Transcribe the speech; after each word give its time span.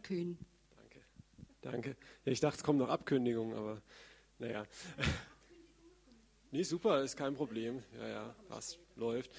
Kühn. 0.00 0.38
Danke. 0.76 1.00
Danke. 1.60 1.96
Ja, 2.24 2.32
ich 2.32 2.40
dachte, 2.40 2.58
es 2.58 2.64
kommt 2.64 2.78
noch 2.78 2.88
Abkündigung, 2.88 3.54
aber 3.54 3.82
naja. 4.38 4.66
Nee, 6.54 6.64
super, 6.64 7.02
ist 7.02 7.16
kein 7.16 7.34
Problem. 7.34 7.82
Ja, 7.98 8.08
ja, 8.08 8.36
was 8.48 8.78
läuft. 8.96 9.30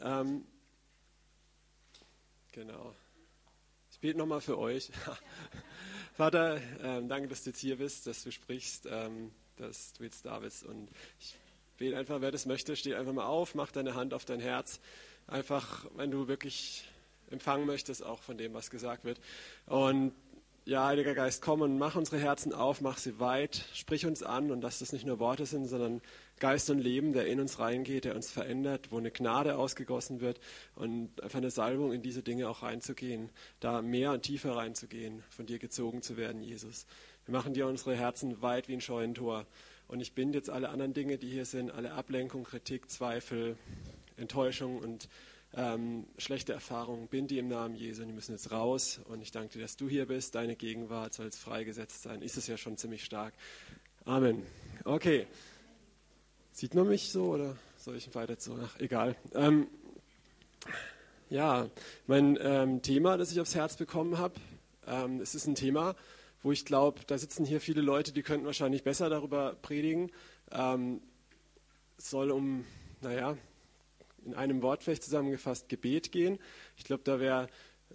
Ähm, 0.00 0.44
genau. 2.52 2.94
Ich 3.90 3.98
bete 3.98 4.16
nochmal 4.16 4.40
für 4.40 4.56
euch. 4.56 4.92
Vater, 6.14 6.60
ähm, 6.82 7.08
danke, 7.08 7.28
dass 7.28 7.42
du 7.42 7.50
jetzt 7.50 7.58
hier 7.58 7.78
bist, 7.78 8.06
dass 8.06 8.22
du 8.22 8.30
sprichst, 8.30 8.86
ähm, 8.88 9.32
dass 9.56 9.94
du 9.94 10.04
jetzt 10.04 10.24
da 10.26 10.38
bist. 10.38 10.64
Und 10.64 10.90
ich 11.18 11.34
bete 11.76 11.96
einfach, 11.96 12.20
wer 12.20 12.30
das 12.30 12.46
möchte, 12.46 12.76
steh 12.76 12.94
einfach 12.94 13.12
mal 13.12 13.26
auf, 13.26 13.54
mach 13.54 13.72
deine 13.72 13.94
Hand 13.94 14.14
auf 14.14 14.24
dein 14.24 14.40
Herz. 14.40 14.80
Einfach, 15.26 15.86
wenn 15.96 16.10
du 16.10 16.28
wirklich 16.28 16.84
empfangen 17.30 17.66
möchtest, 17.66 18.04
auch 18.04 18.20
von 18.22 18.38
dem, 18.38 18.54
was 18.54 18.70
gesagt 18.70 19.04
wird. 19.04 19.20
Und 19.66 20.12
ja, 20.66 20.86
Heiliger 20.86 21.14
Geist, 21.14 21.42
komm 21.42 21.62
und 21.62 21.78
mach 21.78 21.96
unsere 21.96 22.18
Herzen 22.18 22.52
auf, 22.52 22.80
mach 22.80 22.98
sie 22.98 23.18
weit, 23.18 23.64
sprich 23.72 24.06
uns 24.06 24.22
an 24.22 24.50
und 24.50 24.60
dass 24.60 24.78
das 24.78 24.92
nicht 24.92 25.06
nur 25.06 25.18
Worte 25.18 25.46
sind, 25.46 25.66
sondern 25.66 26.02
Geist 26.38 26.70
und 26.70 26.78
Leben, 26.78 27.12
der 27.12 27.26
in 27.26 27.40
uns 27.40 27.58
reingeht, 27.58 28.04
der 28.04 28.14
uns 28.14 28.30
verändert, 28.30 28.92
wo 28.92 28.98
eine 28.98 29.10
Gnade 29.10 29.56
ausgegossen 29.56 30.20
wird 30.20 30.38
und 30.76 31.22
einfach 31.22 31.38
eine 31.38 31.50
Salbung 31.50 31.92
in 31.92 32.02
diese 32.02 32.22
Dinge 32.22 32.48
auch 32.48 32.62
reinzugehen, 32.62 33.30
da 33.58 33.82
mehr 33.82 34.12
und 34.12 34.22
tiefer 34.22 34.54
reinzugehen, 34.54 35.22
von 35.30 35.46
dir 35.46 35.58
gezogen 35.58 36.02
zu 36.02 36.16
werden, 36.16 36.42
Jesus. 36.42 36.86
Wir 37.24 37.32
machen 37.32 37.54
dir 37.54 37.66
unsere 37.66 37.96
Herzen 37.96 38.40
weit 38.42 38.68
wie 38.68 38.74
ein 38.74 38.80
Scheunentor 38.80 39.46
und 39.88 40.00
ich 40.00 40.14
binde 40.14 40.38
jetzt 40.38 40.50
alle 40.50 40.68
anderen 40.68 40.94
Dinge, 40.94 41.18
die 41.18 41.30
hier 41.30 41.46
sind, 41.46 41.70
alle 41.70 41.92
Ablenkung, 41.92 42.44
Kritik, 42.44 42.90
Zweifel, 42.90 43.56
Enttäuschung 44.16 44.78
und 44.78 45.08
ähm, 45.54 46.06
schlechte 46.16 46.52
Erfahrungen, 46.52 47.08
bin 47.08 47.26
die 47.26 47.38
im 47.38 47.48
Namen 47.48 47.74
Jesu. 47.74 48.04
Die 48.04 48.12
müssen 48.12 48.32
jetzt 48.32 48.52
raus. 48.52 49.00
Und 49.08 49.20
ich 49.22 49.32
danke 49.32 49.54
dir, 49.54 49.62
dass 49.62 49.76
du 49.76 49.88
hier 49.88 50.06
bist. 50.06 50.34
Deine 50.34 50.56
Gegenwart 50.56 51.14
soll 51.14 51.26
jetzt 51.26 51.40
freigesetzt 51.40 52.02
sein. 52.02 52.22
Ist 52.22 52.36
es 52.36 52.46
ja 52.46 52.56
schon 52.56 52.76
ziemlich 52.76 53.04
stark. 53.04 53.34
Amen. 54.04 54.44
Okay. 54.84 55.26
Sieht 56.52 56.74
man 56.74 56.88
mich 56.88 57.10
so 57.10 57.26
oder 57.26 57.56
soll 57.76 57.96
ich 57.96 58.14
weiter 58.14 58.38
zu? 58.38 58.58
Ach, 58.62 58.78
egal. 58.78 59.16
Ähm, 59.34 59.66
ja, 61.28 61.68
mein 62.06 62.38
ähm, 62.40 62.82
Thema, 62.82 63.16
das 63.16 63.32
ich 63.32 63.40
aufs 63.40 63.54
Herz 63.54 63.76
bekommen 63.76 64.18
habe, 64.18 64.34
ähm, 64.86 65.20
es 65.20 65.34
ist 65.34 65.46
ein 65.46 65.54
Thema, 65.54 65.94
wo 66.42 66.52
ich 66.52 66.64
glaube, 66.64 67.00
da 67.06 67.18
sitzen 67.18 67.44
hier 67.44 67.60
viele 67.60 67.80
Leute, 67.80 68.12
die 68.12 68.22
könnten 68.22 68.46
wahrscheinlich 68.46 68.82
besser 68.82 69.08
darüber 69.08 69.54
predigen. 69.62 70.10
Ähm, 70.50 71.00
es 71.98 72.10
soll 72.10 72.30
um, 72.30 72.64
naja, 73.00 73.36
in 74.24 74.34
einem 74.34 74.62
Wort 74.62 74.82
vielleicht 74.82 75.02
zusammengefasst 75.02 75.68
Gebet 75.68 76.12
gehen. 76.12 76.38
Ich 76.76 76.84
glaube, 76.84 77.02
da 77.04 77.20
wäre 77.20 77.48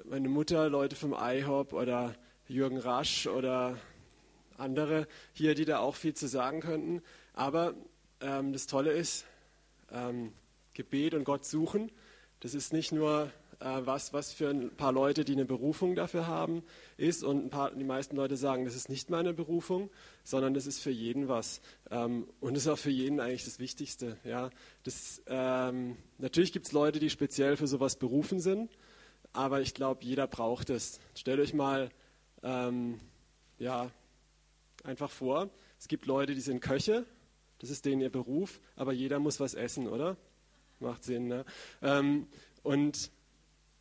meine 0.03 0.29
Mutter, 0.29 0.69
Leute 0.69 0.95
vom 0.95 1.15
IHOP 1.17 1.73
oder 1.73 2.15
Jürgen 2.47 2.77
Rasch 2.77 3.27
oder 3.27 3.77
andere 4.57 5.07
hier, 5.33 5.55
die 5.55 5.65
da 5.65 5.79
auch 5.79 5.95
viel 5.95 6.13
zu 6.13 6.27
sagen 6.27 6.61
könnten. 6.61 7.01
Aber 7.33 7.73
ähm, 8.21 8.53
das 8.53 8.67
Tolle 8.67 8.91
ist, 8.91 9.25
ähm, 9.91 10.33
Gebet 10.73 11.13
und 11.13 11.23
Gott 11.23 11.45
suchen, 11.45 11.91
das 12.41 12.53
ist 12.53 12.73
nicht 12.73 12.91
nur 12.91 13.31
was, 13.59 14.13
was 14.13 14.33
für 14.33 14.49
ein 14.49 14.75
paar 14.75 14.91
Leute, 14.91 15.25
die 15.25 15.33
eine 15.33 15.45
Berufung 15.45 15.95
dafür 15.95 16.27
haben, 16.27 16.63
ist. 16.97 17.23
Und 17.23 17.49
paar, 17.49 17.71
die 17.71 17.83
meisten 17.83 18.15
Leute 18.15 18.37
sagen, 18.37 18.65
das 18.65 18.75
ist 18.75 18.89
nicht 18.89 19.09
meine 19.09 19.33
Berufung, 19.33 19.89
sondern 20.23 20.53
das 20.53 20.67
ist 20.67 20.79
für 20.79 20.91
jeden 20.91 21.27
was. 21.27 21.61
Ähm, 21.89 22.27
und 22.39 22.55
das 22.55 22.63
ist 22.63 22.69
auch 22.69 22.77
für 22.77 22.91
jeden 22.91 23.19
eigentlich 23.19 23.45
das 23.45 23.59
Wichtigste. 23.59 24.17
Ja. 24.23 24.49
Das, 24.83 25.21
ähm, 25.27 25.97
natürlich 26.17 26.51
gibt 26.51 26.65
es 26.65 26.71
Leute, 26.71 26.99
die 26.99 27.09
speziell 27.09 27.57
für 27.57 27.67
sowas 27.67 27.95
berufen 27.95 28.39
sind, 28.39 28.71
aber 29.33 29.61
ich 29.61 29.73
glaube, 29.73 30.03
jeder 30.03 30.27
braucht 30.27 30.69
es. 30.69 30.99
Stellt 31.15 31.39
euch 31.39 31.53
mal 31.53 31.89
ähm, 32.43 32.99
ja, 33.59 33.89
einfach 34.83 35.09
vor, 35.09 35.49
es 35.79 35.87
gibt 35.87 36.05
Leute, 36.05 36.35
die 36.35 36.41
sind 36.41 36.61
Köche, 36.61 37.05
das 37.59 37.69
ist 37.69 37.85
denen 37.85 38.01
ihr 38.01 38.11
Beruf, 38.11 38.59
aber 38.75 38.93
jeder 38.93 39.19
muss 39.19 39.39
was 39.39 39.53
essen, 39.53 39.87
oder? 39.87 40.17
Macht 40.79 41.03
Sinn, 41.03 41.27
ne? 41.27 41.45
Ähm, 41.81 42.27
und 42.63 43.11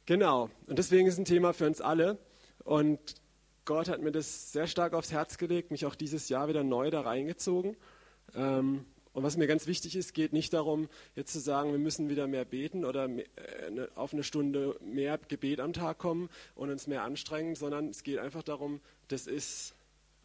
Genau, 0.06 0.50
und 0.66 0.78
deswegen 0.78 1.09
ist 1.09 1.19
ein 1.19 1.25
Thema 1.25 1.54
für 1.54 1.66
uns 1.66 1.81
alle. 1.81 2.19
Und 2.62 3.15
Gott 3.65 3.88
hat 3.88 4.03
mir 4.03 4.12
das 4.12 4.53
sehr 4.53 4.66
stark 4.66 4.92
aufs 4.92 5.12
Herz 5.12 5.38
gelegt, 5.38 5.70
mich 5.70 5.87
auch 5.87 5.94
dieses 5.94 6.28
Jahr 6.28 6.48
wieder 6.48 6.62
neu 6.62 6.91
da 6.91 7.00
reingezogen. 7.00 7.75
Ähm, 8.34 8.84
und 9.15 9.22
was 9.22 9.38
mir 9.38 9.47
ganz 9.47 9.66
wichtig 9.66 9.97
ist, 9.97 10.12
geht 10.12 10.34
nicht 10.34 10.53
darum, 10.53 10.88
jetzt 11.15 11.32
zu 11.32 11.38
sagen, 11.38 11.70
wir 11.70 11.78
müssen 11.78 12.10
wieder 12.10 12.26
mehr 12.26 12.44
beten 12.44 12.84
oder 12.84 13.09
äh, 13.09 13.22
auf 13.94 14.12
eine 14.12 14.25
Stunde 14.25 14.78
mehr 14.84 15.19
Gebet 15.28 15.60
am 15.60 15.72
Tag 15.72 15.97
kommen 15.97 16.28
und 16.54 16.69
uns 16.69 16.86
mehr 16.86 17.03
anstrengen, 17.03 17.54
sondern 17.54 17.88
es 17.88 18.03
geht 18.03 18.19
einfach 18.19 18.42
darum, 18.42 18.81
das 19.09 19.26
ist 19.26 19.75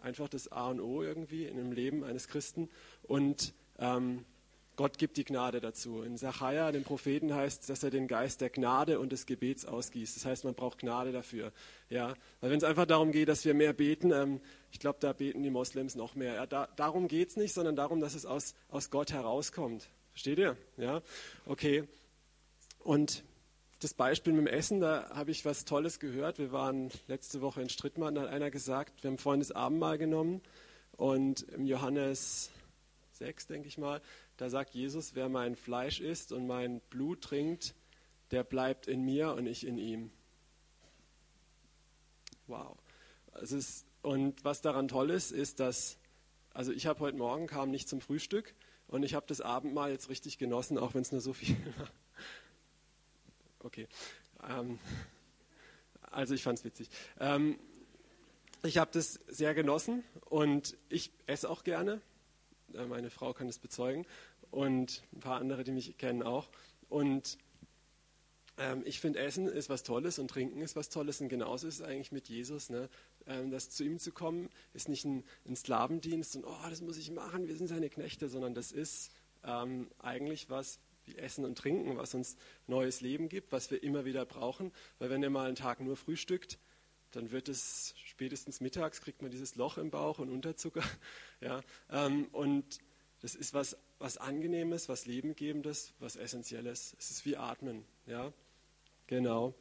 einfach 0.01 0.27
das 0.27 0.51
A 0.51 0.71
und 0.71 0.81
O 0.81 1.03
irgendwie 1.03 1.45
in 1.45 1.55
dem 1.55 1.71
Leben 1.71 2.03
eines 2.03 2.27
Christen. 2.27 2.67
Und 3.03 3.53
ähm, 3.77 4.25
Gott 4.79 4.97
gibt 4.97 5.17
die 5.17 5.25
Gnade 5.25 5.59
dazu. 5.59 6.03
In 6.03 6.15
Sacharja, 6.15 6.71
dem 6.71 6.85
Propheten, 6.85 7.35
heißt 7.35 7.63
es, 7.63 7.67
dass 7.67 7.83
er 7.83 7.89
den 7.89 8.07
Geist 8.07 8.39
der 8.39 8.49
Gnade 8.49 9.01
und 9.01 9.11
des 9.11 9.25
Gebets 9.25 9.65
ausgießt. 9.65 10.15
Das 10.15 10.23
heißt, 10.23 10.45
man 10.45 10.55
braucht 10.55 10.77
Gnade 10.77 11.11
dafür. 11.11 11.51
Ja, 11.89 12.13
weil 12.39 12.51
wenn 12.51 12.59
es 12.59 12.63
einfach 12.63 12.85
darum 12.85 13.11
geht, 13.11 13.27
dass 13.27 13.43
wir 13.43 13.53
mehr 13.53 13.73
beten, 13.73 14.13
ähm, 14.13 14.39
ich 14.71 14.79
glaube, 14.79 14.99
da 15.01 15.11
beten 15.11 15.43
die 15.43 15.49
Moslems 15.49 15.95
noch 15.95 16.15
mehr. 16.15 16.35
Ja, 16.35 16.45
da, 16.45 16.69
darum 16.77 17.09
geht 17.09 17.27
es 17.27 17.35
nicht, 17.35 17.53
sondern 17.53 17.75
darum, 17.75 17.99
dass 17.99 18.15
es 18.15 18.25
aus, 18.25 18.55
aus 18.69 18.89
Gott 18.89 19.11
herauskommt. 19.11 19.89
Versteht 20.13 20.39
ihr? 20.39 20.55
Ja, 20.77 21.01
okay. 21.45 21.83
Und 22.79 23.25
das 23.81 23.93
Beispiel 23.93 24.31
mit 24.31 24.47
dem 24.47 24.53
Essen, 24.53 24.79
da 24.79 25.09
habe 25.09 25.31
ich 25.31 25.43
was 25.43 25.65
Tolles 25.65 25.99
gehört. 25.99 26.39
Wir 26.39 26.53
waren 26.53 26.89
letzte 27.09 27.41
Woche 27.41 27.61
in 27.61 27.67
Strittmann, 27.67 28.15
da 28.15 28.21
hat 28.21 28.29
einer 28.29 28.49
gesagt, 28.49 29.03
wir 29.03 29.11
haben 29.11 29.17
vorhin 29.17 29.41
das 29.41 29.51
Abendmahl 29.51 29.97
genommen 29.97 30.39
und 30.93 31.41
im 31.49 31.65
Johannes 31.65 32.51
6, 33.19 33.47
denke 33.47 33.67
ich 33.67 33.77
mal, 33.77 34.01
da 34.39 34.49
sagt 34.49 34.73
Jesus, 34.73 35.15
wer 35.15 35.27
mein 35.27 35.57
Fleisch 35.57 35.99
isst 35.99 36.31
und 36.31 36.47
mein 36.47 36.79
Blut 36.89 37.21
trinkt, 37.21 37.75
der 38.31 38.45
bleibt 38.45 38.87
in 38.87 39.03
mir 39.03 39.33
und 39.33 39.45
ich 39.45 39.67
in 39.67 39.77
ihm. 39.77 40.11
Wow. 42.47 42.77
Es 43.41 43.51
ist, 43.51 43.85
und 44.01 44.45
was 44.45 44.61
daran 44.61 44.87
toll 44.87 45.09
ist, 45.09 45.31
ist, 45.31 45.59
dass, 45.59 45.97
also 46.53 46.71
ich 46.71 46.87
habe 46.87 47.01
heute 47.01 47.17
Morgen, 47.17 47.47
kam 47.47 47.69
nicht 47.69 47.89
zum 47.89 47.99
Frühstück 47.99 48.55
und 48.87 49.03
ich 49.03 49.13
habe 49.13 49.25
das 49.27 49.41
Abendmahl 49.41 49.91
jetzt 49.91 50.07
richtig 50.07 50.37
genossen, 50.37 50.77
auch 50.77 50.93
wenn 50.93 51.01
es 51.01 51.11
nur 51.11 51.19
so 51.19 51.33
viel 51.33 51.57
war. 51.77 51.89
Okay. 53.59 53.89
Ähm, 54.47 54.79
also 56.11 56.33
ich 56.33 56.43
fand 56.43 56.59
es 56.59 56.63
witzig. 56.63 56.89
Ähm, 57.19 57.59
ich 58.63 58.77
habe 58.77 58.91
das 58.93 59.19
sehr 59.27 59.53
genossen 59.53 60.05
und 60.29 60.77
ich 60.87 61.11
esse 61.27 61.49
auch 61.49 61.65
gerne. 61.65 61.99
Äh, 62.73 62.85
meine 62.85 63.09
Frau 63.09 63.33
kann 63.33 63.47
das 63.47 63.59
bezeugen 63.59 64.05
und 64.51 65.03
ein 65.13 65.19
paar 65.19 65.39
andere, 65.39 65.63
die 65.63 65.71
mich 65.71 65.97
kennen 65.97 66.23
auch. 66.23 66.49
Und 66.89 67.37
ähm, 68.57 68.83
ich 68.85 68.99
finde, 68.99 69.19
Essen 69.19 69.47
ist 69.47 69.69
was 69.69 69.83
Tolles 69.83 70.19
und 70.19 70.29
Trinken 70.29 70.61
ist 70.61 70.75
was 70.75 70.89
Tolles 70.89 71.21
und 71.21 71.29
genauso 71.29 71.67
ist 71.67 71.75
es 71.75 71.81
eigentlich 71.81 72.11
mit 72.11 72.27
Jesus. 72.27 72.69
Ne? 72.69 72.89
Ähm, 73.25 73.51
das 73.51 73.69
zu 73.69 73.83
ihm 73.83 73.99
zu 73.99 74.11
kommen, 74.11 74.49
ist 74.73 74.89
nicht 74.89 75.05
ein, 75.05 75.23
ein, 75.47 75.55
Sklavendienst 75.55 76.35
und, 76.35 76.45
oh, 76.45 76.69
das 76.69 76.81
muss 76.81 76.97
ich 76.97 77.11
machen, 77.11 77.47
wir 77.47 77.55
sind 77.55 77.67
seine 77.67 77.89
Knechte, 77.89 78.27
sondern 78.27 78.53
das 78.53 78.71
ist 78.71 79.11
ähm, 79.43 79.89
eigentlich 79.99 80.49
was 80.49 80.79
wie 81.05 81.15
Essen 81.15 81.45
und 81.45 81.57
Trinken, 81.57 81.97
was 81.97 82.13
uns 82.13 82.35
neues 82.67 83.01
Leben 83.01 83.29
gibt, 83.29 83.51
was 83.51 83.71
wir 83.71 83.81
immer 83.81 84.05
wieder 84.05 84.25
brauchen. 84.25 84.71
Weil 84.99 85.09
wenn 85.09 85.23
ihr 85.23 85.29
mal 85.29 85.47
einen 85.47 85.55
Tag 85.55 85.79
nur 85.79 85.95
frühstückt, 85.95 86.59
dann 87.11 87.31
wird 87.31 87.49
es 87.49 87.95
spätestens 88.05 88.61
mittags, 88.61 89.01
kriegt 89.01 89.21
man 89.21 89.31
dieses 89.31 89.55
Loch 89.55 89.77
im 89.77 89.89
Bauch 89.89 90.19
und 90.19 90.29
Unterzucker. 90.29 90.83
Ja, 91.41 91.61
ähm, 91.89 92.27
und 92.33 92.79
das 93.21 93.35
ist 93.35 93.53
was, 93.53 93.77
was 93.99 94.17
Angenehmes, 94.17 94.87
was 94.89 95.05
Lebengebendes, 95.05 95.93
was 95.99 96.15
Essentielles. 96.15 96.95
Es 96.97 97.11
ist 97.11 97.25
wie 97.25 97.37
Atmen. 97.37 97.83
Ja, 98.05 98.31
genau. 99.07 99.53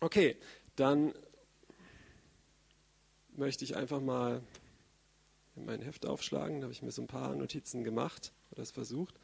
Okay, 0.00 0.36
dann 0.76 1.14
möchte 3.34 3.64
ich 3.64 3.76
einfach 3.76 4.00
mal 4.00 4.42
mein 5.54 5.80
Heft 5.82 6.06
aufschlagen. 6.06 6.60
Da 6.60 6.64
habe 6.64 6.72
ich 6.72 6.82
mir 6.82 6.92
so 6.92 7.02
ein 7.02 7.06
paar 7.06 7.34
Notizen 7.34 7.84
gemacht 7.84 8.32
oder 8.50 8.62
es 8.62 8.70
versucht. 8.70 9.14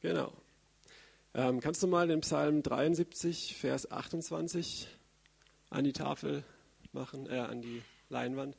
Genau. 0.00 0.32
Ähm, 1.34 1.60
kannst 1.60 1.82
du 1.82 1.86
mal 1.86 2.06
den 2.08 2.20
Psalm 2.20 2.62
73, 2.62 3.56
Vers 3.56 3.90
28 3.90 4.86
an 5.70 5.84
die 5.84 5.94
Tafel 5.94 6.44
machen, 6.92 7.26
äh, 7.26 7.38
an 7.38 7.62
die 7.62 7.82
Leinwand? 8.10 8.54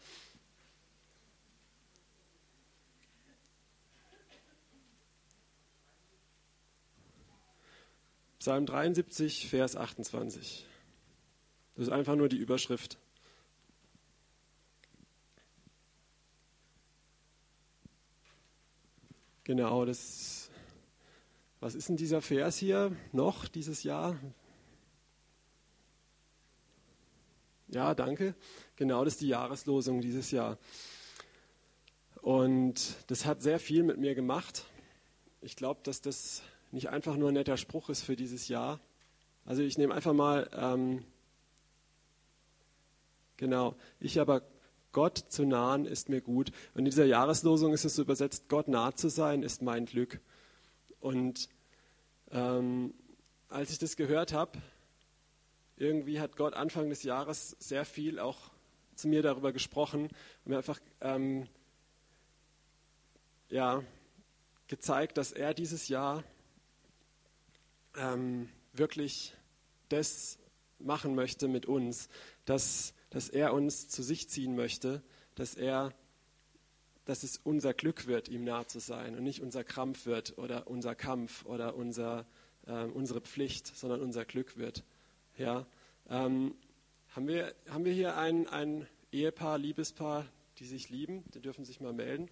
Psalm 8.40 8.66
73, 8.66 9.48
Vers 9.48 9.76
28. 9.76 10.66
Das 11.76 11.88
ist 11.88 11.94
einfach 11.94 12.16
nur 12.16 12.28
die 12.28 12.38
Überschrift. 12.38 12.98
Genau, 19.44 19.86
das. 19.86 20.43
Was 21.64 21.76
ist 21.76 21.88
denn 21.88 21.96
dieser 21.96 22.22
Vers 22.22 22.58
hier 22.58 22.94
noch 23.14 23.48
dieses 23.48 23.84
Jahr? 23.84 24.18
Ja, 27.70 27.96
danke. 27.96 28.36
Genau, 28.76 29.06
das 29.06 29.14
ist 29.14 29.22
die 29.22 29.30
Jahreslosung 29.30 30.02
dieses 30.02 30.32
Jahr. 30.32 30.58
Und 32.22 32.98
das 33.08 33.26
hat 33.26 33.42
sehr 33.42 33.62
viel 33.62 33.84
mit 33.84 33.98
mir 33.98 34.14
gemacht. 34.14 34.66
Ich 35.40 35.56
glaube, 35.56 35.80
dass 35.84 36.02
das 36.02 36.42
nicht 36.74 36.90
einfach 36.90 37.16
nur 37.16 37.30
ein 37.30 37.36
netter 37.36 37.56
Spruch 37.56 37.88
ist 37.88 38.02
für 38.02 38.18
dieses 38.18 38.50
Jahr. 38.50 38.82
Also 39.46 39.62
ich 39.62 39.78
nehme 39.78 39.94
einfach 39.94 40.12
mal, 40.12 40.50
ähm, 40.54 41.06
genau, 43.38 43.78
ich 44.02 44.20
aber 44.20 44.42
Gott 44.92 45.18
zu 45.18 45.46
nahen 45.46 45.86
ist 45.86 46.10
mir 46.10 46.20
gut. 46.20 46.52
Und 46.74 46.80
in 46.80 46.86
dieser 46.86 47.06
Jahreslosung 47.06 47.72
ist 47.72 47.86
es 47.86 47.96
so 47.96 48.02
übersetzt, 48.02 48.50
Gott 48.50 48.68
nah 48.68 48.94
zu 48.94 49.08
sein 49.08 49.44
ist 49.44 49.62
mein 49.62 49.86
Glück. 49.86 50.20
Und 51.04 51.50
ähm, 52.32 52.94
als 53.50 53.72
ich 53.72 53.78
das 53.78 53.98
gehört 53.98 54.32
habe, 54.32 54.58
irgendwie 55.76 56.22
hat 56.22 56.38
Gott 56.38 56.54
Anfang 56.54 56.90
des 56.90 57.04
Jahres 57.04 57.58
sehr 57.60 57.84
viel 57.84 58.20
auch 58.20 58.52
zu 58.96 59.10
mir 59.10 59.22
darüber 59.22 59.52
gesprochen 59.52 60.04
und 60.04 60.46
mir 60.46 60.56
einfach 60.58 60.80
ähm, 61.02 61.50
ja, 63.50 63.84
gezeigt, 64.68 65.18
dass 65.18 65.34
er 65.34 65.54
dieses 65.54 65.90
Jahr 65.90 66.24
ähm, 67.98 68.48
wirklich 68.72 69.34
das 69.90 70.38
machen 70.80 71.16
möchte 71.16 71.50
mit 71.50 71.66
uns, 71.66 72.08
dass, 72.46 72.94
dass 73.10 73.28
er 73.28 73.54
uns 73.54 73.90
zu 73.90 74.04
sich 74.04 74.30
ziehen 74.30 74.56
möchte, 74.56 75.04
dass 75.36 75.56
er, 75.56 75.94
dass 77.06 77.24
es 77.24 77.38
unser 77.38 77.74
Glück 77.74 78.08
wird, 78.08 78.30
ihm 78.30 78.44
nah 78.44 78.68
zu 78.68 78.80
sein 78.80 79.16
und 79.16 79.24
nicht 79.24 79.42
unser 79.42 79.64
Krampf 79.64 80.06
wird 80.06 80.38
oder 80.38 80.68
unser 80.68 80.96
Kampf 80.96 81.46
oder 81.46 81.76
unser, 81.76 82.26
äh, 82.66 82.86
unsere 82.86 83.22
Pflicht, 83.22 83.68
sondern 83.76 84.02
unser 84.02 84.26
Glück 84.26 84.58
wird. 84.58 84.84
Ja, 85.38 85.66
ähm, 86.10 86.56
haben, 87.10 87.28
wir, 87.28 87.54
haben 87.70 87.86
wir 87.86 87.94
hier 87.94 88.18
ein, 88.18 88.48
ein 88.48 88.88
Ehepaar, 89.12 89.58
Liebespaar, 89.58 90.26
die 90.60 90.66
sich 90.66 90.90
lieben? 90.90 91.24
Die 91.34 91.42
dürfen 91.42 91.66
sich 91.66 91.82
mal 91.82 91.94
melden. 91.94 92.30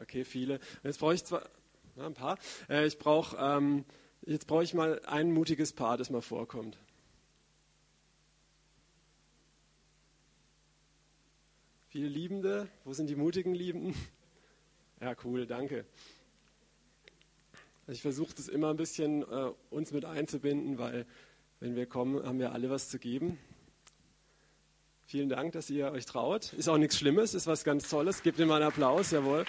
Okay, 0.00 0.24
viele. 0.24 0.58
Jetzt 0.82 0.98
brauche 0.98 1.14
ich 1.14 1.24
zwar 1.24 1.48
na, 1.96 2.06
ein 2.06 2.14
paar. 2.14 2.38
Äh, 2.68 2.86
ich 2.86 2.98
brauche 2.98 3.36
ähm, 3.36 3.84
jetzt 4.26 4.46
brauche 4.46 4.64
ich 4.64 4.74
mal 4.74 5.00
ein 5.06 5.32
mutiges 5.32 5.72
Paar, 5.72 5.96
das 5.96 6.10
mal 6.10 6.22
vorkommt. 6.22 6.78
Viele 11.94 12.08
Liebende. 12.08 12.66
Wo 12.82 12.92
sind 12.92 13.08
die 13.08 13.14
mutigen 13.14 13.54
Liebenden? 13.54 13.94
Ja, 15.00 15.14
cool, 15.22 15.46
danke. 15.46 15.84
Ich 17.86 18.02
versuche 18.02 18.34
das 18.34 18.48
immer 18.48 18.70
ein 18.70 18.76
bisschen 18.76 19.22
äh, 19.22 19.52
uns 19.70 19.92
mit 19.92 20.04
einzubinden, 20.04 20.76
weil 20.78 21.06
wenn 21.60 21.76
wir 21.76 21.86
kommen, 21.86 22.26
haben 22.26 22.40
wir 22.40 22.50
alle 22.50 22.68
was 22.68 22.88
zu 22.88 22.98
geben. 22.98 23.38
Vielen 25.06 25.28
Dank, 25.28 25.52
dass 25.52 25.70
ihr 25.70 25.92
euch 25.92 26.04
traut. 26.04 26.52
Ist 26.54 26.68
auch 26.68 26.78
nichts 26.78 26.98
Schlimmes, 26.98 27.32
ist 27.32 27.46
was 27.46 27.62
ganz 27.62 27.88
Tolles. 27.88 28.24
Gebt 28.24 28.40
ihm 28.40 28.48
mal 28.48 28.56
einen 28.56 28.72
Applaus, 28.72 29.12
jawohl. 29.12 29.44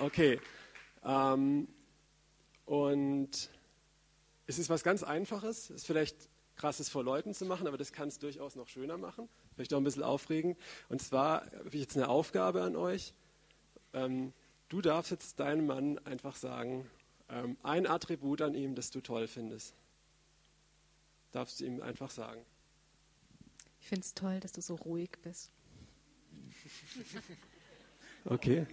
Okay. 0.00 0.40
Ähm, 1.04 1.68
und 2.64 3.50
es 4.48 4.58
ist 4.58 4.70
was 4.70 4.82
ganz 4.82 5.04
Einfaches. 5.04 5.70
Es 5.70 5.82
ist 5.82 5.86
vielleicht 5.86 6.16
krasses 6.56 6.88
vor 6.88 7.04
Leuten 7.04 7.32
zu 7.32 7.46
machen, 7.46 7.66
aber 7.68 7.78
das 7.78 7.92
kann 7.92 8.08
es 8.08 8.18
durchaus 8.18 8.56
noch 8.56 8.68
schöner 8.68 8.98
machen. 8.98 9.28
Vielleicht 9.60 9.74
auch 9.74 9.78
ein 9.78 9.84
bisschen 9.84 10.04
aufregen. 10.04 10.56
Und 10.88 11.02
zwar 11.02 11.44
habe 11.44 11.68
ich 11.72 11.82
jetzt 11.82 11.94
eine 11.94 12.08
Aufgabe 12.08 12.62
an 12.62 12.76
euch. 12.76 13.12
Ähm, 13.92 14.32
du 14.70 14.80
darfst 14.80 15.10
jetzt 15.10 15.38
deinem 15.38 15.66
Mann 15.66 15.98
einfach 16.06 16.34
sagen, 16.34 16.88
ähm, 17.28 17.58
ein 17.62 17.86
Attribut 17.86 18.40
an 18.40 18.54
ihm, 18.54 18.74
das 18.74 18.90
du 18.90 19.02
toll 19.02 19.28
findest. 19.28 19.74
Darfst 21.32 21.60
du 21.60 21.66
ihm 21.66 21.82
einfach 21.82 22.10
sagen. 22.10 22.40
Ich 23.82 23.88
finde 23.88 24.00
es 24.00 24.14
toll, 24.14 24.40
dass 24.40 24.52
du 24.52 24.62
so 24.62 24.76
ruhig 24.76 25.10
bist. 25.22 25.50
Okay. 28.26 28.66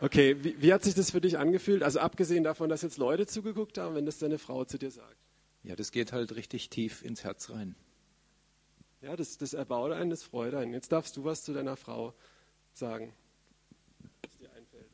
Okay, 0.00 0.42
wie, 0.42 0.60
wie, 0.60 0.72
hat 0.72 0.82
sich 0.82 0.94
das 0.94 1.12
für 1.12 1.20
dich 1.20 1.38
angefühlt? 1.38 1.84
Also 1.84 2.00
abgesehen 2.00 2.42
davon, 2.42 2.68
dass 2.68 2.82
jetzt 2.82 2.98
Leute 2.98 3.28
zugeguckt 3.28 3.78
haben, 3.78 3.94
wenn 3.94 4.06
das 4.06 4.18
deine 4.18 4.38
Frau 4.38 4.64
zu 4.64 4.76
dir 4.76 4.90
sagt. 4.90 5.16
Ja, 5.62 5.76
das 5.76 5.92
geht 5.92 6.12
halt 6.12 6.34
richtig 6.34 6.68
tief 6.68 7.04
ins 7.04 7.22
Herz 7.22 7.48
rein. 7.50 7.76
Ja, 9.00 9.16
das, 9.16 9.38
das 9.38 9.54
erbaut 9.54 9.92
einen, 9.92 10.10
das 10.10 10.22
freut 10.22 10.54
einen. 10.54 10.72
Jetzt 10.72 10.92
darfst 10.92 11.16
du 11.16 11.24
was 11.24 11.44
zu 11.44 11.52
deiner 11.52 11.76
Frau 11.76 12.14
sagen, 12.72 13.12
was 14.22 14.36
dir 14.38 14.50
einfällt. 14.52 14.90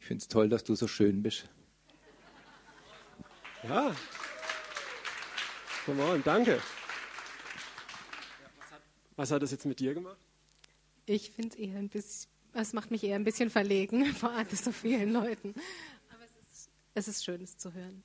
Ich 0.00 0.06
finde 0.06 0.22
es 0.22 0.28
toll, 0.28 0.48
dass 0.48 0.64
du 0.64 0.74
so 0.74 0.86
schön 0.86 1.22
bist. 1.22 1.48
Ja. 3.64 3.94
Come 5.84 6.04
on, 6.04 6.22
danke. 6.22 6.60
Was 9.16 9.30
hat 9.30 9.42
das 9.42 9.50
jetzt 9.50 9.66
mit 9.66 9.80
dir 9.80 9.94
gemacht? 9.94 10.18
Ich 11.06 11.30
finde 11.30 11.50
es 11.50 11.54
eher 11.56 11.78
ein 11.78 11.88
bisschen 11.88 12.32
es 12.54 12.72
macht 12.72 12.90
mich 12.90 13.04
eher 13.04 13.16
ein 13.16 13.24
bisschen 13.24 13.50
verlegen, 13.50 14.06
vor 14.14 14.30
allem 14.30 14.48
so 14.50 14.72
vielen 14.72 15.12
Leuten. 15.12 15.54
Aber 16.10 16.24
es 16.24 16.36
ist, 16.52 16.70
es 16.94 17.08
ist 17.08 17.24
schön, 17.24 17.42
es 17.42 17.56
zu 17.56 17.72
hören. 17.72 18.02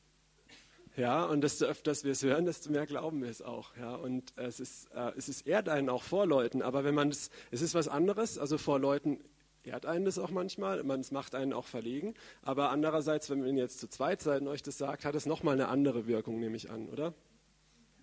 Ja, 0.98 1.26
und 1.26 1.42
desto 1.42 1.66
öfter 1.66 1.94
wir 2.04 2.12
es 2.12 2.24
hören, 2.24 2.46
desto 2.46 2.72
mehr 2.72 2.88
glauben 2.88 3.22
wir 3.22 3.30
es 3.30 3.44
auch. 3.44 3.78
Ja, 3.78 3.94
und 3.94 4.34
es 4.36 4.60
ist, 4.60 4.92
äh, 4.96 5.12
es 5.16 5.30
ist 5.30 5.46
ehrt 5.46 5.70
einen 5.70 5.90
auch 5.90 6.02
vor 6.02 6.26
Leuten. 6.26 6.64
Aber 6.64 6.84
wenn 6.84 6.96
man 6.96 7.10
es, 7.10 7.30
es 7.52 7.62
ist 7.62 7.76
was 7.76 7.88
anderes. 7.88 8.40
Also 8.40 8.58
vor 8.58 8.80
Leuten 8.80 9.20
ehrt 9.64 9.86
einen 9.86 10.06
das 10.06 10.18
auch 10.18 10.32
manchmal. 10.32 10.84
Man, 10.84 11.00
es 11.00 11.12
macht 11.12 11.36
einen 11.36 11.54
auch 11.54 11.68
verlegen. 11.68 12.16
Aber 12.42 12.72
andererseits, 12.72 13.30
wenn 13.30 13.42
man 13.42 13.56
jetzt 13.58 13.80
zu 13.80 13.88
zweit 13.88 14.24
seid 14.24 14.42
und 14.42 14.48
euch 14.48 14.64
das 14.64 14.80
sagt, 14.80 15.06
hat 15.06 15.14
es 15.14 15.28
nochmal 15.28 15.54
eine 15.54 15.68
andere 15.68 16.08
Wirkung, 16.08 16.40
nehme 16.40 16.58
ich 16.58 16.72
an, 16.72 16.90
oder? 16.90 17.14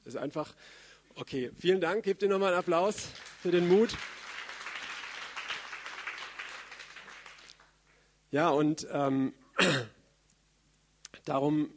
Es 0.03 0.15
ist 0.15 0.17
einfach, 0.17 0.55
okay, 1.17 1.51
vielen 1.59 1.81
Dank. 1.81 2.05
Gebt 2.05 2.23
ihr 2.23 2.29
nochmal 2.29 2.51
einen 2.51 2.61
Applaus 2.61 3.09
für 3.41 3.51
den 3.51 3.67
Mut. 3.67 3.97
Ja, 8.31 8.51
und 8.51 8.87
ähm, 8.93 9.35
darum, 11.25 11.71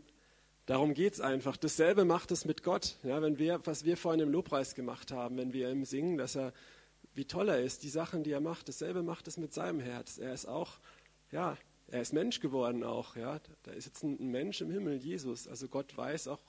darum 0.67 0.93
geht 0.93 1.13
es 1.13 1.21
einfach. 1.21 1.57
Dasselbe 1.57 2.05
macht 2.05 2.29
es 2.31 2.45
mit 2.45 2.61
Gott. 2.61 2.97
Ja, 3.01 3.21
wenn 3.23 3.39
wir, 3.39 3.65
was 3.65 3.83
wir 3.83 3.97
vorhin 3.97 4.21
im 4.21 4.29
Lobpreis 4.29 4.75
gemacht 4.75 5.11
haben, 5.11 5.37
wenn 5.37 5.53
wir 5.53 5.71
ihm 5.71 5.85
singen, 5.85 6.17
dass 6.17 6.35
er, 6.35 6.53
wie 7.15 7.25
toll 7.25 7.49
er 7.49 7.59
ist, 7.59 7.81
die 7.81 7.89
Sachen, 7.89 8.23
die 8.23 8.31
er 8.31 8.41
macht, 8.41 8.67
dasselbe 8.67 9.01
macht 9.01 9.27
es 9.27 9.37
mit 9.37 9.53
seinem 9.53 9.79
Herz. 9.79 10.19
Er 10.19 10.33
ist 10.33 10.45
auch, 10.45 10.77
ja, 11.31 11.57
er 11.87 12.01
ist 12.01 12.13
Mensch 12.13 12.39
geworden 12.41 12.83
auch. 12.83 13.15
Ja, 13.15 13.39
da 13.63 13.71
ist 13.71 13.85
jetzt 13.85 14.03
ein 14.03 14.29
Mensch 14.29 14.61
im 14.61 14.69
Himmel, 14.69 14.97
Jesus. 14.97 15.47
Also 15.47 15.67
Gott 15.67 15.97
weiß 15.97 16.27
auch, 16.27 16.41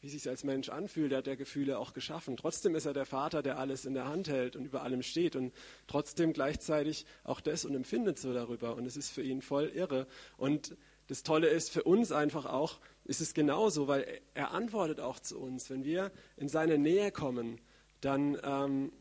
wie 0.00 0.08
sich 0.08 0.28
als 0.28 0.44
Mensch 0.44 0.68
anfühlt. 0.68 1.10
Er 1.12 1.18
hat 1.18 1.26
der 1.26 1.36
Gefühle 1.36 1.78
auch 1.78 1.94
geschaffen. 1.94 2.36
Trotzdem 2.36 2.76
ist 2.76 2.86
er 2.86 2.92
der 2.92 3.06
Vater, 3.06 3.42
der 3.42 3.58
alles 3.58 3.86
in 3.86 3.94
der 3.94 4.06
Hand 4.06 4.28
hält 4.28 4.54
und 4.54 4.66
über 4.66 4.82
allem 4.82 5.02
steht 5.02 5.34
und 5.34 5.52
trotzdem 5.88 6.32
gleichzeitig 6.32 7.06
auch 7.24 7.40
das 7.40 7.64
und 7.64 7.74
empfindet 7.74 8.18
so 8.18 8.32
darüber. 8.32 8.76
Und 8.76 8.86
es 8.86 8.96
ist 8.96 9.10
für 9.10 9.22
ihn 9.22 9.42
voll 9.42 9.66
irre. 9.74 10.06
Und 10.36 10.76
das 11.08 11.22
Tolle 11.22 11.48
ist 11.48 11.70
für 11.70 11.82
uns 11.82 12.12
einfach 12.12 12.46
auch, 12.46 12.78
ist 13.04 13.20
es 13.20 13.34
genauso, 13.34 13.88
weil 13.88 14.20
er 14.34 14.52
antwortet 14.52 15.00
auch 15.00 15.20
zu 15.20 15.38
uns. 15.38 15.68
Wenn 15.68 15.84
wir 15.84 16.10
in 16.36 16.48
seine 16.48 16.78
Nähe 16.78 17.12
kommen, 17.12 17.60
dann, 18.00 18.38
ähm, 18.42 18.92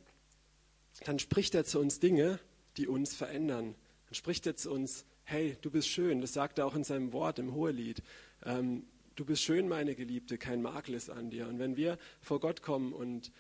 dann 1.06 1.20
spricht 1.20 1.56
er 1.56 1.64
zu 1.64 1.80
uns 1.80 2.00
Dinge, 2.00 2.40
die 2.78 2.88
uns 2.88 3.16
verändern. 3.16 3.76
Dann 4.08 4.16
spricht 4.16 4.46
er 4.46 4.56
zu 4.56 4.72
uns, 4.72 5.06
hey, 5.24 5.58
du 5.62 5.72
bist 5.72 5.88
schön. 5.88 6.22
Das 6.22 6.34
sagt 6.34 6.60
er 6.60 6.66
auch 6.66 6.76
in 6.76 6.84
seinem 6.84 7.14
Wort 7.14 7.40
im 7.40 7.54
Hohelied. 7.54 8.04
Ähm, 8.46 8.86
du 9.16 9.26
bist 9.26 9.42
schön, 9.42 9.68
meine 9.68 9.96
Geliebte, 9.96 10.38
kein 10.38 10.62
Makel 10.62 10.96
ist 10.96 11.10
an 11.10 11.30
dir. 11.30 11.48
Und 11.48 11.60
wenn 11.60 11.78
wir 11.78 11.98
vor 12.22 12.40
Gott 12.40 12.62
kommen 12.62 12.92
und 12.94 13.32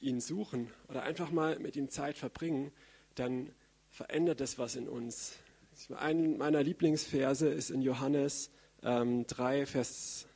ihn 0.00 0.20
suchen 0.20 0.70
oder 0.88 1.02
einfach 1.04 1.30
mal 1.30 1.58
mit 1.58 1.76
ihm 1.76 1.88
Zeit 1.88 2.18
verbringen, 2.18 2.72
dann 3.14 3.50
verändert 3.90 4.40
das 4.40 4.58
was 4.58 4.76
in 4.76 4.88
uns. 4.88 5.36
Ein 5.90 6.38
meiner 6.38 6.62
Lieblingsverse 6.62 7.48
ist 7.48 7.70
in 7.70 7.82
Johannes 7.82 8.50
ähm, 8.82 9.26
3, 9.26 9.66
Vers 9.66 10.26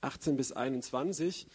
18 0.00 0.36
bis 0.36 0.52
21. 0.52 1.46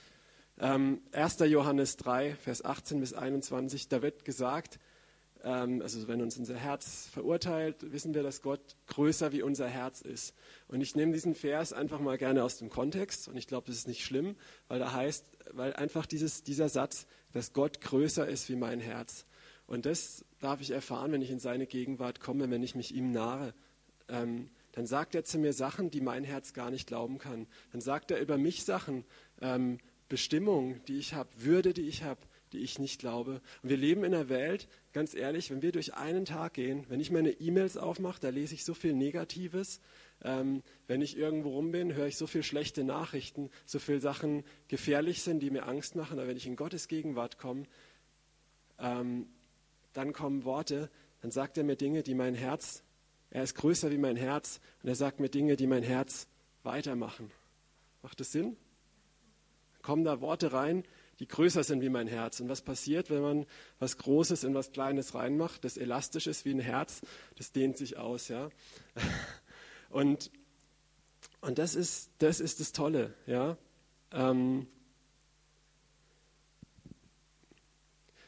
Ähm, 0.60 1.02
1. 1.12 1.40
Johannes 1.48 1.98
3, 1.98 2.36
Vers 2.36 2.64
18 2.64 3.00
bis 3.00 3.14
21, 3.14 3.88
da 3.88 4.02
wird 4.02 4.26
gesagt, 4.26 4.80
ähm, 5.44 5.82
also 5.82 6.08
wenn 6.08 6.22
uns 6.22 6.38
unser 6.38 6.56
Herz 6.56 7.08
verurteilt, 7.12 7.92
wissen 7.92 8.14
wir, 8.14 8.22
dass 8.22 8.42
Gott 8.42 8.76
größer 8.88 9.32
wie 9.32 9.42
unser 9.42 9.68
Herz 9.68 10.02
ist. 10.02 10.36
Und 10.68 10.82
ich 10.82 10.96
nehme 10.96 11.14
diesen 11.14 11.34
Vers 11.34 11.74
einfach 11.74 12.00
mal 12.00 12.18
gerne 12.18 12.44
aus 12.44 12.58
dem 12.58 12.70
Kontext 12.70 13.28
und 13.28 13.38
ich 13.38 13.48
glaube, 13.48 13.68
das 13.68 13.78
ist 13.78 13.88
nicht 13.88 14.04
schlimm, 14.06 14.36
weil 14.68 14.80
da 14.80 14.94
heißt, 14.94 15.26
weil 15.52 15.74
einfach 15.74 16.06
dieses, 16.06 16.44
dieser 16.44 16.70
Satz, 16.70 17.08
dass 17.32 17.54
Gott 17.54 17.82
größer 17.82 18.28
ist 18.28 18.50
wie 18.50 18.56
mein 18.56 18.80
Herz. 18.80 19.26
Und 19.72 19.86
das 19.86 20.26
darf 20.42 20.60
ich 20.60 20.72
erfahren, 20.72 21.14
wenn 21.14 21.22
ich 21.22 21.32
in 21.32 21.40
seine 21.40 21.66
Gegenwart 21.66 22.20
komme, 22.20 22.52
wenn 22.52 22.62
ich 22.62 22.76
mich 22.76 22.94
ihm 22.94 23.12
nahe. 23.12 23.54
Ähm, 24.10 24.50
dann 24.74 24.86
sagt 24.86 25.16
er 25.16 25.24
zu 25.24 25.40
mir 25.40 25.54
Sachen, 25.54 25.90
die 25.90 26.02
mein 26.02 26.26
Herz 26.26 26.52
gar 26.52 26.72
nicht 26.72 26.88
glauben 26.88 27.20
kann. 27.20 27.48
Dann 27.72 27.80
sagt 27.80 28.12
er 28.12 28.20
über 28.20 28.38
mich 28.38 28.66
Sachen, 28.66 29.06
ähm, 29.40 29.78
Bestimmungen, 30.10 30.82
die 30.90 30.98
ich 30.98 31.14
habe, 31.14 31.30
Würde, 31.38 31.74
die 31.74 31.88
ich 31.88 32.04
habe, 32.04 32.20
die 32.52 32.58
ich 32.58 32.80
nicht 32.80 33.00
glaube. 33.00 33.40
Und 33.64 33.70
wir 33.70 33.78
leben 33.78 34.04
in 34.04 34.14
einer 34.14 34.28
Welt, 34.28 34.68
ganz 34.92 35.14
ehrlich, 35.14 35.52
wenn 35.52 35.62
wir 35.62 35.72
durch 35.72 35.94
einen 35.94 36.26
Tag 36.26 36.56
gehen, 36.56 36.84
wenn 36.90 37.00
ich 37.00 37.10
meine 37.10 37.32
E-Mails 37.32 37.78
aufmache, 37.78 38.20
da 38.20 38.28
lese 38.28 38.56
ich 38.56 38.66
so 38.66 38.74
viel 38.74 38.94
Negatives. 38.94 39.80
Ähm, 40.22 40.64
wenn 40.88 41.02
ich 41.02 41.18
irgendwo 41.18 41.52
rum 41.52 41.72
bin, 41.72 41.96
höre 41.96 42.08
ich 42.08 42.18
so 42.18 42.28
viel 42.28 42.44
schlechte 42.44 42.84
Nachrichten, 42.84 43.50
so 43.66 43.80
viele 43.80 44.02
Sachen 44.02 44.44
gefährlich 44.68 45.22
sind, 45.22 45.40
die 45.40 45.50
mir 45.50 45.66
Angst 45.66 45.96
machen. 45.96 46.20
Aber 46.20 46.28
wenn 46.28 46.36
ich 46.36 46.46
in 46.46 46.58
Gottes 46.58 46.90
Gegenwart 46.90 47.38
komme, 47.38 47.64
ähm, 48.80 49.28
dann 49.94 50.14
kommen 50.14 50.44
Worte, 50.44 50.90
dann 51.22 51.32
sagt 51.32 51.58
er 51.58 51.64
mir 51.64 51.76
Dinge, 51.76 52.04
die 52.04 52.16
mein 52.16 52.36
Herz, 52.36 52.84
er 53.30 53.44
ist 53.44 53.56
größer 53.56 53.92
wie 53.92 53.98
mein 53.98 54.18
Herz 54.18 54.60
und 54.84 54.90
er 54.90 54.96
sagt 54.96 55.20
mir 55.20 55.30
Dinge, 55.30 55.56
die 55.56 55.68
mein 55.68 55.84
Herz 55.84 56.28
weitermachen. 56.64 57.32
Macht 58.02 58.20
das 58.20 58.32
Sinn? 58.32 58.58
Kommen 59.82 60.04
da 60.04 60.22
Worte 60.22 60.54
rein, 60.54 60.84
die 61.20 61.28
größer 61.28 61.64
sind 61.64 61.82
wie 61.82 61.90
mein 61.90 62.08
Herz. 62.08 62.40
Und 62.40 62.50
was 62.50 62.62
passiert, 62.62 63.10
wenn 63.10 63.22
man 63.22 63.46
was 63.80 63.98
Großes 63.98 64.44
in 64.44 64.54
was 64.54 64.72
Kleines 64.72 65.14
reinmacht? 65.16 65.64
Das 65.64 65.78
elastisch 65.78 66.28
ist 66.28 66.46
wie 66.46 66.52
ein 66.52 66.60
Herz, 66.60 67.02
das 67.36 67.52
dehnt 67.52 67.78
sich 67.78 67.98
aus, 67.98 68.28
ja. 68.28 68.50
Und, 69.90 70.32
und 71.42 71.58
das, 71.58 71.76
ist, 71.76 72.12
das 72.20 72.40
ist 72.40 72.62
das 72.62 72.72
Tolle, 72.72 73.14
ja. 73.28 73.58
Ähm, 74.14 74.68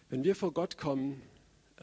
wenn 0.09 0.25
wir 0.25 0.35
vor 0.35 0.51
Gott 0.53 0.77
kommen, 0.77 1.21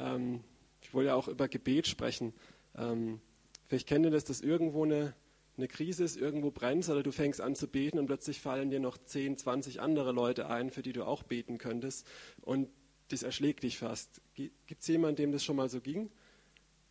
ähm, 0.00 0.40
ich 0.82 0.92
wollte 0.94 1.08
ja 1.08 1.14
auch 1.14 1.28
über 1.28 1.48
Gebet 1.48 1.86
sprechen, 1.86 2.32
ähm, 2.76 3.20
vielleicht 3.68 3.86
kennt 3.86 4.04
ihr 4.04 4.10
das, 4.10 4.24
dass 4.24 4.40
irgendwo 4.40 4.84
eine, 4.84 5.14
eine 5.56 5.68
Krise 5.68 6.04
ist, 6.04 6.16
irgendwo 6.16 6.50
brennt 6.50 6.88
oder 6.88 7.02
du 7.02 7.12
fängst 7.12 7.40
an 7.40 7.54
zu 7.54 7.68
beten 7.68 7.98
und 7.98 8.06
plötzlich 8.06 8.40
fallen 8.40 8.70
dir 8.70 8.80
noch 8.80 8.98
10, 8.98 9.36
20 9.36 9.80
andere 9.80 10.12
Leute 10.12 10.48
ein, 10.48 10.70
für 10.70 10.82
die 10.82 10.92
du 10.92 11.04
auch 11.04 11.22
beten 11.22 11.58
könntest 11.58 12.06
und 12.40 12.68
das 13.08 13.22
erschlägt 13.22 13.64
dich 13.64 13.78
fast. 13.78 14.20
Gibt 14.34 14.80
es 14.80 14.86
jemanden, 14.86 15.16
dem 15.16 15.32
das 15.32 15.44
schon 15.44 15.56
mal 15.56 15.68
so 15.68 15.80
ging? 15.80 16.10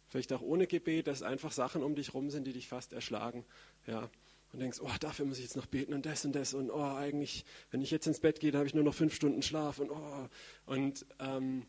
Vielleicht 0.08 0.34
auch 0.34 0.42
ohne 0.42 0.68
Gebet, 0.68 1.08
dass 1.08 1.24
einfach 1.24 1.52
Sachen 1.52 1.84
um 1.84 1.96
dich 1.96 2.14
rum 2.14 2.30
sind, 2.30 2.46
die 2.46 2.54
dich 2.54 2.68
fast 2.68 2.94
erschlagen. 2.94 3.46
Ja. 3.88 4.10
Und 4.52 4.60
denkst, 4.60 4.80
oh, 4.82 4.90
dafür 5.00 5.26
muss 5.26 5.38
ich 5.38 5.44
jetzt 5.44 5.56
noch 5.56 5.68
beten 5.68 5.94
und 5.94 6.08
das 6.08 6.26
und 6.26 6.34
das 6.34 6.56
und 6.56 6.72
oh, 6.72 6.96
eigentlich, 6.96 7.46
wenn 7.70 7.82
ich 7.82 7.92
jetzt 7.92 8.08
ins 8.08 8.20
Bett 8.20 8.40
gehe, 8.40 8.52
habe 8.54 8.66
ich 8.66 8.74
nur 8.74 8.84
noch 8.84 8.96
fünf 8.96 9.14
Stunden 9.14 9.44
Schlaf 9.44 9.78
und 9.78 9.92
oh. 9.92 10.28
Und 10.66 11.06
ähm, 11.20 11.68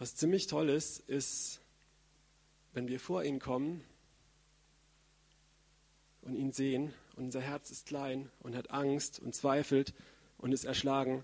was 0.00 0.16
ziemlich 0.16 0.46
toll 0.46 0.70
ist, 0.70 1.00
ist, 1.00 1.60
wenn 2.72 2.88
wir 2.88 2.98
vor 2.98 3.22
ihn 3.22 3.38
kommen 3.38 3.84
und 6.22 6.34
ihn 6.34 6.52
sehen 6.52 6.94
und 7.16 7.24
unser 7.24 7.42
Herz 7.42 7.70
ist 7.70 7.84
klein 7.84 8.30
und 8.40 8.56
hat 8.56 8.70
Angst 8.70 9.20
und 9.20 9.34
zweifelt 9.34 9.92
und 10.38 10.52
ist 10.52 10.64
erschlagen, 10.64 11.22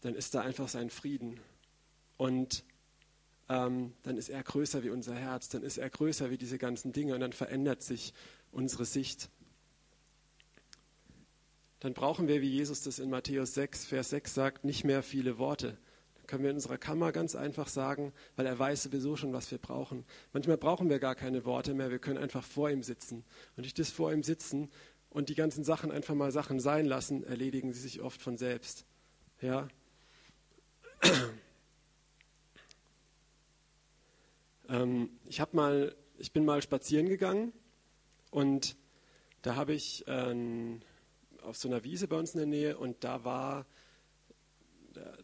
dann 0.00 0.16
ist 0.16 0.34
da 0.34 0.40
einfach 0.40 0.68
sein 0.68 0.90
Frieden. 0.90 1.38
Und 2.16 2.64
ähm, 3.48 3.92
dann 4.02 4.16
ist 4.16 4.28
er 4.28 4.42
größer 4.42 4.82
wie 4.82 4.90
unser 4.90 5.14
Herz, 5.14 5.48
dann 5.48 5.62
ist 5.62 5.78
er 5.78 5.88
größer 5.88 6.30
wie 6.30 6.38
diese 6.38 6.58
ganzen 6.58 6.92
Dinge 6.92 7.14
und 7.14 7.20
dann 7.20 7.32
verändert 7.32 7.84
sich 7.84 8.12
unsere 8.50 8.86
Sicht. 8.86 9.30
Dann 11.78 11.94
brauchen 11.94 12.26
wir, 12.26 12.42
wie 12.42 12.50
Jesus 12.50 12.82
das 12.82 12.98
in 12.98 13.08
Matthäus 13.08 13.54
6, 13.54 13.84
Vers 13.84 14.10
6 14.10 14.34
sagt, 14.34 14.64
nicht 14.64 14.82
mehr 14.82 15.04
viele 15.04 15.38
Worte. 15.38 15.78
Können 16.26 16.42
wir 16.42 16.50
in 16.50 16.56
unserer 16.56 16.78
Kammer 16.78 17.12
ganz 17.12 17.34
einfach 17.34 17.68
sagen, 17.68 18.12
weil 18.36 18.46
er 18.46 18.58
weiß 18.58 18.84
sowieso 18.84 19.16
schon, 19.16 19.32
was 19.32 19.50
wir 19.50 19.58
brauchen. 19.58 20.04
Manchmal 20.32 20.56
brauchen 20.56 20.88
wir 20.88 20.98
gar 20.98 21.14
keine 21.14 21.44
Worte 21.44 21.74
mehr, 21.74 21.90
wir 21.90 21.98
können 21.98 22.18
einfach 22.18 22.44
vor 22.44 22.70
ihm 22.70 22.82
sitzen. 22.82 23.24
Und 23.56 23.64
durch 23.64 23.74
das 23.74 23.90
vor 23.90 24.12
ihm 24.12 24.22
sitzen 24.22 24.70
und 25.10 25.28
die 25.28 25.34
ganzen 25.34 25.64
Sachen 25.64 25.90
einfach 25.90 26.14
mal 26.14 26.32
Sachen 26.32 26.60
sein 26.60 26.86
lassen, 26.86 27.24
erledigen 27.24 27.72
sie 27.72 27.80
sich 27.80 28.00
oft 28.00 28.20
von 28.20 28.36
selbst. 28.36 28.84
Ja. 29.40 29.68
Ähm, 34.66 35.10
ich, 35.26 35.42
mal, 35.52 35.94
ich 36.16 36.32
bin 36.32 36.46
mal 36.46 36.62
spazieren 36.62 37.06
gegangen 37.06 37.52
und 38.30 38.78
da 39.42 39.56
habe 39.56 39.74
ich 39.74 40.08
äh, 40.08 40.34
auf 41.42 41.56
so 41.56 41.68
einer 41.68 41.84
Wiese 41.84 42.08
bei 42.08 42.16
uns 42.16 42.32
in 42.32 42.38
der 42.38 42.46
Nähe 42.46 42.78
und 42.78 43.04
da 43.04 43.24
war, 43.24 43.66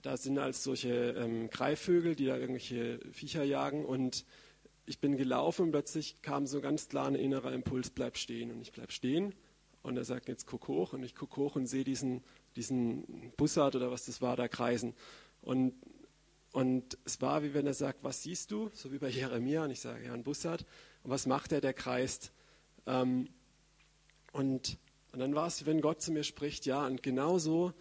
da, 0.03 0.17
sind 0.17 0.39
als 0.39 0.65
solche 0.65 1.15
ähm, 1.19 1.51
Greifvögel, 1.51 2.15
die 2.15 2.27
da 2.27 2.37
irgendwelche 2.37 3.01
Viecher 3.13 3.45
jagen 3.45 3.85
und 3.85 4.25
ich 4.87 4.99
bin 4.99 5.17
gelaufen 5.17 5.67
und 5.67 5.71
plötzlich 5.71 6.21
kam 6.23 6.47
so 6.47 6.61
ganz 6.61 6.89
klar 6.89 7.07
ein 7.07 7.15
innerer 7.15 7.53
Impuls, 7.53 7.91
bleib 7.91 8.17
stehen. 8.17 8.51
Und 8.51 8.61
ich 8.61 8.73
bleib 8.73 8.91
stehen 8.91 9.35
und 9.83 9.97
er 9.97 10.05
sagt, 10.05 10.29
jetzt 10.29 10.47
guck 10.47 10.67
hoch 10.69 10.93
und 10.93 11.05
ich 11.05 11.15
gucke 11.15 11.37
hoch 11.37 11.55
und 11.55 11.67
sehe 11.67 11.85
diesen, 11.85 12.25
diesen 12.57 13.33
Bussard 13.37 13.77
oder 13.77 13.91
was 13.91 14.07
das 14.07 14.21
war, 14.21 14.37
da 14.37 14.49
kreisen. 14.49 14.95
Und 15.43 15.75
und 16.53 16.99
es 17.05 17.21
war, 17.21 17.43
wie 17.43 17.55
wenn 17.55 17.67
er 17.67 17.75
sagt, 17.75 18.03
was 18.03 18.23
siehst 18.23 18.51
du? 18.51 18.71
So 18.75 18.93
wie 18.93 18.99
bei 18.99 19.09
Jeremia. 19.09 19.65
Und 19.65 19.71
ich 19.71 19.81
sage, 19.81 20.05
ja, 20.05 20.13
ein 20.13 20.25
Bussard. 20.25 20.67
Und 21.05 21.11
was 21.11 21.27
macht 21.27 21.53
er? 21.53 21.61
Der 21.61 21.73
kreist. 21.73 22.33
Ähm, 22.87 23.29
und, 24.33 24.79
und 25.13 25.21
dann 25.21 25.35
war 25.35 25.47
es, 25.47 25.65
wenn 25.67 25.81
Gott 25.81 26.03
zu 26.03 26.13
mir 26.13 26.25
spricht, 26.25 26.67
ja, 26.67 26.87
und 26.87 27.03
genauso 27.03 27.73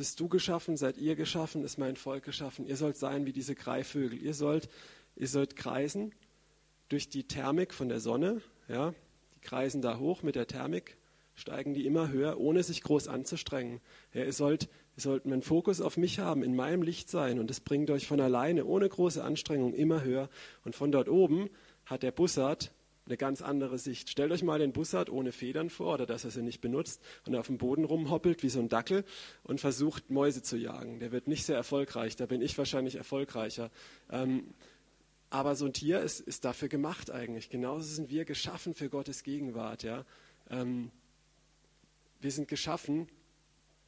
bist 0.00 0.18
du 0.18 0.28
geschaffen, 0.28 0.78
seid 0.78 0.96
ihr 0.96 1.14
geschaffen, 1.14 1.62
ist 1.62 1.76
mein 1.76 1.94
Volk 1.94 2.24
geschaffen. 2.24 2.66
Ihr 2.66 2.76
sollt 2.76 2.96
sein 2.96 3.26
wie 3.26 3.34
diese 3.34 3.54
Greifvögel. 3.54 4.18
Ihr 4.18 4.32
sollt, 4.32 4.70
ihr 5.14 5.28
sollt 5.28 5.56
kreisen 5.56 6.14
durch 6.88 7.10
die 7.10 7.24
Thermik 7.24 7.74
von 7.74 7.90
der 7.90 8.00
Sonne. 8.00 8.40
Ja, 8.66 8.94
die 9.34 9.40
kreisen 9.40 9.82
da 9.82 9.98
hoch 9.98 10.22
mit 10.22 10.36
der 10.36 10.46
Thermik, 10.46 10.96
steigen 11.34 11.74
die 11.74 11.84
immer 11.84 12.08
höher, 12.08 12.40
ohne 12.40 12.62
sich 12.62 12.82
groß 12.82 13.08
anzustrengen. 13.08 13.82
Ja, 14.14 14.24
ihr 14.24 14.32
sollt 14.32 14.70
Ihr 14.96 15.02
sollt 15.02 15.26
einen 15.26 15.42
Fokus 15.42 15.82
auf 15.82 15.96
mich 15.96 16.18
haben, 16.18 16.42
in 16.42 16.56
meinem 16.56 16.82
Licht 16.82 17.10
sein 17.10 17.38
und 17.38 17.48
das 17.48 17.60
bringt 17.60 17.90
euch 17.90 18.06
von 18.06 18.20
alleine, 18.20 18.64
ohne 18.64 18.88
große 18.88 19.22
Anstrengung, 19.22 19.72
immer 19.72 20.02
höher. 20.02 20.28
Und 20.64 20.74
von 20.74 20.92
dort 20.92 21.08
oben 21.08 21.50
hat 21.86 22.02
der 22.02 22.10
Bussard 22.10 22.72
eine 23.10 23.16
ganz 23.16 23.42
andere 23.42 23.78
Sicht. 23.78 24.08
Stellt 24.08 24.30
euch 24.30 24.42
mal 24.42 24.58
den 24.58 24.72
Bussard 24.72 25.10
ohne 25.10 25.32
Federn 25.32 25.68
vor 25.68 25.94
oder 25.94 26.06
dass 26.06 26.24
er 26.24 26.30
sie 26.30 26.42
nicht 26.42 26.60
benutzt 26.60 27.02
und 27.26 27.34
auf 27.34 27.48
dem 27.48 27.58
Boden 27.58 27.84
rumhoppelt 27.84 28.42
wie 28.42 28.48
so 28.48 28.60
ein 28.60 28.68
Dackel 28.68 29.04
und 29.42 29.60
versucht 29.60 30.10
Mäuse 30.10 30.42
zu 30.42 30.56
jagen. 30.56 31.00
Der 31.00 31.12
wird 31.12 31.26
nicht 31.26 31.44
sehr 31.44 31.56
erfolgreich, 31.56 32.16
da 32.16 32.26
bin 32.26 32.40
ich 32.40 32.56
wahrscheinlich 32.56 32.94
erfolgreicher. 32.94 33.70
Ähm, 34.10 34.54
aber 35.28 35.54
so 35.56 35.66
ein 35.66 35.72
Tier 35.72 36.00
ist, 36.00 36.20
ist, 36.20 36.44
dafür 36.44 36.68
gemacht 36.68 37.10
eigentlich. 37.10 37.50
Genauso 37.50 37.84
sind 37.84 38.10
wir 38.10 38.24
geschaffen 38.24 38.74
für 38.74 38.88
Gottes 38.88 39.22
Gegenwart. 39.22 39.82
Ja? 39.82 40.04
Ähm, 40.48 40.90
wir 42.20 42.30
sind 42.30 42.48
geschaffen, 42.48 43.08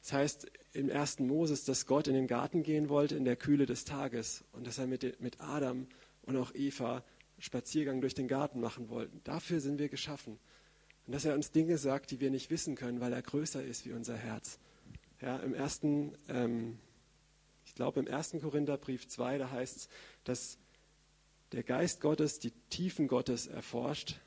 das 0.01 0.13
heißt 0.13 0.51
im 0.73 0.89
ersten 0.89 1.27
Moses, 1.27 1.63
dass 1.63 1.85
Gott 1.85 2.07
in 2.07 2.13
den 2.13 2.27
Garten 2.27 2.63
gehen 2.63 2.89
wollte 2.89 3.15
in 3.15 3.25
der 3.25 3.37
Kühle 3.37 3.65
des 3.65 3.85
Tages 3.85 4.43
und 4.51 4.67
dass 4.67 4.77
er 4.77 4.87
mit, 4.87 5.21
mit 5.21 5.39
Adam 5.39 5.87
und 6.23 6.35
auch 6.35 6.53
Eva 6.53 7.03
Spaziergang 7.43 7.99
durch 7.99 8.15
den 8.15 8.29
Garten 8.29 8.61
machen 8.61 8.87
wollte. 8.87 9.19
Dafür 9.25 9.59
sind 9.59 9.77
wir 9.77 9.89
geschaffen. 9.89 10.39
Und 11.05 11.13
dass 11.13 11.25
er 11.25 11.33
uns 11.33 11.51
Dinge 11.51 11.77
sagt, 11.77 12.11
die 12.11 12.21
wir 12.21 12.31
nicht 12.31 12.49
wissen 12.49 12.75
können, 12.75 13.01
weil 13.01 13.11
er 13.11 13.21
größer 13.21 13.61
ist 13.61 13.85
wie 13.85 13.91
unser 13.91 14.15
Herz. 14.15 14.59
Ja, 15.19 15.35
im 15.39 15.53
ersten, 15.53 16.17
ähm, 16.29 16.79
ich 17.65 17.75
glaube 17.75 17.99
im 17.99 18.07
ersten 18.07 18.39
Korintherbrief 18.39 19.09
2, 19.09 19.39
da 19.39 19.51
heißt 19.51 19.75
es, 19.75 19.89
dass 20.23 20.57
der 21.51 21.63
Geist 21.63 21.99
Gottes 21.99 22.39
die 22.39 22.51
Tiefen 22.69 23.09
Gottes 23.09 23.47
erforscht, 23.47 24.21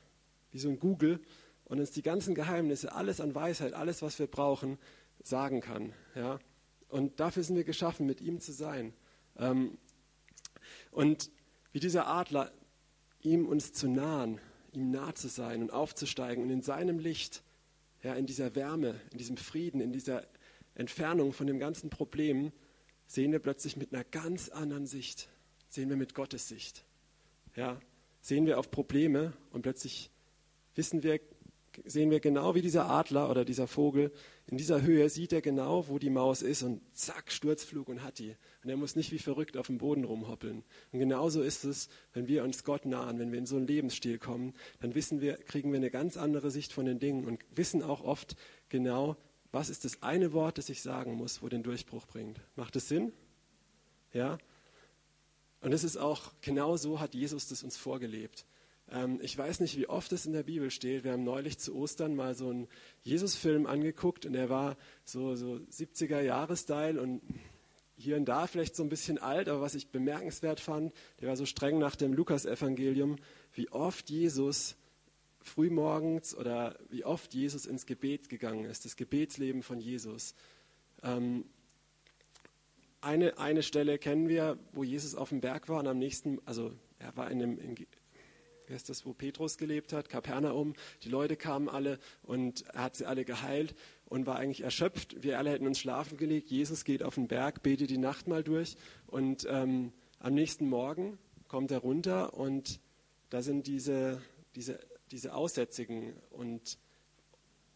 wie 0.51 0.59
so 0.59 0.69
ein 0.69 0.79
Google, 0.79 1.19
und 1.65 1.79
uns 1.79 1.89
die 1.89 2.03
ganzen 2.03 2.35
Geheimnisse, 2.35 2.93
alles 2.93 3.19
an 3.19 3.33
Weisheit, 3.33 3.73
alles, 3.73 4.03
was 4.03 4.19
wir 4.19 4.27
brauchen, 4.27 4.77
sagen 5.23 5.59
kann. 5.59 5.91
Ja? 6.13 6.39
Und 6.87 7.19
dafür 7.19 7.43
sind 7.43 7.55
wir 7.55 7.63
geschaffen, 7.63 8.05
mit 8.05 8.21
ihm 8.21 8.39
zu 8.39 8.51
sein. 8.51 8.93
Ähm, 9.37 9.79
und 10.91 11.31
wie 11.71 11.79
dieser 11.79 12.07
Adler, 12.07 12.51
ihm 13.21 13.45
uns 13.45 13.73
zu 13.73 13.87
nahen, 13.87 14.39
ihm 14.73 14.91
nah 14.91 15.15
zu 15.15 15.27
sein 15.27 15.61
und 15.61 15.71
aufzusteigen 15.71 16.43
und 16.43 16.49
in 16.49 16.61
seinem 16.61 16.99
Licht, 16.99 17.43
ja, 18.03 18.13
in 18.15 18.25
dieser 18.25 18.55
Wärme, 18.55 18.99
in 19.11 19.17
diesem 19.17 19.37
Frieden, 19.37 19.81
in 19.81 19.91
dieser 19.91 20.25
Entfernung 20.75 21.33
von 21.33 21.47
dem 21.47 21.59
ganzen 21.59 21.89
Problem, 21.89 22.51
sehen 23.07 23.31
wir 23.31 23.39
plötzlich 23.39 23.77
mit 23.77 23.93
einer 23.93 24.03
ganz 24.03 24.49
anderen 24.49 24.85
Sicht, 24.85 25.29
sehen 25.69 25.89
wir 25.89 25.97
mit 25.97 26.13
Gottes 26.13 26.47
Sicht. 26.47 26.85
Ja, 27.55 27.79
sehen 28.21 28.45
wir 28.45 28.59
auf 28.59 28.69
Probleme 28.69 29.33
und 29.51 29.63
plötzlich 29.63 30.11
wissen 30.75 31.01
wir, 31.01 31.19
sehen 31.85 32.11
wir 32.11 32.19
genau 32.19 32.55
wie 32.55 32.61
dieser 32.61 32.89
Adler 32.89 33.29
oder 33.29 33.45
dieser 33.45 33.67
Vogel, 33.67 34.11
in 34.47 34.57
dieser 34.57 34.81
Höhe 34.81 35.09
sieht 35.09 35.33
er 35.33 35.41
genau, 35.41 35.87
wo 35.87 35.99
die 35.99 36.09
Maus 36.09 36.41
ist 36.41 36.63
und 36.63 36.81
zack, 36.93 37.31
Sturzflug 37.31 37.89
und 37.89 38.03
hat 38.03 38.19
die. 38.19 38.35
Und 38.63 38.69
er 38.69 38.77
muss 38.77 38.95
nicht 38.95 39.11
wie 39.11 39.19
verrückt 39.19 39.57
auf 39.57 39.67
dem 39.67 39.77
Boden 39.77 40.03
rumhoppeln. 40.03 40.63
Und 40.91 40.99
genauso 40.99 41.41
ist 41.41 41.63
es, 41.63 41.89
wenn 42.13 42.27
wir 42.27 42.43
uns 42.43 42.63
Gott 42.63 42.85
nahen, 42.85 43.19
wenn 43.19 43.31
wir 43.31 43.39
in 43.39 43.45
so 43.45 43.57
einen 43.57 43.67
Lebensstil 43.67 44.19
kommen, 44.19 44.53
dann 44.79 44.95
wissen 44.95 45.21
wir, 45.21 45.37
kriegen 45.37 45.71
wir 45.71 45.77
eine 45.77 45.91
ganz 45.91 46.17
andere 46.17 46.51
Sicht 46.51 46.73
von 46.73 46.85
den 46.85 46.99
Dingen 46.99 47.25
und 47.25 47.43
wissen 47.55 47.83
auch 47.83 48.03
oft 48.03 48.35
genau, 48.69 49.17
was 49.51 49.69
ist 49.69 49.85
das 49.85 50.03
eine 50.03 50.33
Wort, 50.33 50.57
das 50.57 50.69
ich 50.69 50.81
sagen 50.81 51.15
muss, 51.15 51.41
wo 51.41 51.49
den 51.49 51.63
Durchbruch 51.63 52.05
bringt. 52.05 52.39
Macht 52.55 52.75
es 52.75 52.87
Sinn? 52.87 53.11
Ja? 54.13 54.37
Und 55.61 55.73
es 55.73 55.83
ist 55.83 55.97
auch, 55.97 56.31
genau 56.41 56.77
so 56.77 56.99
hat 56.99 57.13
Jesus 57.13 57.47
das 57.47 57.63
uns 57.63 57.77
vorgelebt. 57.77 58.45
Ähm, 58.91 59.19
ich 59.21 59.37
weiß 59.37 59.59
nicht, 59.59 59.77
wie 59.77 59.89
oft 59.89 60.11
es 60.11 60.25
in 60.25 60.33
der 60.33 60.43
Bibel 60.43 60.71
steht. 60.71 61.03
Wir 61.03 61.13
haben 61.13 61.23
neulich 61.23 61.57
zu 61.57 61.75
Ostern 61.75 62.15
mal 62.15 62.35
so 62.35 62.49
einen 62.49 62.67
Jesus-Film 63.03 63.65
angeguckt 63.65 64.25
und 64.25 64.33
der 64.33 64.49
war 64.49 64.77
so, 65.03 65.35
so 65.35 65.59
70er-Jahre-Style 65.71 67.01
und 67.01 67.21
hier 67.97 68.15
und 68.15 68.25
da 68.25 68.45
vielleicht 68.45 68.75
so 68.75 68.83
ein 68.83 68.89
bisschen 68.89 69.17
alt, 69.17 69.49
aber 69.49 69.61
was 69.61 69.73
ich 69.73 69.89
bemerkenswert 69.89 70.59
fand, 70.59 70.93
der 71.19 71.29
war 71.29 71.35
so 71.35 71.45
streng 71.45 71.79
nach 71.79 71.95
dem 71.95 72.13
Lukas-Evangelium, 72.13 73.15
wie 73.53 73.69
oft 73.69 74.09
Jesus 74.09 74.75
frühmorgens 75.41 76.35
oder 76.35 76.77
wie 76.89 77.05
oft 77.05 77.33
Jesus 77.33 77.65
ins 77.65 77.85
Gebet 77.85 78.29
gegangen 78.29 78.65
ist, 78.65 78.85
das 78.85 78.97
Gebetsleben 78.97 79.63
von 79.63 79.79
Jesus. 79.79 80.35
Ähm, 81.01 81.45
eine, 83.01 83.37
eine 83.37 83.63
Stelle 83.63 83.97
kennen 83.97 84.27
wir, 84.27 84.59
wo 84.73 84.83
Jesus 84.83 85.15
auf 85.15 85.29
dem 85.29 85.41
Berg 85.41 85.69
war 85.69 85.79
und 85.79 85.87
am 85.87 85.97
nächsten, 85.97 86.39
also 86.45 86.73
er 86.99 87.15
war 87.15 87.31
in 87.31 87.41
einem, 87.41 87.57
in, 87.57 87.75
wie 88.67 88.73
heißt 88.73 88.89
das, 88.89 89.05
wo 89.05 89.13
Petrus 89.13 89.57
gelebt 89.57 89.93
hat, 89.93 90.09
Kapernaum. 90.09 90.73
Die 91.03 91.09
Leute 91.09 91.35
kamen 91.35 91.69
alle 91.69 91.99
und 92.23 92.65
er 92.73 92.83
hat 92.83 92.95
sie 92.95 93.05
alle 93.05 93.25
geheilt 93.25 93.75
und 94.05 94.25
war 94.25 94.37
eigentlich 94.37 94.61
erschöpft. 94.61 95.23
Wir 95.23 95.37
alle 95.39 95.51
hätten 95.51 95.67
uns 95.67 95.79
schlafen 95.79 96.17
gelegt. 96.17 96.49
Jesus 96.49 96.83
geht 96.83 97.01
auf 97.01 97.15
den 97.15 97.27
Berg, 97.27 97.63
betet 97.63 97.89
die 97.89 97.97
Nacht 97.97 98.27
mal 98.27 98.43
durch 98.43 98.75
und 99.07 99.47
ähm, 99.49 99.93
am 100.19 100.33
nächsten 100.33 100.67
Morgen 100.67 101.17
kommt 101.47 101.71
er 101.71 101.79
runter 101.79 102.33
und 102.33 102.79
da 103.29 103.41
sind 103.41 103.67
diese, 103.67 104.21
diese, 104.55 104.79
diese 105.11 105.33
Aussätzigen 105.33 106.13
und, 106.31 106.77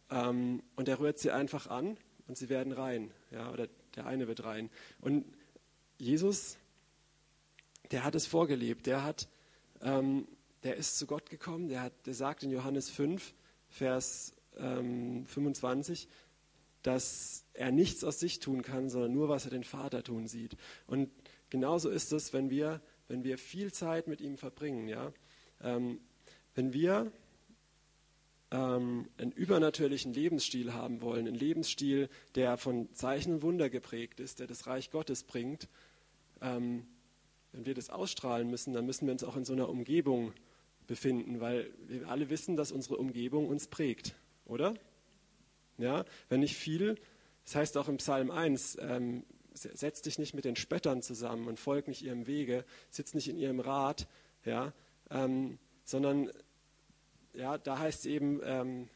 ähm, 0.10 0.64
und 0.76 0.88
er 0.88 1.00
rührt 1.00 1.20
sie 1.20 1.32
einfach 1.32 1.68
an 1.68 1.98
und 2.28 2.38
sie 2.38 2.50
werden 2.50 2.74
rein. 2.74 3.12
Ja, 3.32 3.52
oder 3.52 3.68
der 3.96 4.06
eine 4.06 4.28
wird 4.28 4.44
rein. 4.44 4.70
Und 5.00 5.26
Jesus, 5.98 6.58
der 7.92 8.04
hat 8.04 8.16
es 8.16 8.26
vorgelebt. 8.26 8.88
Der 8.88 9.04
hat, 9.04 9.28
ähm, 9.82 10.28
der 10.64 10.76
ist 10.76 10.98
zu 10.98 11.08
Gott 11.08 11.30
gekommen. 11.30 11.68
Der, 11.68 11.82
hat, 11.82 12.06
der 12.06 12.14
sagt 12.14 12.44
in 12.44 12.52
Johannes 12.52 12.90
5, 12.90 13.34
Vers 13.70 14.34
ähm, 14.58 15.26
25, 15.26 16.08
dass 16.84 17.46
er 17.54 17.72
nichts 17.72 18.04
aus 18.04 18.20
sich 18.20 18.40
tun 18.40 18.62
kann, 18.62 18.90
sondern 18.90 19.14
nur, 19.14 19.30
was 19.30 19.46
er 19.46 19.52
den 19.52 19.64
Vater 19.64 20.04
tun 20.04 20.28
sieht. 20.28 20.58
Und 20.88 21.10
genauso 21.50 21.90
ist 21.90 22.12
es, 22.12 22.34
wenn 22.34 22.50
wir, 22.50 22.82
wenn 23.08 23.24
wir 23.24 23.38
viel 23.38 23.72
Zeit 23.72 24.08
mit 24.08 24.22
ihm 24.22 24.38
verbringen. 24.38 24.88
Ja? 24.88 25.14
Ähm, 25.62 26.00
wenn 26.56 26.74
wir 26.74 27.12
ähm, 28.52 29.10
einen 29.18 29.32
übernatürlichen 29.32 30.14
Lebensstil 30.14 30.74
haben 30.74 31.02
wollen, 31.02 31.28
einen 31.28 31.36
Lebensstil, 31.36 32.10
der 32.36 32.58
von 32.58 32.94
Zeichen 32.94 33.36
und 33.36 33.42
Wunder 33.42 33.70
geprägt 33.70 34.20
ist, 34.20 34.40
der 34.40 34.48
das 34.48 34.68
Reich 34.68 34.92
Gottes 34.92 35.24
bringt, 35.24 35.70
ähm, 36.42 36.88
wenn 37.52 37.66
wir 37.66 37.74
das 37.74 37.90
ausstrahlen 37.90 38.50
müssen, 38.50 38.74
dann 38.74 38.86
müssen 38.86 39.06
wir 39.06 39.14
uns 39.14 39.24
auch 39.24 39.36
in 39.36 39.46
so 39.46 39.54
einer 39.54 39.70
Umgebung 39.70 40.34
befinden, 40.92 41.40
weil 41.40 41.72
wir 41.88 42.10
alle 42.10 42.30
wissen, 42.30 42.58
dass 42.58 42.74
unsere 42.74 42.98
Umgebung 42.98 43.48
uns 43.48 43.68
prägt, 43.68 44.14
oder? 44.44 44.74
Ja, 45.78 46.04
wenn 46.28 46.42
nicht 46.42 46.58
viel, 46.58 47.00
das 47.46 47.56
heißt 47.56 47.78
auch 47.78 47.88
im 47.88 47.96
Psalm 47.96 48.30
1, 48.30 48.78
ähm, 48.82 49.24
setz 49.54 50.02
dich 50.02 50.20
nicht 50.20 50.34
mit 50.34 50.44
den 50.44 50.58
Spöttern 50.58 51.02
zusammen 51.02 51.48
und 51.48 51.62
folg 51.62 51.88
nicht 51.88 52.02
ihrem 52.02 52.28
Wege, 52.28 52.66
sitz 52.90 53.14
nicht 53.14 53.30
in 53.30 53.38
ihrem 53.38 53.62
Rat, 53.62 54.06
ja, 54.44 54.74
ähm, 55.10 55.60
sondern 55.86 56.30
ja, 57.36 57.58
da 57.58 57.80
heißt 57.80 58.02
es 58.02 58.06
eben, 58.08 58.42
ähm, 58.44 58.90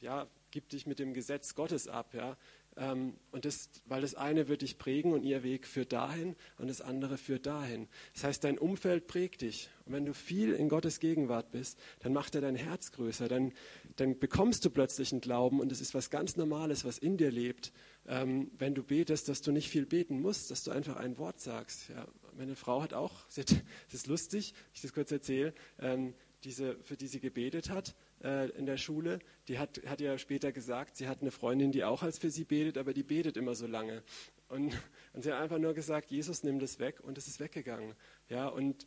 ja, 0.00 0.26
gib 0.50 0.68
dich 0.68 0.84
mit 0.84 0.98
dem 0.98 1.14
Gesetz 1.14 1.54
Gottes 1.54 1.86
ab, 1.86 2.12
ja. 2.12 2.36
Ähm, 2.78 3.14
und 3.30 3.44
das, 3.44 3.70
weil 3.86 4.02
das 4.02 4.14
eine 4.14 4.48
wird 4.48 4.62
dich 4.62 4.78
prägen 4.78 5.12
und 5.12 5.22
ihr 5.22 5.42
Weg 5.42 5.66
führt 5.66 5.92
dahin 5.92 6.36
und 6.58 6.68
das 6.68 6.80
andere 6.80 7.16
führt 7.16 7.46
dahin. 7.46 7.88
Das 8.12 8.24
heißt, 8.24 8.44
dein 8.44 8.58
Umfeld 8.58 9.06
prägt 9.06 9.42
dich. 9.42 9.70
Und 9.86 9.94
wenn 9.94 10.04
du 10.04 10.12
viel 10.12 10.52
in 10.52 10.68
Gottes 10.68 11.00
Gegenwart 11.00 11.50
bist, 11.50 11.78
dann 12.00 12.12
macht 12.12 12.34
er 12.34 12.40
dein 12.40 12.56
Herz 12.56 12.92
größer. 12.92 13.28
Dann, 13.28 13.52
dann 13.96 14.18
bekommst 14.18 14.64
du 14.64 14.70
plötzlich 14.70 15.12
einen 15.12 15.20
Glauben 15.20 15.60
und 15.60 15.72
es 15.72 15.80
ist 15.80 15.94
was 15.94 16.10
ganz 16.10 16.36
Normales, 16.36 16.84
was 16.84 16.98
in 16.98 17.16
dir 17.16 17.30
lebt. 17.30 17.72
Ähm, 18.06 18.50
wenn 18.58 18.74
du 18.74 18.82
betest, 18.82 19.28
dass 19.28 19.40
du 19.40 19.52
nicht 19.52 19.70
viel 19.70 19.86
beten 19.86 20.20
musst, 20.20 20.50
dass 20.50 20.62
du 20.62 20.70
einfach 20.70 20.96
ein 20.96 21.18
Wort 21.18 21.40
sagst. 21.40 21.88
Ja, 21.88 22.06
meine 22.36 22.56
Frau 22.56 22.82
hat 22.82 22.92
auch, 22.92 23.24
das 23.36 23.54
ist 23.92 24.06
lustig, 24.06 24.54
ich 24.74 24.82
das 24.82 24.92
kurz 24.92 25.10
erzähle, 25.10 25.54
ähm, 25.78 26.14
diese, 26.44 26.76
für 26.82 26.96
die 26.96 27.08
sie 27.08 27.20
gebetet 27.20 27.70
hat 27.70 27.94
äh, 28.22 28.50
in 28.50 28.66
der 28.66 28.76
Schule, 28.76 29.18
die 29.48 29.58
hat, 29.58 29.80
hat 29.86 30.00
ja 30.00 30.18
später 30.18 30.52
gesagt, 30.52 30.96
sie 30.96 31.08
hat 31.08 31.20
eine 31.20 31.30
Freundin, 31.30 31.72
die 31.72 31.84
auch 31.84 32.02
als 32.02 32.18
für 32.18 32.30
sie 32.30 32.44
betet, 32.44 32.78
aber 32.78 32.92
die 32.92 33.02
betet 33.02 33.36
immer 33.36 33.54
so 33.54 33.66
lange. 33.66 34.02
Und, 34.48 34.72
und 35.12 35.22
sie 35.22 35.32
hat 35.32 35.40
einfach 35.40 35.58
nur 35.58 35.74
gesagt, 35.74 36.10
Jesus, 36.10 36.42
nimm 36.42 36.58
das 36.58 36.78
weg 36.78 37.00
und 37.00 37.18
es 37.18 37.26
ist 37.26 37.40
weggegangen. 37.40 37.94
Ja, 38.28 38.48
und 38.48 38.86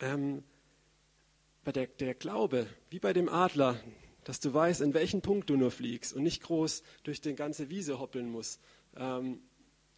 ähm, 0.00 0.42
bei 1.64 1.72
der, 1.72 1.86
der 1.86 2.14
Glaube, 2.14 2.66
wie 2.90 2.98
bei 2.98 3.12
dem 3.12 3.28
Adler, 3.28 3.80
dass 4.24 4.40
du 4.40 4.52
weißt, 4.52 4.80
in 4.80 4.94
welchen 4.94 5.22
Punkt 5.22 5.50
du 5.50 5.56
nur 5.56 5.70
fliegst 5.70 6.12
und 6.12 6.22
nicht 6.22 6.42
groß 6.42 6.82
durch 7.04 7.20
die 7.20 7.34
ganze 7.34 7.70
Wiese 7.70 7.98
hoppeln 7.98 8.28
musst, 8.28 8.60
ähm, 8.96 9.40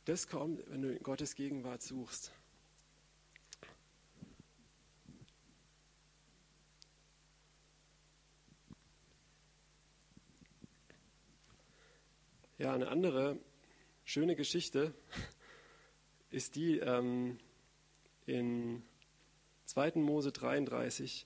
das 0.04 0.28
kommt, 0.28 0.62
wenn 0.70 0.82
du 0.82 0.98
Gottes 1.00 1.34
Gegenwart 1.34 1.82
suchst. 1.82 2.32
Ja, 12.58 12.74
eine 12.74 12.88
andere 12.88 13.38
schöne 14.04 14.34
Geschichte 14.34 14.92
ist 16.30 16.56
die 16.56 16.78
ähm, 16.78 17.38
in 18.26 18.82
2. 19.66 19.92
Mose 19.94 20.32
33, 20.32 21.24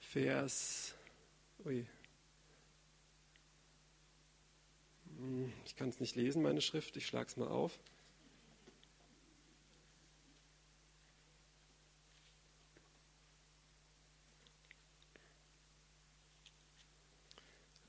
Vers. 0.00 0.96
Ui. 1.64 1.86
Hm, 5.16 5.52
ich 5.64 5.76
kann 5.76 5.90
es 5.90 6.00
nicht 6.00 6.16
lesen, 6.16 6.42
meine 6.42 6.60
Schrift, 6.60 6.96
ich 6.96 7.06
schlage 7.06 7.28
es 7.28 7.36
mal 7.36 7.46
auf. 7.46 7.78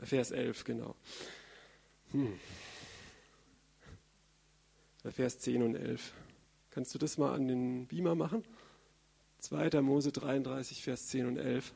Vers 0.04 0.30
11, 0.30 0.64
genau. 0.66 0.96
Hm. 2.12 2.40
Vers 5.12 5.40
10 5.40 5.62
und 5.62 5.76
11. 5.76 6.12
Kannst 6.72 6.94
du 6.96 6.98
das 6.98 7.20
mal 7.20 7.34
an 7.36 7.48
den 7.48 7.86
Beamer 7.86 8.16
machen? 8.16 8.44
2. 9.40 9.82
Mose 9.82 10.12
33, 10.12 10.84
Vers 10.84 11.08
10 11.08 11.28
und 11.28 11.38
11. 11.38 11.72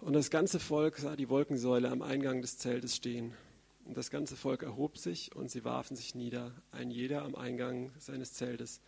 Und 0.00 0.14
das 0.14 0.30
ganze 0.30 0.58
Volk 0.58 0.98
sah 0.98 1.14
die 1.14 1.28
Wolkensäule 1.28 1.90
am 1.90 2.02
Eingang 2.02 2.42
des 2.42 2.58
Zeltes 2.58 2.96
stehen. 2.96 3.32
Und 3.84 3.96
das 3.96 4.10
ganze 4.10 4.36
Volk 4.36 4.64
erhob 4.64 4.98
sich 4.98 5.34
und 5.36 5.48
sie 5.48 5.64
warfen 5.64 5.96
sich 5.96 6.16
nieder, 6.16 6.50
ein 6.72 6.90
jeder 6.90 7.22
am 7.22 7.36
Eingang 7.36 7.92
seines 7.98 8.32
Zeltes. 8.32 8.80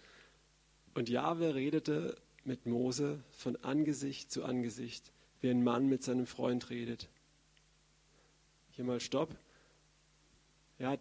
Und 0.94 1.08
Jahwe 1.08 1.54
redete 1.54 2.16
mit 2.44 2.66
Mose 2.66 3.22
von 3.30 3.54
Angesicht 3.62 4.32
zu 4.32 4.44
Angesicht 4.44 5.13
wie 5.44 5.50
ein 5.50 5.62
Mann 5.62 5.86
mit 5.88 6.02
seinem 6.02 6.26
Freund 6.26 6.70
redet. 6.70 7.10
Hier 8.70 8.84
mal 8.84 8.98
Stopp. 8.98 9.36
Ja, 10.78 10.96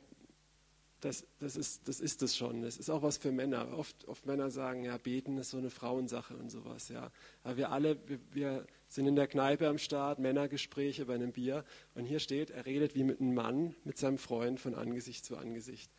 das, 0.99 1.25
das, 1.39 1.55
ist, 1.55 1.87
das 1.87 2.01
ist 2.01 2.21
es 2.21 2.35
schon. 2.35 2.61
Das 2.61 2.77
ist 2.77 2.89
auch 2.89 3.01
was 3.01 3.17
für 3.17 3.31
Männer. 3.31 3.77
Oft, 3.77 4.05
oft 4.05 4.25
Männer 4.25 4.51
sagen, 4.51 4.83
ja, 4.83 4.97
beten 4.97 5.37
ist 5.37 5.51
so 5.51 5.57
eine 5.57 5.69
Frauensache 5.69 6.35
und 6.35 6.51
sowas. 6.51 6.89
Ja. 6.89 7.09
Aber 7.43 7.55
wir 7.55 7.71
alle, 7.71 7.97
wir, 8.07 8.19
wir 8.31 8.67
sind 8.89 9.07
in 9.07 9.15
der 9.15 9.27
Kneipe 9.27 9.67
am 9.69 9.77
Start, 9.77 10.19
Männergespräche 10.19 11.05
bei 11.05 11.15
einem 11.15 11.31
Bier. 11.31 11.63
Und 11.95 12.03
hier 12.03 12.19
steht, 12.19 12.49
er 12.49 12.65
redet 12.65 12.95
wie 12.95 13.05
mit 13.05 13.21
einem 13.21 13.33
Mann 13.33 13.75
mit 13.85 13.97
seinem 13.97 14.17
Freund 14.17 14.59
von 14.59 14.75
Angesicht 14.75 15.25
zu 15.25 15.37
Angesicht. 15.37 15.89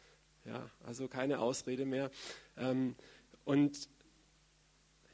Ja, 0.44 0.70
also 0.85 1.09
keine 1.09 1.38
Ausrede 1.38 1.87
mehr. 1.87 2.11
Ähm, 2.59 2.94
und 3.46 3.88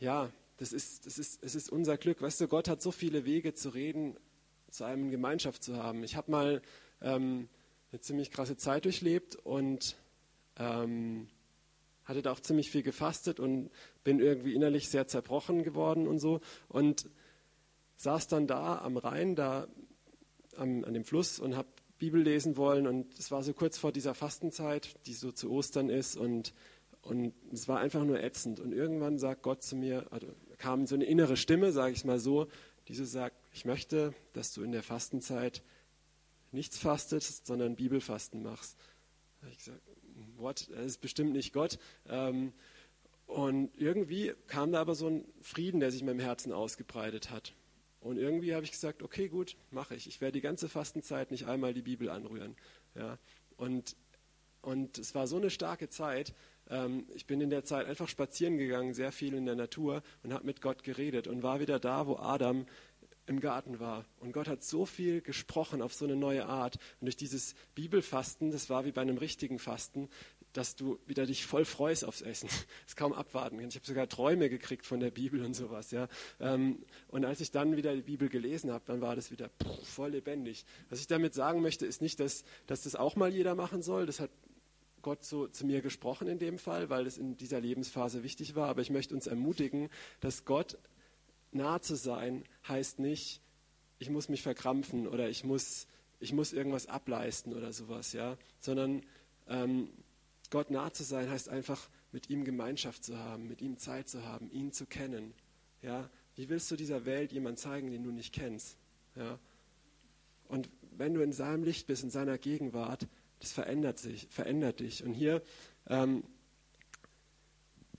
ja, 0.00 0.30
das 0.60 0.74
ist, 0.74 1.06
das 1.06 1.18
ist, 1.18 1.42
es 1.42 1.54
ist 1.54 1.70
unser 1.70 1.96
Glück. 1.96 2.20
Weißt 2.20 2.38
du, 2.38 2.46
Gott 2.46 2.68
hat 2.68 2.82
so 2.82 2.92
viele 2.92 3.24
Wege 3.24 3.54
zu 3.54 3.70
reden, 3.70 4.18
zu 4.70 4.84
einem 4.84 5.10
Gemeinschaft 5.10 5.64
zu 5.64 5.82
haben. 5.82 6.04
Ich 6.04 6.16
habe 6.16 6.30
mal 6.30 6.62
ähm, 7.00 7.48
eine 7.90 8.00
ziemlich 8.02 8.30
krasse 8.30 8.58
Zeit 8.58 8.84
durchlebt 8.84 9.36
und 9.36 9.96
ähm, 10.58 11.28
hatte 12.04 12.20
da 12.20 12.30
auch 12.30 12.40
ziemlich 12.40 12.70
viel 12.70 12.82
gefastet 12.82 13.40
und 13.40 13.70
bin 14.04 14.20
irgendwie 14.20 14.52
innerlich 14.54 14.90
sehr 14.90 15.06
zerbrochen 15.06 15.62
geworden 15.62 16.06
und 16.06 16.18
so. 16.18 16.42
Und 16.68 17.08
saß 17.96 18.28
dann 18.28 18.46
da 18.46 18.80
am 18.80 18.98
Rhein, 18.98 19.36
da 19.36 19.66
am, 20.58 20.84
an 20.84 20.92
dem 20.92 21.04
Fluss 21.04 21.40
und 21.40 21.56
habe 21.56 21.68
Bibel 21.96 22.20
lesen 22.20 22.58
wollen. 22.58 22.86
Und 22.86 23.18
es 23.18 23.30
war 23.30 23.42
so 23.42 23.54
kurz 23.54 23.78
vor 23.78 23.92
dieser 23.92 24.14
Fastenzeit, 24.14 24.94
die 25.06 25.14
so 25.14 25.32
zu 25.32 25.50
Ostern 25.50 25.88
ist. 25.88 26.18
Und, 26.18 26.52
und 27.00 27.32
es 27.50 27.66
war 27.66 27.78
einfach 27.78 28.04
nur 28.04 28.22
ätzend. 28.22 28.60
Und 28.60 28.72
irgendwann 28.72 29.16
sagt 29.16 29.40
Gott 29.40 29.62
zu 29.62 29.74
mir, 29.74 30.06
also 30.10 30.26
kam 30.60 30.86
so 30.86 30.94
eine 30.94 31.04
innere 31.04 31.36
Stimme, 31.36 31.72
sage 31.72 31.94
ich 31.94 32.04
mal 32.04 32.20
so, 32.20 32.46
die 32.86 32.94
so 32.94 33.04
sagt, 33.04 33.36
ich 33.52 33.64
möchte, 33.64 34.14
dass 34.32 34.52
du 34.52 34.62
in 34.62 34.72
der 34.72 34.84
Fastenzeit 34.84 35.62
nichts 36.52 36.78
fastest, 36.78 37.46
sondern 37.46 37.74
Bibelfasten 37.76 38.42
machst. 38.42 38.76
Da 39.40 39.46
habe 39.46 39.52
ich 39.52 39.58
gesagt, 39.58 39.82
what? 40.36 40.68
Das 40.70 40.86
ist 40.86 41.00
bestimmt 41.00 41.32
nicht 41.32 41.52
Gott. 41.52 41.78
Ähm, 42.08 42.52
Und 43.26 43.70
irgendwie 43.78 44.34
kam 44.48 44.72
da 44.72 44.80
aber 44.80 44.96
so 44.96 45.06
ein 45.06 45.24
Frieden, 45.40 45.78
der 45.78 45.92
sich 45.92 46.00
in 46.00 46.06
meinem 46.06 46.18
Herzen 46.18 46.52
ausgebreitet 46.52 47.30
hat. 47.30 47.54
Und 48.00 48.18
irgendwie 48.18 48.54
habe 48.54 48.64
ich 48.64 48.72
gesagt, 48.72 49.02
okay, 49.02 49.28
gut, 49.28 49.56
mache 49.70 49.94
ich. 49.94 50.08
Ich 50.08 50.20
werde 50.20 50.32
die 50.32 50.40
ganze 50.40 50.68
Fastenzeit 50.68 51.30
nicht 51.30 51.46
einmal 51.46 51.72
die 51.72 51.82
Bibel 51.82 52.10
anrühren. 52.10 52.56
Ja. 52.96 53.18
Und, 53.56 53.94
und 54.62 54.98
es 54.98 55.14
war 55.14 55.28
so 55.28 55.36
eine 55.36 55.50
starke 55.50 55.88
Zeit. 55.90 56.34
Ähm, 56.70 57.06
ich 57.14 57.26
bin 57.26 57.40
in 57.40 57.50
der 57.50 57.64
Zeit 57.64 57.86
einfach 57.86 58.08
spazieren 58.08 58.56
gegangen, 58.56 58.94
sehr 58.94 59.12
viel 59.12 59.34
in 59.34 59.44
der 59.44 59.56
Natur 59.56 60.02
und 60.22 60.32
habe 60.32 60.46
mit 60.46 60.62
Gott 60.62 60.82
geredet 60.82 61.26
und 61.26 61.42
war 61.42 61.60
wieder 61.60 61.78
da, 61.78 62.06
wo 62.06 62.16
Adam 62.16 62.66
im 63.26 63.40
Garten 63.40 63.78
war. 63.78 64.04
Und 64.18 64.32
Gott 64.32 64.48
hat 64.48 64.62
so 64.62 64.86
viel 64.86 65.20
gesprochen 65.20 65.82
auf 65.82 65.94
so 65.94 66.04
eine 66.04 66.16
neue 66.16 66.46
Art. 66.46 66.76
Und 67.00 67.06
durch 67.06 67.16
dieses 67.16 67.54
Bibelfasten, 67.74 68.50
das 68.50 68.68
war 68.70 68.84
wie 68.84 68.92
bei 68.92 69.02
einem 69.02 69.18
richtigen 69.18 69.58
Fasten, 69.58 70.08
dass 70.52 70.74
du 70.74 70.98
wieder 71.06 71.26
dich 71.26 71.46
voll 71.46 71.64
freust 71.64 72.04
aufs 72.04 72.22
Essen. 72.22 72.48
Das 72.86 72.96
kaum 72.96 73.12
abwarten 73.12 73.60
Ich 73.60 73.76
habe 73.76 73.86
sogar 73.86 74.08
Träume 74.08 74.50
gekriegt 74.50 74.84
von 74.84 74.98
der 74.98 75.12
Bibel 75.12 75.44
und 75.44 75.54
sowas. 75.54 75.92
Ja. 75.92 76.08
Ähm, 76.40 76.84
und 77.08 77.24
als 77.24 77.40
ich 77.40 77.52
dann 77.52 77.76
wieder 77.76 77.94
die 77.94 78.02
Bibel 78.02 78.28
gelesen 78.28 78.72
habe, 78.72 78.82
dann 78.86 79.00
war 79.00 79.14
das 79.14 79.30
wieder 79.30 79.48
voll 79.84 80.10
lebendig. 80.10 80.64
Was 80.88 81.00
ich 81.00 81.06
damit 81.06 81.34
sagen 81.34 81.62
möchte, 81.62 81.86
ist 81.86 82.02
nicht, 82.02 82.18
dass, 82.18 82.42
dass 82.66 82.82
das 82.82 82.96
auch 82.96 83.14
mal 83.14 83.32
jeder 83.32 83.54
machen 83.54 83.82
soll. 83.82 84.06
Das 84.06 84.18
hat 84.18 84.30
Gott 85.02 85.24
so 85.24 85.46
zu 85.46 85.66
mir 85.66 85.82
gesprochen 85.82 86.28
in 86.28 86.38
dem 86.38 86.58
Fall, 86.58 86.90
weil 86.90 87.06
es 87.06 87.18
in 87.18 87.36
dieser 87.36 87.60
Lebensphase 87.60 88.22
wichtig 88.22 88.54
war. 88.54 88.68
Aber 88.68 88.82
ich 88.82 88.90
möchte 88.90 89.14
uns 89.14 89.26
ermutigen, 89.26 89.88
dass 90.20 90.44
Gott 90.44 90.78
nah 91.52 91.80
zu 91.80 91.96
sein 91.96 92.44
heißt 92.68 92.98
nicht, 92.98 93.40
ich 93.98 94.10
muss 94.10 94.28
mich 94.28 94.42
verkrampfen 94.42 95.06
oder 95.06 95.28
ich 95.28 95.44
muss, 95.44 95.86
ich 96.20 96.32
muss 96.32 96.52
irgendwas 96.52 96.86
ableisten 96.86 97.54
oder 97.54 97.72
sowas, 97.72 98.12
ja, 98.12 98.36
sondern 98.58 99.02
ähm, 99.48 99.90
Gott 100.50 100.70
nah 100.70 100.92
zu 100.92 101.04
sein 101.04 101.28
heißt 101.30 101.48
einfach, 101.48 101.88
mit 102.12 102.28
ihm 102.28 102.44
Gemeinschaft 102.44 103.04
zu 103.04 103.18
haben, 103.18 103.46
mit 103.46 103.60
ihm 103.62 103.78
Zeit 103.78 104.08
zu 104.08 104.24
haben, 104.24 104.50
ihn 104.50 104.72
zu 104.72 104.86
kennen, 104.86 105.32
ja. 105.82 106.10
Wie 106.36 106.48
willst 106.48 106.70
du 106.70 106.76
dieser 106.76 107.04
Welt 107.04 107.32
jemand 107.32 107.58
zeigen, 107.58 107.90
den 107.90 108.02
du 108.02 108.10
nicht 108.10 108.32
kennst, 108.32 108.76
ja? 109.14 109.38
Und 110.48 110.68
wenn 110.96 111.14
du 111.14 111.20
in 111.20 111.32
seinem 111.32 111.62
Licht 111.62 111.86
bist, 111.86 112.02
in 112.02 112.10
seiner 112.10 112.36
Gegenwart, 112.36 113.06
das 113.40 113.52
verändert 113.52 113.98
sich, 113.98 114.28
verändert 114.30 114.80
dich. 114.80 115.02
Und 115.02 115.14
hier, 115.14 115.42
ähm, 115.88 116.22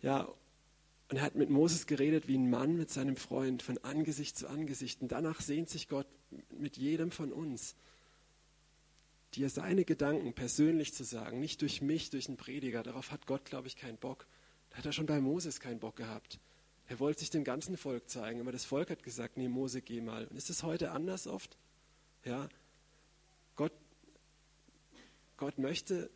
ja, 0.01 0.27
und 1.09 1.17
er 1.17 1.23
hat 1.23 1.35
mit 1.35 1.49
Moses 1.49 1.87
geredet 1.87 2.27
wie 2.27 2.37
ein 2.37 2.49
Mann 2.49 2.77
mit 2.77 2.89
seinem 2.89 3.17
Freund, 3.17 3.61
von 3.61 3.77
Angesicht 3.79 4.37
zu 4.37 4.47
Angesicht. 4.47 5.01
Und 5.01 5.11
danach 5.11 5.41
sehnt 5.41 5.69
sich 5.69 5.89
Gott 5.89 6.07
mit 6.57 6.77
jedem 6.77 7.11
von 7.11 7.33
uns, 7.33 7.75
dir 9.33 9.49
seine 9.49 9.83
Gedanken 9.83 10.33
persönlich 10.33 10.93
zu 10.93 11.03
sagen, 11.03 11.39
nicht 11.39 11.61
durch 11.61 11.81
mich, 11.81 12.09
durch 12.11 12.27
einen 12.27 12.37
Prediger. 12.37 12.81
Darauf 12.83 13.11
hat 13.11 13.25
Gott, 13.27 13.45
glaube 13.45 13.67
ich, 13.67 13.75
keinen 13.75 13.97
Bock. 13.97 14.25
Da 14.69 14.77
hat 14.77 14.85
er 14.85 14.93
schon 14.93 15.05
bei 15.05 15.19
Moses 15.19 15.59
keinen 15.59 15.79
Bock 15.79 15.97
gehabt. 15.97 16.39
Er 16.87 16.99
wollte 16.99 17.21
sich 17.21 17.29
dem 17.29 17.43
ganzen 17.43 17.77
Volk 17.77 18.09
zeigen, 18.09 18.41
aber 18.41 18.51
das 18.51 18.65
Volk 18.65 18.89
hat 18.89 19.03
gesagt, 19.03 19.37
nee, 19.37 19.47
Mose, 19.47 19.81
geh 19.81 20.01
mal. 20.01 20.27
Und 20.27 20.37
ist 20.37 20.49
es 20.49 20.63
heute 20.63 20.91
anders 20.91 21.27
oft? 21.27 21.57
Ja, 22.25 22.47
Gott 25.41 25.57
möchte, 25.57 26.11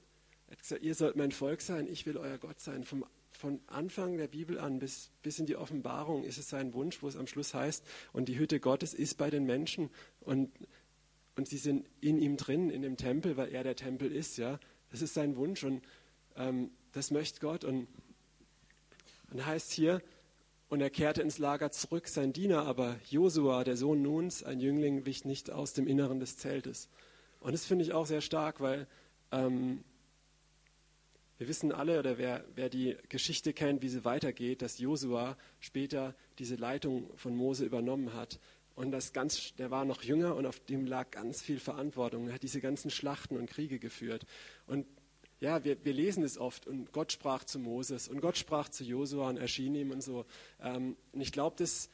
er 0.45 0.51
hat 0.51 0.59
gesagt, 0.59 0.83
ihr 0.83 0.93
sollt 0.93 1.15
mein 1.15 1.31
Volk 1.31 1.59
sein, 1.59 1.87
ich 1.87 2.05
will 2.05 2.15
euer 2.15 2.37
Gott 2.37 2.59
sein. 2.59 2.83
Vom 2.83 3.03
von 3.31 3.59
Anfang 3.67 4.17
der 4.17 4.27
Bibel 4.27 4.59
an 4.59 4.79
bis, 4.79 5.09
bis 5.21 5.39
in 5.39 5.45
die 5.45 5.57
Offenbarung 5.57 6.23
ist 6.23 6.37
es 6.37 6.47
sein 6.47 6.73
Wunsch, 6.73 7.01
wo 7.01 7.07
es 7.07 7.17
am 7.17 7.27
Schluss 7.27 7.53
heißt, 7.53 7.83
und 8.13 8.29
die 8.29 8.39
Hütte 8.39 8.61
Gottes 8.61 8.93
ist 8.93 9.17
bei 9.17 9.29
den 9.29 9.45
Menschen 9.45 9.89
und, 10.21 10.51
und 11.35 11.47
sie 11.47 11.57
sind 11.57 11.85
in 11.99 12.17
ihm 12.17 12.37
drin, 12.37 12.69
in 12.69 12.81
dem 12.81 12.95
Tempel, 12.95 13.35
weil 13.35 13.49
er 13.49 13.63
der 13.63 13.75
Tempel 13.75 14.09
ist. 14.09 14.37
Ja? 14.37 14.57
Das 14.89 15.01
ist 15.01 15.15
sein 15.15 15.35
Wunsch 15.35 15.65
und 15.65 15.83
ähm, 16.37 16.71
das 16.93 17.11
möchte 17.11 17.41
Gott. 17.41 17.65
Und 17.65 17.87
dann 19.29 19.45
heißt 19.45 19.73
hier, 19.73 20.01
und 20.69 20.79
er 20.79 20.89
kehrte 20.89 21.21
ins 21.21 21.37
Lager 21.37 21.71
zurück, 21.71 22.07
sein 22.07 22.31
Diener 22.31 22.65
aber, 22.65 22.95
Josua, 23.09 23.65
der 23.65 23.75
Sohn 23.75 24.01
Nuns, 24.01 24.43
ein 24.43 24.61
Jüngling, 24.61 25.05
wich 25.05 25.25
nicht 25.25 25.51
aus 25.51 25.73
dem 25.73 25.87
Inneren 25.87 26.21
des 26.21 26.37
Zeltes. 26.37 26.87
Und 27.39 27.51
das 27.51 27.65
finde 27.65 27.83
ich 27.83 27.93
auch 27.93 28.07
sehr 28.07 28.21
stark, 28.21 28.61
weil 28.61 28.87
ähm, 29.35 29.83
wir 31.37 31.47
wissen 31.49 31.71
alle, 31.71 31.99
oder 31.99 32.17
wer, 32.17 32.45
wer 32.55 32.69
die 32.69 32.95
Geschichte 33.09 33.51
kennt, 33.51 33.81
wie 33.81 33.89
sie 33.89 34.05
weitergeht, 34.05 34.61
dass 34.61 34.79
Josua 34.79 35.37
später 35.59 36.15
diese 36.39 36.55
Leitung 36.55 37.09
von 37.17 37.35
Mose 37.35 37.65
übernommen 37.65 38.13
hat. 38.13 38.39
Und 38.75 38.91
das 38.91 39.13
ganz, 39.13 39.53
der 39.55 39.71
war 39.71 39.85
noch 39.85 40.03
jünger 40.03 40.35
und 40.35 40.45
auf 40.45 40.59
dem 40.59 40.85
lag 40.85 41.11
ganz 41.11 41.41
viel 41.41 41.59
Verantwortung. 41.59 42.27
Er 42.27 42.35
hat 42.35 42.43
diese 42.43 42.61
ganzen 42.61 42.89
Schlachten 42.89 43.37
und 43.37 43.49
Kriege 43.49 43.79
geführt. 43.79 44.25
Und 44.67 44.85
ja, 45.41 45.63
wir, 45.63 45.83
wir 45.83 45.93
lesen 45.93 46.23
es 46.23 46.37
oft 46.37 46.67
und 46.67 46.91
Gott 46.93 47.11
sprach 47.11 47.43
zu 47.43 47.59
Moses 47.59 48.07
und 48.07 48.21
Gott 48.21 48.37
sprach 48.37 48.69
zu 48.69 48.83
Josua 48.83 49.29
und 49.29 49.37
erschien 49.37 49.75
ihm 49.75 49.91
und 49.91 50.01
so. 50.01 50.25
Ähm, 50.61 50.95
und 51.11 51.21
ich 51.21 51.31
glaube, 51.31 51.55
das 51.57 51.89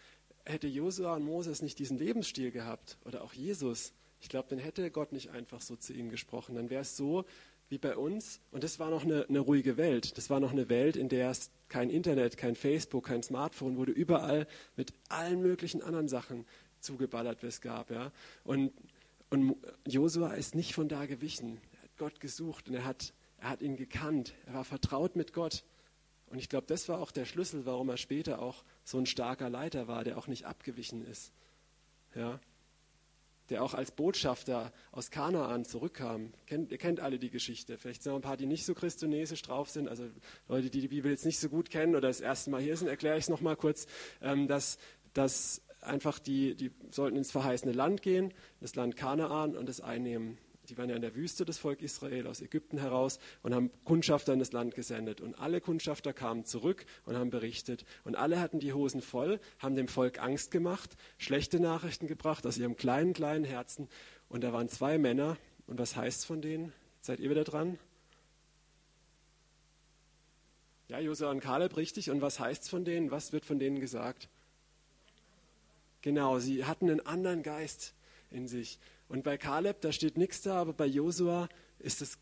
hätte 0.45 0.67
Josua 0.67 1.15
und 1.15 1.23
Moses 1.23 1.61
nicht 1.61 1.79
diesen 1.79 1.97
Lebensstil 1.97 2.51
gehabt 2.51 2.97
oder 3.05 3.23
auch 3.23 3.33
Jesus. 3.33 3.93
Ich 4.21 4.29
glaube, 4.29 4.47
dann 4.49 4.59
hätte 4.59 4.89
Gott 4.91 5.11
nicht 5.11 5.31
einfach 5.31 5.61
so 5.61 5.75
zu 5.75 5.93
ihnen 5.93 6.09
gesprochen. 6.09 6.55
Dann 6.55 6.69
wäre 6.69 6.81
es 6.81 6.95
so, 6.95 7.25
wie 7.69 7.77
bei 7.77 7.95
uns. 7.95 8.39
Und 8.51 8.63
das 8.63 8.79
war 8.79 8.89
noch 8.89 9.03
eine, 9.03 9.25
eine, 9.27 9.39
ruhige 9.39 9.77
Welt. 9.77 10.17
Das 10.17 10.29
war 10.29 10.39
noch 10.39 10.51
eine 10.51 10.69
Welt, 10.69 10.95
in 10.95 11.09
der 11.09 11.31
es 11.31 11.49
kein 11.69 11.89
Internet, 11.89 12.37
kein 12.37 12.55
Facebook, 12.55 13.05
kein 13.05 13.23
Smartphone, 13.23 13.75
du 13.85 13.91
überall 13.91 14.45
mit 14.75 14.93
allen 15.09 15.41
möglichen 15.41 15.81
anderen 15.81 16.07
Sachen 16.07 16.45
zugeballert 16.81 17.41
wirst 17.43 17.61
gab. 17.61 17.89
Ja? 17.89 18.11
Und, 18.43 18.73
und 19.29 19.55
Josua 19.87 20.33
ist 20.33 20.53
nicht 20.53 20.73
von 20.73 20.89
da 20.89 21.05
gewichen. 21.05 21.61
Er 21.73 21.83
hat 21.83 21.97
Gott 21.97 22.19
gesucht 22.19 22.67
und 22.67 22.75
er 22.75 22.85
hat, 22.85 23.13
er 23.37 23.49
hat 23.49 23.61
ihn 23.61 23.77
gekannt. 23.77 24.33
Er 24.45 24.55
war 24.55 24.65
vertraut 24.65 25.15
mit 25.15 25.33
Gott. 25.33 25.63
Und 26.27 26.39
ich 26.39 26.49
glaube, 26.49 26.67
das 26.67 26.89
war 26.89 26.99
auch 26.99 27.11
der 27.11 27.25
Schlüssel, 27.25 27.65
warum 27.65 27.89
er 27.89 27.97
später 27.97 28.41
auch 28.41 28.63
so 28.83 28.97
ein 28.97 29.05
starker 29.05 29.49
Leiter 29.49 29.87
war, 29.87 30.03
der 30.03 30.17
auch 30.17 30.27
nicht 30.27 30.45
abgewichen 30.45 31.05
ist. 31.05 31.31
Ja? 32.15 32.39
Der 33.51 33.63
auch 33.63 33.73
als 33.73 33.91
Botschafter 33.91 34.71
aus 34.91 35.11
Kanaan 35.11 35.65
zurückkam. 35.65 36.31
Kennt, 36.47 36.71
ihr 36.71 36.77
kennt 36.77 36.99
alle 36.99 37.19
die 37.19 37.29
Geschichte. 37.29 37.77
Vielleicht 37.77 38.01
sind 38.01 38.11
noch 38.11 38.19
ein 38.19 38.23
paar, 38.23 38.37
die 38.37 38.47
nicht 38.47 38.65
so 38.65 38.73
christonesisch 38.73 39.41
drauf 39.43 39.69
sind, 39.69 39.87
also 39.87 40.05
Leute, 40.47 40.69
die 40.69 40.81
die 40.81 40.87
Bibel 40.87 41.11
jetzt 41.11 41.25
nicht 41.25 41.39
so 41.39 41.49
gut 41.49 41.69
kennen 41.69 41.95
oder 41.95 42.07
das 42.07 42.21
erste 42.21 42.49
Mal 42.49 42.61
hier 42.61 42.75
sind, 42.75 42.87
erkläre 42.87 43.17
ich 43.17 43.25
es 43.25 43.29
nochmal 43.29 43.55
kurz, 43.55 43.85
ähm, 44.21 44.47
dass, 44.47 44.79
dass 45.13 45.61
einfach 45.81 46.17
die, 46.17 46.55
die 46.55 46.71
sollten 46.89 47.17
ins 47.17 47.31
verheißene 47.31 47.73
Land 47.73 48.01
gehen, 48.01 48.33
das 48.59 48.75
Land 48.75 48.95
Kanaan 48.95 49.55
und 49.55 49.67
das 49.67 49.81
einnehmen 49.81 50.37
die 50.71 50.77
waren 50.77 50.89
ja 50.89 50.95
in 50.95 51.01
der 51.01 51.15
Wüste, 51.15 51.43
das 51.43 51.57
Volk 51.57 51.81
Israel, 51.81 52.27
aus 52.27 52.41
Ägypten 52.41 52.77
heraus 52.77 53.19
und 53.43 53.53
haben 53.53 53.69
Kundschafter 53.83 54.31
in 54.31 54.39
das 54.39 54.53
Land 54.53 54.73
gesendet. 54.73 55.19
Und 55.19 55.35
alle 55.35 55.59
Kundschafter 55.59 56.13
kamen 56.13 56.45
zurück 56.45 56.85
und 57.03 57.17
haben 57.17 57.29
berichtet. 57.29 57.83
Und 58.05 58.15
alle 58.15 58.39
hatten 58.39 58.59
die 58.59 58.71
Hosen 58.71 59.01
voll, 59.01 59.41
haben 59.59 59.75
dem 59.75 59.89
Volk 59.89 60.19
Angst 60.19 60.49
gemacht, 60.49 60.95
schlechte 61.17 61.59
Nachrichten 61.59 62.07
gebracht 62.07 62.47
aus 62.47 62.57
ihrem 62.57 62.77
kleinen, 62.77 63.11
kleinen 63.11 63.43
Herzen. 63.43 63.89
Und 64.29 64.45
da 64.45 64.53
waren 64.53 64.69
zwei 64.69 64.97
Männer. 64.97 65.35
Und 65.67 65.77
was 65.77 65.97
heißt 65.97 66.25
von 66.25 66.41
denen? 66.41 66.71
Seid 67.01 67.19
ihr 67.19 67.29
wieder 67.29 67.43
dran? 67.43 67.77
Ja, 70.87 70.99
Josua 70.99 71.31
und 71.31 71.41
Kaleb, 71.41 71.75
richtig. 71.75 72.09
Und 72.11 72.21
was 72.21 72.39
heißt 72.39 72.63
es 72.63 72.69
von 72.69 72.85
denen? 72.85 73.11
Was 73.11 73.33
wird 73.33 73.45
von 73.45 73.59
denen 73.59 73.81
gesagt? 73.81 74.29
Genau, 76.01 76.39
sie 76.39 76.63
hatten 76.63 76.89
einen 76.89 77.05
anderen 77.05 77.43
Geist 77.43 77.93
in 78.29 78.47
sich. 78.47 78.79
Und 79.11 79.23
bei 79.23 79.37
Kaleb, 79.37 79.81
da 79.81 79.91
steht 79.91 80.17
nichts 80.17 80.41
da, 80.41 80.55
aber 80.61 80.71
bei 80.71 80.85
Josua 80.85 81.49
ist 81.79 82.01
es 82.01 82.17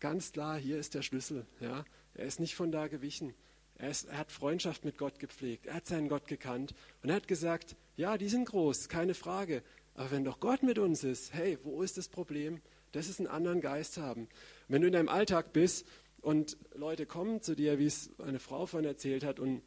ganz 0.00 0.32
klar, 0.32 0.56
hier 0.56 0.78
ist 0.78 0.94
der 0.94 1.02
Schlüssel. 1.02 1.44
Ja? 1.60 1.84
Er 2.14 2.24
ist 2.24 2.40
nicht 2.40 2.54
von 2.54 2.72
da 2.72 2.88
gewichen. 2.88 3.34
Er, 3.74 3.90
ist, 3.90 4.06
er, 4.08 4.16
hat 4.16 4.32
Freundschaft 4.32 4.86
mit 4.86 4.96
Gott 4.96 5.18
gepflegt. 5.18 5.66
Er 5.66 5.74
hat 5.74 5.86
seinen 5.86 6.08
Gott 6.08 6.26
gekannt. 6.26 6.74
Und 7.02 7.10
er 7.10 7.16
hat 7.16 7.28
gesagt, 7.28 7.76
ja, 7.96 8.16
die 8.16 8.30
sind 8.30 8.46
groß, 8.46 8.88
keine 8.88 9.12
Frage. 9.12 9.62
Aber 9.94 10.10
wenn 10.10 10.24
doch 10.24 10.40
Gott 10.40 10.62
mit 10.62 10.78
uns 10.78 11.04
ist, 11.04 11.34
hey, 11.34 11.58
wo 11.64 11.82
ist 11.82 11.98
das 11.98 12.08
Problem? 12.08 12.62
Das 12.92 13.10
ist 13.10 13.20
einen 13.20 13.28
anderen 13.28 13.60
Geist 13.60 13.98
haben. 13.98 14.26
wenn 14.68 14.80
du 14.80 14.86
in 14.86 14.94
deinem 14.94 15.10
Alltag 15.10 15.52
bist 15.52 15.86
und 16.22 16.56
Leute 16.74 17.04
kommen 17.04 17.42
zu 17.42 17.54
dir, 17.54 17.78
wie 17.78 17.84
es 17.84 18.08
eine 18.18 18.38
Frau 18.38 18.64
von 18.64 18.86
erzählt 18.86 19.22
hat, 19.22 19.38
und 19.38 19.60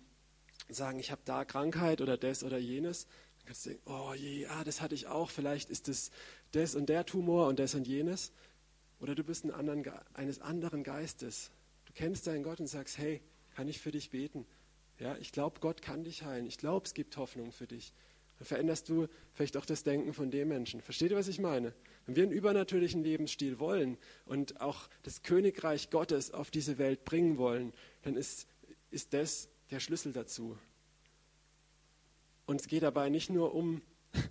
sagen, 0.69 0.97
ich 0.97 1.11
habe 1.11 1.21
da 1.25 1.45
Krankheit 1.45 2.01
oder 2.01 2.17
das 2.17 2.43
oder 2.43 2.57
jenes, 2.57 3.05
kannst 3.45 3.65
du 3.65 3.69
denken, 3.71 3.89
oh 3.89 4.13
je, 4.13 4.47
ah, 4.47 4.63
das 4.63 4.81
hatte 4.81 4.95
ich 4.95 5.07
auch, 5.07 5.29
vielleicht 5.29 5.69
ist 5.69 5.87
das 5.87 6.11
das 6.51 6.75
und 6.75 6.89
der 6.89 7.05
Tumor 7.05 7.47
und 7.47 7.59
das 7.59 7.75
und 7.75 7.87
jenes. 7.87 8.31
Oder 8.99 9.15
du 9.15 9.23
bist 9.23 9.43
ein 9.43 9.51
anderen, 9.51 9.83
eines 10.13 10.41
anderen 10.41 10.83
Geistes. 10.83 11.51
Du 11.85 11.93
kennst 11.93 12.27
deinen 12.27 12.43
Gott 12.43 12.59
und 12.59 12.67
sagst, 12.67 12.97
hey, 12.97 13.21
kann 13.55 13.67
ich 13.67 13.79
für 13.79 13.91
dich 13.91 14.09
beten? 14.09 14.45
Ja, 14.99 15.17
ich 15.17 15.31
glaube, 15.31 15.59
Gott 15.59 15.81
kann 15.81 16.03
dich 16.03 16.23
heilen. 16.23 16.45
Ich 16.45 16.57
glaube, 16.57 16.85
es 16.85 16.93
gibt 16.93 17.17
Hoffnung 17.17 17.51
für 17.51 17.67
dich. 17.67 17.93
Dann 18.39 18.45
veränderst 18.45 18.89
du 18.89 19.07
vielleicht 19.33 19.57
auch 19.57 19.65
das 19.65 19.83
Denken 19.83 20.13
von 20.13 20.31
dem 20.31 20.47
Menschen. 20.47 20.81
Versteht 20.81 21.11
ihr, 21.11 21.17
was 21.17 21.27
ich 21.27 21.39
meine? 21.39 21.73
Wenn 22.05 22.15
wir 22.15 22.23
einen 22.23 22.31
übernatürlichen 22.31 23.03
Lebensstil 23.03 23.59
wollen 23.59 23.97
und 24.25 24.61
auch 24.61 24.89
das 25.03 25.23
Königreich 25.23 25.89
Gottes 25.89 26.31
auf 26.31 26.51
diese 26.51 26.77
Welt 26.77 27.03
bringen 27.05 27.37
wollen, 27.37 27.73
dann 28.03 28.15
ist, 28.15 28.47
ist 28.91 29.13
das 29.13 29.49
der 29.71 29.79
Schlüssel 29.79 30.13
dazu. 30.13 30.57
Und 32.45 32.61
es 32.61 32.67
geht 32.67 32.83
dabei 32.83 33.09
nicht 33.09 33.29
nur 33.29 33.53
um 33.53 33.81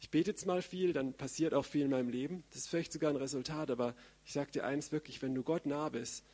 ich 0.00 0.10
bete 0.10 0.30
jetzt 0.30 0.46
mal 0.46 0.62
viel, 0.62 0.92
dann 0.92 1.12
passiert 1.12 1.52
auch 1.54 1.64
viel 1.64 1.84
in 1.84 1.90
meinem 1.90 2.08
Leben. 2.08 2.42
Das 2.50 2.60
ist 2.60 2.68
vielleicht 2.68 2.92
sogar 2.92 3.10
ein 3.10 3.16
Resultat, 3.16 3.70
aber 3.70 3.94
ich 4.24 4.32
sage 4.32 4.50
dir 4.50 4.64
eins 4.64 4.92
wirklich, 4.92 5.20
wenn 5.22 5.34
du 5.34 5.42
Gott 5.42 5.66
nah 5.66 5.90
bist, 5.90 6.24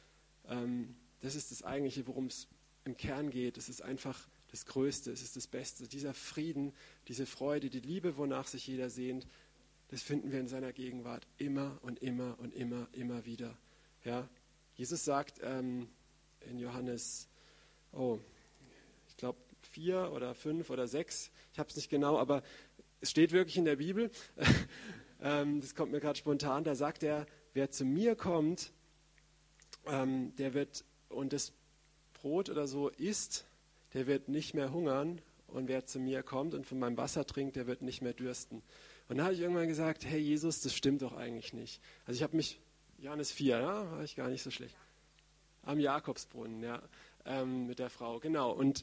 ähm, 0.49 0.95
das 1.21 1.35
ist 1.35 1.51
das 1.51 1.65
eigentliche, 1.65 2.07
worum 2.07 2.27
es 2.27 2.47
im 2.85 2.97
Kern 2.97 3.31
geht, 3.31 3.59
es 3.59 3.69
ist 3.69 3.83
einfach 3.83 4.29
das 4.53 4.65
Größte, 4.67 5.11
es 5.11 5.23
ist 5.23 5.35
das 5.35 5.49
Beste. 5.49 5.89
Dieser 5.89 6.15
Frieden, 6.15 6.73
diese 7.09 7.27
Freude, 7.27 7.69
die 7.69 7.81
Liebe, 7.81 8.17
wonach 8.17 8.47
sich 8.47 8.67
jeder 8.69 8.89
sehnt, 8.89 9.27
das 9.89 10.03
finden 10.03 10.31
wir 10.31 10.39
in 10.39 10.49
seiner 10.49 10.73
Gegenwart 10.73 11.27
immer 11.37 11.79
und 11.83 12.01
immer 12.01 12.39
und 12.39 12.55
immer, 12.55 12.89
immer 12.93 13.25
wieder. 13.25 13.57
Ja? 14.05 14.29
Jesus 14.77 15.05
sagt 15.05 15.41
ähm, 15.43 15.89
in 16.49 16.59
Johannes, 16.59 17.29
oh, 17.93 18.21
vier 19.77 20.11
oder 20.15 20.35
fünf 20.35 20.71
oder 20.71 20.89
sechs, 20.89 21.31
ich 21.53 21.59
habe 21.59 21.69
es 21.69 21.77
nicht 21.77 21.91
genau, 21.91 22.19
aber 22.19 22.43
es 23.03 23.11
steht 23.11 23.33
wirklich 23.33 23.59
in 23.59 23.67
der 23.67 23.77
Bibel, 23.77 24.11
ähm, 25.21 25.61
das 25.61 25.75
kommt 25.75 25.93
mir 25.93 26.01
gerade 26.01 26.19
spontan, 26.19 26.65
da 26.65 26.75
sagt 26.75 27.03
er, 27.03 27.27
wer 27.53 27.71
zu 27.71 27.85
mir 27.85 28.17
kommt, 28.17 28.73
ähm, 29.87 30.35
der 30.37 30.55
wird 30.55 30.83
und 31.11 31.35
das 31.35 31.53
Brot 32.15 32.49
oder 32.49 32.67
so 32.67 32.89
isst, 32.89 33.45
der 33.93 34.07
wird 34.07 34.31
nicht 34.31 34.55
mehr 34.55 34.73
hungern 34.73 35.21
und 35.49 35.69
wer 35.69 35.85
zu 35.85 35.99
mir 35.99 36.23
kommt 36.23 36.55
und 36.55 36.67
von 36.67 36.79
meinem 36.79 36.97
Wasser 36.97 37.27
trinkt, 37.27 37.57
der 37.57 37.67
wird 37.67 37.83
nicht 37.83 38.01
mehr 38.01 38.15
dürsten. 38.15 38.63
Und 39.11 39.19
da 39.19 39.25
habe 39.25 39.35
ich 39.35 39.41
irgendwann 39.41 39.69
gesagt, 39.69 40.07
hey 40.07 40.19
Jesus, 40.19 40.63
das 40.63 40.75
stimmt 40.75 41.03
doch 41.03 41.13
eigentlich 41.13 41.53
nicht. 41.53 41.83
Also 42.07 42.17
ich 42.17 42.23
habe 42.23 42.35
mich, 42.35 42.59
Johannes 42.97 43.31
4, 43.31 43.59
ja, 43.59 43.91
war 43.93 44.03
ich 44.03 44.17
gar 44.17 44.29
nicht 44.29 44.43
so 44.43 44.51
schlecht. 44.51 44.75
Am 45.65 45.79
Jakobsbrunnen, 45.79 46.63
ja, 46.63 46.83
ähm, 47.27 47.67
mit 47.67 47.79
der 47.79 47.91
Frau, 47.91 48.21
genau. 48.21 48.53
Und 48.53 48.83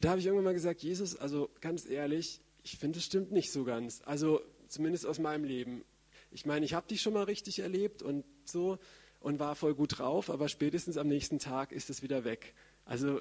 da 0.00 0.10
habe 0.10 0.20
ich 0.20 0.26
irgendwann 0.26 0.44
mal 0.44 0.54
gesagt, 0.54 0.82
Jesus, 0.82 1.16
also 1.16 1.50
ganz 1.60 1.88
ehrlich, 1.88 2.40
ich 2.62 2.78
finde, 2.78 2.98
das 2.98 3.04
stimmt 3.04 3.32
nicht 3.32 3.50
so 3.50 3.64
ganz. 3.64 4.02
Also 4.04 4.40
zumindest 4.68 5.06
aus 5.06 5.18
meinem 5.18 5.44
Leben. 5.44 5.84
Ich 6.30 6.46
meine, 6.46 6.64
ich 6.64 6.74
habe 6.74 6.86
dich 6.86 7.00
schon 7.00 7.14
mal 7.14 7.24
richtig 7.24 7.60
erlebt 7.60 8.02
und 8.02 8.24
so 8.44 8.78
und 9.20 9.38
war 9.38 9.54
voll 9.54 9.74
gut 9.74 9.98
drauf, 9.98 10.30
aber 10.30 10.48
spätestens 10.48 10.96
am 10.96 11.08
nächsten 11.08 11.38
Tag 11.38 11.72
ist 11.72 11.90
es 11.90 12.02
wieder 12.02 12.24
weg. 12.24 12.54
Also 12.84 13.20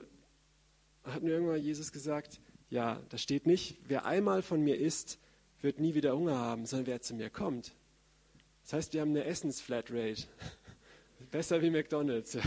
hat 1.03 1.23
mir 1.23 1.31
irgendwann 1.31 1.61
Jesus 1.61 1.91
gesagt, 1.91 2.39
ja, 2.69 3.01
da 3.09 3.17
steht 3.17 3.47
nicht, 3.47 3.77
wer 3.87 4.05
einmal 4.05 4.41
von 4.41 4.61
mir 4.61 4.77
isst, 4.77 5.19
wird 5.61 5.79
nie 5.79 5.95
wieder 5.95 6.15
Hunger 6.15 6.37
haben, 6.37 6.65
sondern 6.65 6.87
wer 6.87 7.01
zu 7.01 7.15
mir 7.15 7.29
kommt. 7.29 7.73
Das 8.63 8.73
heißt, 8.73 8.93
wir 8.93 9.01
haben 9.01 9.11
eine 9.11 9.23
Essensflatrate. 9.23 10.23
Besser 11.31 11.61
wie 11.61 11.69
McDonalds. 11.69 12.37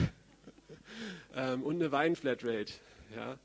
ähm, 1.35 1.63
und 1.63 1.77
eine 1.77 1.91
Weinflatrate. 1.91 2.75
Ja. 3.17 3.39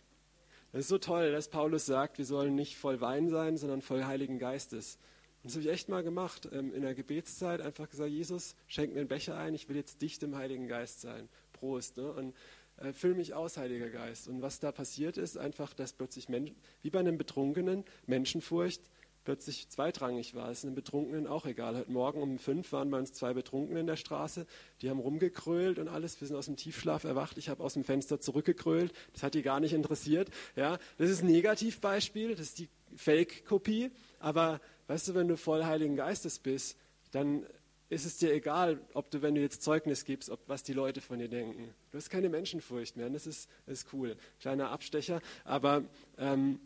Das 0.76 0.82
ist 0.82 0.90
so 0.90 0.98
toll, 0.98 1.32
dass 1.32 1.48
Paulus 1.48 1.86
sagt, 1.86 2.18
wir 2.18 2.26
sollen 2.26 2.54
nicht 2.54 2.76
voll 2.76 3.00
Wein 3.00 3.30
sein, 3.30 3.56
sondern 3.56 3.82
voll 3.82 4.04
Heiligen 4.04 4.40
Geistes. 4.40 4.98
Und 5.42 5.46
das 5.46 5.54
habe 5.54 5.64
ich 5.64 5.72
echt 5.72 5.88
mal 5.88 6.04
gemacht. 6.04 6.50
Ähm, 6.52 6.74
in 6.74 6.82
der 6.82 6.94
Gebetszeit 6.94 7.62
einfach 7.62 7.90
gesagt, 7.90 8.10
Jesus, 8.10 8.58
schenk 8.68 8.94
mir 8.94 9.00
einen 9.00 9.08
Becher 9.08 9.38
ein, 9.38 9.56
ich 9.56 9.70
will 9.70 9.78
jetzt 9.78 10.02
dicht 10.02 10.22
im 10.22 10.36
Heiligen 10.36 10.68
Geist 10.68 11.00
sein. 11.00 11.30
Prost. 11.54 11.96
Ne? 11.96 12.12
Und 12.12 12.36
äh, 12.76 12.92
füll 12.92 13.16
mich 13.16 13.34
aus, 13.34 13.56
Heiliger 13.56 13.90
Geist. 13.90 14.28
Und 14.28 14.42
was 14.42 14.60
da 14.60 14.74
passiert 14.74 15.16
ist, 15.16 15.38
einfach, 15.38 15.74
dass 15.74 15.94
plötzlich, 15.94 16.28
Menschen, 16.28 16.58
wie 16.82 16.90
bei 16.90 17.00
einem 17.00 17.18
Betrunkenen, 17.18 17.86
Menschenfurcht 18.06 18.82
plötzlich 19.26 19.68
zweitrangig 19.70 20.36
war. 20.36 20.50
Es 20.50 20.60
ist 20.60 20.66
einem 20.66 20.76
Betrunkenen 20.76 21.28
auch 21.28 21.46
egal. 21.46 21.76
Heute 21.76 21.92
Morgen 21.92 22.22
um 22.22 22.38
fünf 22.38 22.72
waren 22.72 22.90
bei 22.92 23.00
uns 23.00 23.12
zwei 23.12 23.34
Betrunkene 23.34 23.80
in 23.82 23.88
der 23.88 23.98
Straße. 23.98 24.46
Die 24.82 24.90
haben 24.90 25.00
rumgekrölt 25.00 25.80
und 25.80 25.90
alles. 25.90 26.22
Wir 26.22 26.28
sind 26.28 26.38
aus 26.38 26.46
dem 26.46 26.56
Tiefschlaf 26.56 27.04
erwacht. 27.04 27.38
Ich 27.38 27.50
habe 27.50 27.64
aus 27.64 27.74
dem 27.74 27.84
Fenster 27.84 28.22
zurückgekrölt. 28.22 28.94
Das 29.14 29.24
hat 29.24 29.34
die 29.34 29.42
gar 29.42 29.60
nicht 29.60 29.74
interessiert. 29.74 30.30
Ja, 30.56 30.78
das 30.98 31.10
ist 31.10 31.24
ein 31.24 31.32
Negativbeispiel. 31.32 32.36
Das 32.36 32.48
ist 32.48 32.60
die 32.60 32.70
Fake-Kopie. 32.96 33.92
Aber 34.20 34.62
weißt 34.88 35.10
du, 35.10 35.16
wenn 35.16 35.28
du 35.28 35.36
voll 35.36 35.66
Heiligen 35.66 35.96
Geistes 35.96 36.40
bist, 36.40 36.78
dann 37.12 37.46
ist 37.90 38.06
es 38.06 38.18
dir 38.18 38.32
egal, 38.32 38.80
ob 38.94 39.10
du, 39.10 39.22
wenn 39.22 39.36
du 39.36 39.42
jetzt 39.42 39.64
Zeugnis 39.64 40.06
gibst, 40.06 40.30
ob, 40.30 40.40
was 40.48 40.64
die 40.64 40.74
Leute 40.74 41.02
von 41.02 41.20
dir 41.20 41.30
denken. 41.30 41.74
Du 41.92 41.98
hast 41.98 42.10
keine 42.10 42.30
Menschenfurcht 42.30 42.96
mehr. 42.96 43.08
Und 43.08 43.14
das 43.14 43.26
ist, 43.26 43.50
ist 43.66 43.88
cool. 43.92 44.18
Kleiner 44.40 44.70
Abstecher. 44.70 45.20
Aber 45.44 45.84
ähm, 46.18 46.60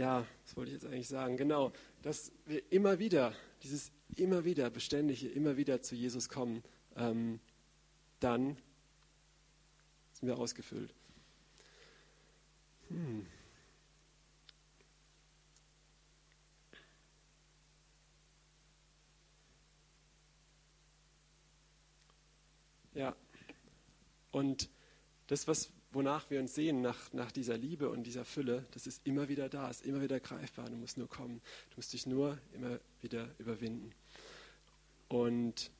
ja, 0.00 0.26
was 0.46 0.56
wollte 0.56 0.70
ich 0.70 0.82
jetzt 0.82 0.90
eigentlich 0.90 1.08
sagen? 1.08 1.36
Genau, 1.36 1.74
dass 2.00 2.32
wir 2.46 2.62
immer 2.72 2.98
wieder, 2.98 3.34
dieses 3.62 3.92
immer 4.16 4.46
wieder, 4.46 4.70
beständige, 4.70 5.28
immer 5.28 5.58
wieder 5.58 5.82
zu 5.82 5.94
Jesus 5.94 6.30
kommen, 6.30 6.62
ähm, 6.96 7.38
dann 8.18 8.56
sind 10.14 10.28
wir 10.28 10.38
ausgefüllt. 10.38 10.94
Hm. 12.88 13.26
Ja, 22.94 23.14
und 24.32 24.70
das, 25.26 25.46
was 25.46 25.70
wonach 25.92 26.30
wir 26.30 26.40
uns 26.40 26.54
sehen, 26.54 26.80
nach, 26.80 27.12
nach 27.12 27.32
dieser 27.32 27.56
Liebe 27.56 27.88
und 27.90 28.04
dieser 28.04 28.24
Fülle, 28.24 28.66
das 28.72 28.86
ist 28.86 29.06
immer 29.06 29.28
wieder 29.28 29.48
da, 29.48 29.68
ist 29.68 29.84
immer 29.84 30.00
wieder 30.00 30.20
greifbar. 30.20 30.68
Du 30.70 30.76
musst 30.76 30.98
nur 30.98 31.08
kommen. 31.08 31.40
Du 31.70 31.76
musst 31.76 31.92
dich 31.92 32.06
nur 32.06 32.38
immer 32.52 32.78
wieder 33.00 33.28
überwinden. 33.38 33.92
Und 35.08 35.70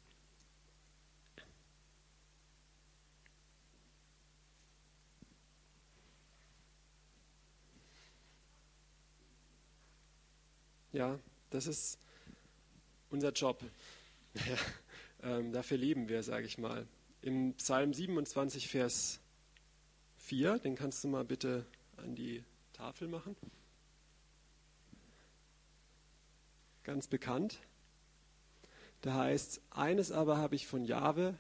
ja, 10.93 11.19
das 11.51 11.67
ist 11.67 11.99
unser 13.11 13.33
Job. 13.33 13.63
Ähm, 15.23 15.53
dafür 15.53 15.77
leben 15.77 16.09
wir, 16.09 16.23
sage 16.23 16.47
ich 16.47 16.57
mal. 16.57 16.87
Im 17.21 17.53
Psalm 17.53 17.93
27, 17.93 18.69
Vers 18.69 19.21
4, 20.31 20.61
den 20.61 20.77
kannst 20.77 21.03
du 21.03 21.09
mal 21.09 21.25
bitte 21.25 21.67
an 21.97 22.15
die 22.15 22.45
Tafel 22.73 23.09
machen. 23.09 23.35
Ganz 26.85 27.09
bekannt. 27.09 27.59
Da 29.01 29.15
heißt, 29.15 29.61
eines 29.71 30.13
aber 30.13 30.37
habe 30.39 30.55
ich 30.55 30.69
von 30.69 30.85
Jahwe 30.85 31.37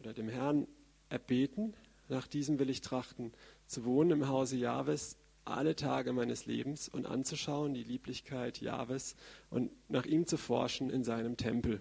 oder 0.00 0.12
dem 0.12 0.28
Herrn 0.28 0.66
erbeten, 1.10 1.74
nach 2.08 2.26
diesem 2.26 2.58
will 2.58 2.70
ich 2.70 2.80
trachten, 2.80 3.32
zu 3.68 3.84
wohnen 3.84 4.10
im 4.10 4.28
Hause 4.28 4.56
Jahwes 4.56 5.16
alle 5.44 5.76
Tage 5.76 6.12
meines 6.12 6.46
Lebens 6.46 6.88
und 6.88 7.06
anzuschauen 7.06 7.72
die 7.72 7.84
Lieblichkeit 7.84 8.60
Jahwes 8.60 9.14
und 9.48 9.70
nach 9.88 10.06
ihm 10.06 10.26
zu 10.26 10.38
forschen 10.38 10.90
in 10.90 11.04
seinem 11.04 11.36
Tempel. 11.36 11.80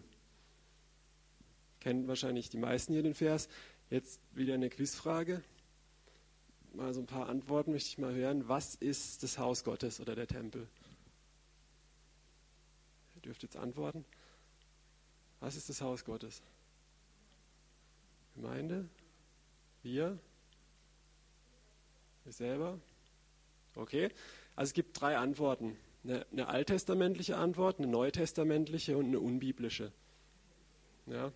Kennen 1.80 2.08
wahrscheinlich 2.08 2.52
die 2.52 2.60
meisten 2.60 2.94
hier 2.94 3.02
den 3.02 3.16
Vers. 3.16 3.50
Jetzt 3.90 4.22
wieder 4.36 4.54
eine 4.54 4.70
Quizfrage 4.70 5.42
mal 6.74 6.94
so 6.94 7.02
ein 7.02 7.06
paar 7.06 7.30
Antworten 7.30 7.72
möchte 7.72 7.90
ich 7.90 7.98
mal 7.98 8.14
hören. 8.14 8.48
Was 8.48 8.76
ist 8.76 9.24
das 9.24 9.38
Haus 9.38 9.64
Gottes 9.64 10.00
oder 10.00 10.16
der 10.16 10.28
Tempel? 10.28 10.68
Ihr 13.16 13.22
dürft 13.22 13.44
jetzt 13.44 13.58
antworten. 13.58 14.06
Was 15.40 15.56
ist 15.56 15.70
das 15.70 15.82
Haus 15.82 16.06
Gottes? 16.06 16.42
Gemeinde? 18.36 18.88
Wir? 19.84 20.18
Wir 22.24 22.34
selber? 22.34 22.80
Okay. 23.76 24.10
Also 24.56 24.70
es 24.70 24.74
gibt 24.74 25.00
drei 25.00 25.18
Antworten. 25.18 25.78
Eine, 26.04 26.26
eine 26.32 26.48
alttestamentliche 26.48 27.38
Antwort, 27.38 27.80
eine 27.80 27.88
neutestamentliche 27.88 28.98
und 28.98 29.06
eine 29.06 29.20
unbiblische. 29.20 29.92
Ja. 31.06 31.32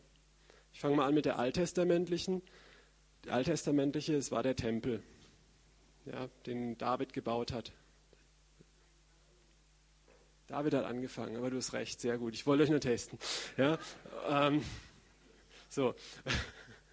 Ich 0.74 0.80
fange 0.80 0.96
mal 0.96 1.08
an 1.08 1.14
mit 1.14 1.26
der 1.26 1.40
alttestamentlichen. 1.40 2.42
Die 3.26 3.30
alttestamentliche, 3.32 4.16
es 4.16 4.32
war 4.32 4.44
der 4.44 4.56
Tempel 4.56 5.04
ja, 6.06 6.28
den 6.46 6.78
David 6.78 7.14
gebaut 7.14 7.52
hat. 7.52 7.72
David 10.48 10.76
hat 10.76 10.86
angefangen, 10.86 11.38
aber 11.38 11.50
du 11.50 11.58
hast 11.58 11.74
recht, 11.74 12.00
sehr 12.00 12.18
gut. 12.18 12.36
Ich 12.36 12.46
wollte 12.46 12.64
euch 12.64 12.70
nur 12.70 12.80
testen. 12.80 13.18
Ja, 13.58 13.80
ähm, 14.28 14.64
so. 15.70 15.96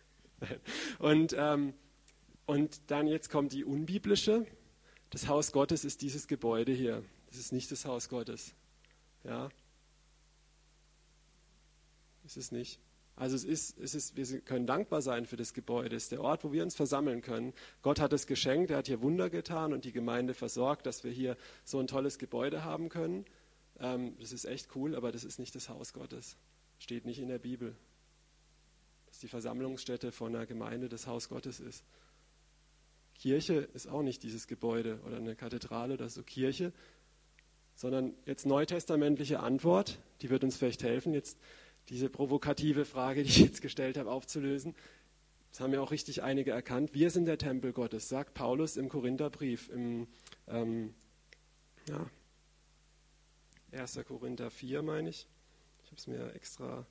und, 0.98 1.35
ähm, 1.37 1.75
und 2.46 2.81
dann 2.90 3.07
jetzt 3.07 3.29
kommt 3.29 3.53
die 3.53 3.64
unbiblische. 3.64 4.46
Das 5.11 5.29
Haus 5.29 5.53
Gottes 5.53 5.85
ist 5.85 6.01
dieses 6.01 6.27
Gebäude 6.27 6.72
hier. 6.72 7.05
Das 7.27 7.37
ist 7.37 7.53
nicht 7.53 7.70
das 7.70 7.85
Haus 7.85 8.09
Gottes. 8.09 8.55
Ja. 9.25 9.51
Ist 12.25 12.38
es 12.38 12.53
nicht. 12.53 12.81
Also 13.14 13.37
es 13.37 13.44
ist, 13.44 13.79
es 13.79 13.94
ist, 13.94 14.16
wir 14.16 14.40
können 14.40 14.66
dankbar 14.66 15.03
sein 15.03 15.27
für 15.27 15.37
das 15.37 15.53
Gebäude. 15.53 15.96
Es 15.96 16.05
ist 16.05 16.12
der 16.12 16.22
Ort, 16.22 16.44
wo 16.44 16.53
wir 16.53 16.62
uns 16.62 16.75
versammeln 16.75 17.20
können. 17.20 17.53
Gott 17.83 18.01
hat 18.01 18.12
es 18.12 18.27
geschenkt, 18.27 18.70
er 18.70 18.79
hat 18.79 18.87
hier 18.87 19.03
Wunder 19.03 19.29
getan 19.29 19.72
und 19.72 19.85
die 19.85 19.92
Gemeinde 19.92 20.35
versorgt, 20.35 20.87
dass 20.87 21.05
wir 21.05 21.11
hier 21.11 21.37
so 21.64 21.79
ein 21.79 21.87
tolles 21.87 22.18
Gebäude 22.18 22.64
haben 22.64 22.88
können. 22.88 23.27
Ähm, 23.79 24.16
das 24.18 24.33
ist 24.33 24.44
echt 24.44 24.75
cool, 24.75 24.94
aber 24.94 25.12
das 25.12 25.25
ist 25.25 25.38
nicht 25.38 25.55
das 25.55 25.68
Haus 25.68 25.92
Gottes. 25.92 26.37
Steht 26.79 27.05
nicht 27.05 27.18
in 27.18 27.29
der 27.29 27.38
Bibel. 27.38 27.77
Dass 29.07 29.18
die 29.18 29.29
Versammlungsstätte 29.29 30.11
von 30.11 30.35
einer 30.35 30.46
Gemeinde 30.46 30.88
das 30.88 31.07
Haus 31.07 31.29
Gottes 31.29 31.61
ist. 31.61 31.85
Kirche 33.14 33.68
ist 33.75 33.88
auch 33.88 34.03
nicht 34.03 34.22
dieses 34.22 34.46
Gebäude 34.46 34.98
oder 35.07 35.18
eine 35.18 35.37
Kathedrale 35.37 35.94
oder 35.94 36.09
so 36.09 36.22
Kirche, 36.22 36.72
sondern 37.75 38.14
jetzt 38.27 38.46
neutestamentliche 38.46 39.40
Antwort, 39.40 39.98
die 40.22 40.31
wird 40.31 40.44
uns 40.44 40.57
vielleicht 40.57 40.83
helfen. 40.83 41.14
Jetzt 41.14 41.38
diese 41.88 42.09
provokative 42.09 42.85
Frage, 42.85 43.23
die 43.23 43.31
ich 43.31 43.38
jetzt 43.38 43.62
gestellt 43.62 43.97
habe, 43.97 44.11
aufzulösen. 44.11 44.75
Das 45.51 45.61
haben 45.61 45.73
ja 45.75 45.81
auch 45.81 45.90
richtig 45.90 46.23
einige 46.23 46.51
erkannt. 46.51 46.95
Wir 46.95 47.11
sind 47.11 47.27
der 47.27 47.38
Tempel 47.38 47.73
Gottes, 47.73 48.09
sagt 48.09 48.35
Paulus 48.35 48.77
im 48.77 48.88
Korintherbrief, 48.88 49.68
im 49.68 50.07
ähm, 50.49 50.95
ja, 51.88 52.07
1. 53.73 54.01
Korinther 54.07 54.51
4, 54.51 54.83
meine 54.83 55.11
ich. 55.11 55.27
Ich 55.85 55.90
habe 55.90 55.97
es 55.97 56.07
mir 56.07 56.35
extra. 56.35 56.87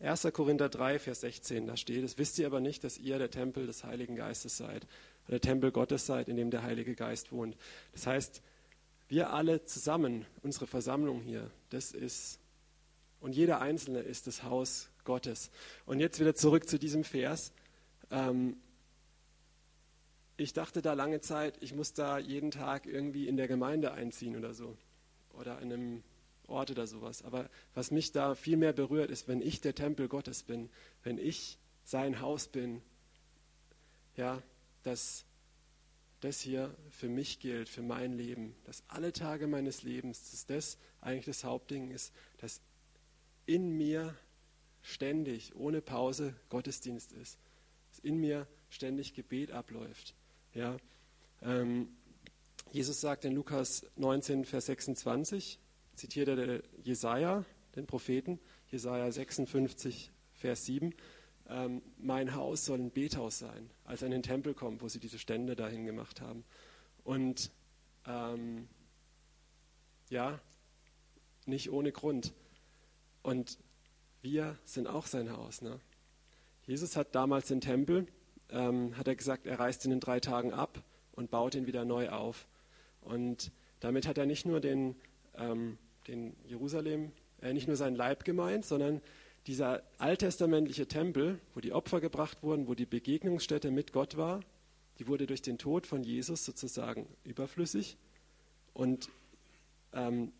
1. 0.00 0.28
Korinther 0.32 0.68
3, 0.68 0.98
Vers 0.98 1.20
16, 1.20 1.66
da 1.66 1.76
steht 1.76 2.02
es. 2.02 2.18
Wisst 2.18 2.38
ihr 2.38 2.46
aber 2.46 2.60
nicht, 2.60 2.82
dass 2.82 2.98
ihr 2.98 3.18
der 3.18 3.30
Tempel 3.30 3.66
des 3.66 3.84
Heiligen 3.84 4.16
Geistes 4.16 4.56
seid, 4.56 4.86
der 5.28 5.40
Tempel 5.40 5.70
Gottes 5.70 6.06
seid, 6.06 6.28
in 6.28 6.36
dem 6.36 6.50
der 6.50 6.62
Heilige 6.62 6.94
Geist 6.94 7.30
wohnt. 7.30 7.56
Das 7.92 8.06
heißt, 8.06 8.42
wir 9.08 9.32
alle 9.32 9.64
zusammen, 9.64 10.26
unsere 10.42 10.66
Versammlung 10.66 11.20
hier, 11.20 11.50
das 11.70 11.92
ist, 11.92 12.40
und 13.22 13.36
jeder 13.36 13.60
Einzelne 13.60 14.00
ist 14.00 14.26
das 14.26 14.42
Haus 14.42 14.88
Gottes. 15.04 15.50
Und 15.86 16.00
jetzt 16.00 16.18
wieder 16.18 16.34
zurück 16.34 16.68
zu 16.68 16.78
diesem 16.78 17.04
Vers. 17.04 17.52
Ähm, 18.10 18.56
ich 20.36 20.52
dachte 20.52 20.82
da 20.82 20.92
lange 20.94 21.20
Zeit, 21.20 21.56
ich 21.60 21.72
muss 21.72 21.94
da 21.94 22.18
jeden 22.18 22.50
Tag 22.50 22.84
irgendwie 22.84 23.28
in 23.28 23.36
der 23.36 23.46
Gemeinde 23.46 23.92
einziehen 23.92 24.36
oder 24.36 24.54
so. 24.54 24.76
Oder 25.34 25.60
in 25.60 25.72
einem 25.72 26.02
Ort 26.48 26.72
oder 26.72 26.88
sowas. 26.88 27.22
Aber 27.22 27.48
was 27.74 27.92
mich 27.92 28.10
da 28.10 28.34
viel 28.34 28.56
mehr 28.56 28.72
berührt, 28.72 29.10
ist, 29.10 29.28
wenn 29.28 29.40
ich 29.40 29.60
der 29.60 29.76
Tempel 29.76 30.08
Gottes 30.08 30.42
bin, 30.42 30.68
wenn 31.04 31.16
ich 31.16 31.58
sein 31.84 32.20
Haus 32.20 32.48
bin, 32.48 32.82
ja, 34.16 34.42
dass 34.82 35.24
das 36.20 36.40
hier 36.40 36.74
für 36.90 37.08
mich 37.08 37.38
gilt, 37.38 37.68
für 37.68 37.82
mein 37.82 38.14
Leben, 38.16 38.56
dass 38.64 38.82
alle 38.88 39.12
Tage 39.12 39.46
meines 39.46 39.84
Lebens, 39.84 40.32
dass 40.32 40.46
das 40.46 40.78
eigentlich 41.00 41.26
das 41.26 41.44
Hauptding 41.44 41.92
ist, 41.92 42.12
dass 42.38 42.60
in 43.46 43.76
mir 43.76 44.16
ständig, 44.82 45.54
ohne 45.54 45.80
Pause 45.80 46.34
Gottesdienst 46.48 47.12
ist, 47.12 47.38
dass 47.90 48.00
in 48.00 48.16
mir 48.16 48.46
ständig 48.68 49.14
Gebet 49.14 49.52
abläuft. 49.52 50.14
Ja, 50.54 50.76
ähm, 51.42 51.88
Jesus 52.72 53.00
sagt 53.00 53.24
in 53.24 53.34
Lukas 53.34 53.86
19, 53.96 54.44
Vers 54.44 54.66
26, 54.66 55.58
zitiert 55.94 56.28
er 56.28 56.62
Jesaja, 56.82 57.44
den 57.76 57.86
Propheten, 57.86 58.38
Jesaja 58.70 59.10
56, 59.10 60.10
Vers 60.32 60.64
7, 60.66 60.94
ähm, 61.48 61.82
mein 61.98 62.34
Haus 62.34 62.64
soll 62.64 62.78
ein 62.78 62.90
Bethaus 62.90 63.38
sein, 63.38 63.70
als 63.84 64.02
er 64.02 64.06
in 64.06 64.12
den 64.12 64.22
Tempel 64.22 64.54
kommt, 64.54 64.80
wo 64.80 64.88
sie 64.88 65.00
diese 65.00 65.18
Stände 65.18 65.54
dahin 65.54 65.84
gemacht 65.84 66.20
haben. 66.20 66.44
Und 67.04 67.50
ähm, 68.06 68.68
ja, 70.08 70.40
nicht 71.46 71.70
ohne 71.70 71.92
Grund. 71.92 72.32
Und 73.22 73.58
wir 74.20 74.58
sind 74.64 74.86
auch 74.86 75.06
sein 75.06 75.30
Haus. 75.30 75.62
Ne? 75.62 75.80
Jesus 76.66 76.96
hat 76.96 77.14
damals 77.14 77.48
den 77.48 77.60
Tempel, 77.60 78.06
ähm, 78.50 78.96
hat 78.96 79.08
er 79.08 79.16
gesagt, 79.16 79.46
er 79.46 79.58
reißt 79.58 79.84
ihn 79.84 79.92
in 79.92 80.00
drei 80.00 80.20
Tagen 80.20 80.52
ab 80.52 80.82
und 81.12 81.30
baut 81.30 81.54
ihn 81.54 81.66
wieder 81.66 81.84
neu 81.84 82.08
auf. 82.10 82.46
Und 83.00 83.50
damit 83.80 84.06
hat 84.06 84.18
er 84.18 84.26
nicht 84.26 84.46
nur 84.46 84.60
den, 84.60 84.94
ähm, 85.36 85.78
den 86.06 86.36
Jerusalem, 86.46 87.12
äh, 87.40 87.52
nicht 87.52 87.66
nur 87.66 87.76
seinen 87.76 87.96
Leib 87.96 88.24
gemeint, 88.24 88.64
sondern 88.64 89.00
dieser 89.46 89.82
alttestamentliche 89.98 90.86
Tempel, 90.86 91.40
wo 91.54 91.60
die 91.60 91.72
Opfer 91.72 92.00
gebracht 92.00 92.42
wurden, 92.42 92.68
wo 92.68 92.74
die 92.74 92.86
Begegnungsstätte 92.86 93.70
mit 93.72 93.92
Gott 93.92 94.16
war, 94.16 94.40
die 94.98 95.08
wurde 95.08 95.26
durch 95.26 95.42
den 95.42 95.58
Tod 95.58 95.86
von 95.86 96.04
Jesus 96.04 96.44
sozusagen 96.44 97.08
überflüssig. 97.24 97.96
Und 98.72 99.08
ähm, 99.92 100.32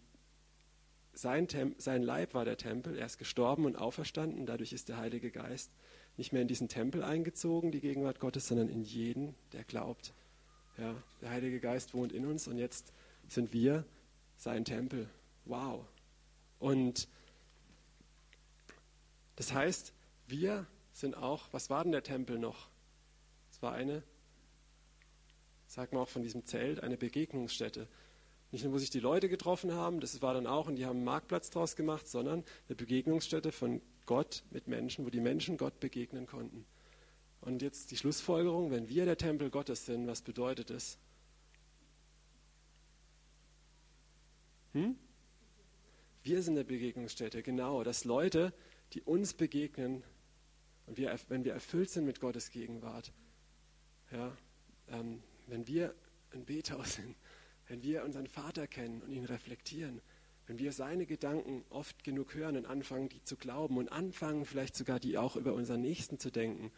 sein, 1.12 1.46
sein, 1.78 2.02
Leib 2.02 2.34
war 2.34 2.44
der 2.44 2.56
Tempel, 2.56 2.96
er 2.96 3.06
ist 3.06 3.18
gestorben 3.18 3.64
und 3.66 3.76
auferstanden, 3.76 4.46
dadurch 4.46 4.72
ist 4.72 4.88
der 4.88 4.96
Heilige 4.96 5.30
Geist 5.30 5.70
nicht 6.16 6.32
mehr 6.32 6.42
in 6.42 6.48
diesen 6.48 6.68
Tempel 6.68 7.02
eingezogen, 7.02 7.72
die 7.72 7.80
Gegenwart 7.80 8.20
Gottes, 8.20 8.48
sondern 8.48 8.68
in 8.68 8.82
jeden, 8.82 9.34
der 9.52 9.64
glaubt. 9.64 10.14
Ja, 10.78 10.94
der 11.20 11.30
Heilige 11.30 11.60
Geist 11.60 11.94
wohnt 11.94 12.12
in 12.12 12.26
uns 12.26 12.48
und 12.48 12.58
jetzt 12.58 12.92
sind 13.28 13.52
wir 13.52 13.84
sein 14.36 14.64
Tempel. 14.64 15.08
Wow. 15.44 15.86
Und 16.58 17.08
das 19.36 19.52
heißt, 19.52 19.92
wir 20.26 20.66
sind 20.92 21.16
auch, 21.16 21.48
was 21.52 21.70
war 21.70 21.82
denn 21.82 21.92
der 21.92 22.02
Tempel 22.02 22.38
noch? 22.38 22.68
Es 23.50 23.62
war 23.62 23.72
eine, 23.72 24.02
sagt 25.66 25.92
man 25.92 26.02
auch 26.02 26.08
von 26.08 26.22
diesem 26.22 26.44
Zelt, 26.44 26.82
eine 26.82 26.96
Begegnungsstätte. 26.96 27.88
Nicht 28.52 28.64
nur, 28.64 28.74
wo 28.74 28.78
sich 28.78 28.90
die 28.90 29.00
Leute 29.00 29.28
getroffen 29.28 29.72
haben, 29.72 29.98
das 30.00 30.22
war 30.22 30.34
dann 30.34 30.46
auch, 30.46 30.68
und 30.68 30.76
die 30.76 30.84
haben 30.84 30.98
einen 30.98 31.04
Marktplatz 31.04 31.50
draus 31.50 31.74
gemacht, 31.74 32.06
sondern 32.06 32.44
eine 32.68 32.76
Begegnungsstätte 32.76 33.50
von 33.50 33.80
Gott 34.06 34.44
mit 34.50 34.68
Menschen, 34.68 35.04
wo 35.04 35.10
die 35.10 35.20
Menschen 35.20 35.56
Gott 35.56 35.80
begegnen 35.80 36.26
konnten. 36.26 36.64
Und 37.40 37.62
jetzt 37.62 37.90
die 37.90 37.96
Schlussfolgerung, 37.96 38.70
wenn 38.70 38.88
wir 38.88 39.04
der 39.04 39.16
Tempel 39.16 39.50
Gottes 39.50 39.86
sind, 39.86 40.06
was 40.06 40.22
bedeutet 40.22 40.70
es? 40.70 40.98
Hm? 44.74 44.96
Wir 46.22 46.42
sind 46.42 46.54
eine 46.54 46.64
Begegnungsstätte, 46.64 47.42
genau, 47.42 47.82
dass 47.82 48.04
Leute 48.04 48.52
die 48.92 49.02
uns 49.02 49.34
begegnen 49.34 50.02
und 50.86 50.98
wir, 50.98 51.16
wenn 51.28 51.44
wir 51.44 51.52
erfüllt 51.52 51.90
sind 51.90 52.04
mit 52.04 52.20
Gottes 52.20 52.50
Gegenwart, 52.50 53.12
ja, 54.10 54.36
ähm, 54.88 55.22
wenn 55.46 55.66
wir 55.66 55.94
ein 56.32 56.44
Bethaus 56.44 56.94
sind, 56.94 57.16
wenn 57.72 57.82
wir 57.82 58.04
unseren 58.04 58.26
Vater 58.26 58.66
kennen 58.66 59.00
und 59.00 59.12
ihn 59.12 59.24
reflektieren, 59.24 60.02
wenn 60.46 60.58
wir 60.58 60.72
seine 60.72 61.06
Gedanken 61.06 61.64
oft 61.70 62.04
genug 62.04 62.34
hören 62.34 62.58
und 62.58 62.66
anfangen, 62.66 63.08
die 63.08 63.24
zu 63.24 63.34
glauben 63.34 63.78
und 63.78 63.90
anfangen, 63.90 64.44
vielleicht 64.44 64.76
sogar 64.76 65.00
die 65.00 65.16
auch 65.16 65.36
über 65.36 65.54
unseren 65.54 65.80
Nächsten 65.80 66.18
zu 66.18 66.30
denken, 66.30 66.70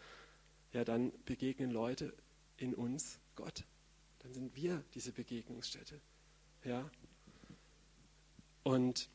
ja, 0.72 0.84
dann 0.84 1.12
begegnen 1.24 1.72
Leute 1.72 2.14
in 2.58 2.76
uns 2.76 3.18
Gott. 3.34 3.64
Dann 4.20 4.34
sind 4.34 4.54
wir 4.54 4.84
diese 4.94 5.10
Begegnungsstätte. 5.10 6.00
Ja. 6.62 6.88
Und 8.62 9.08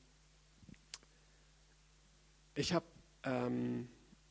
ich 2.55 2.73
habe 2.73 2.87
ähm, 3.23 3.87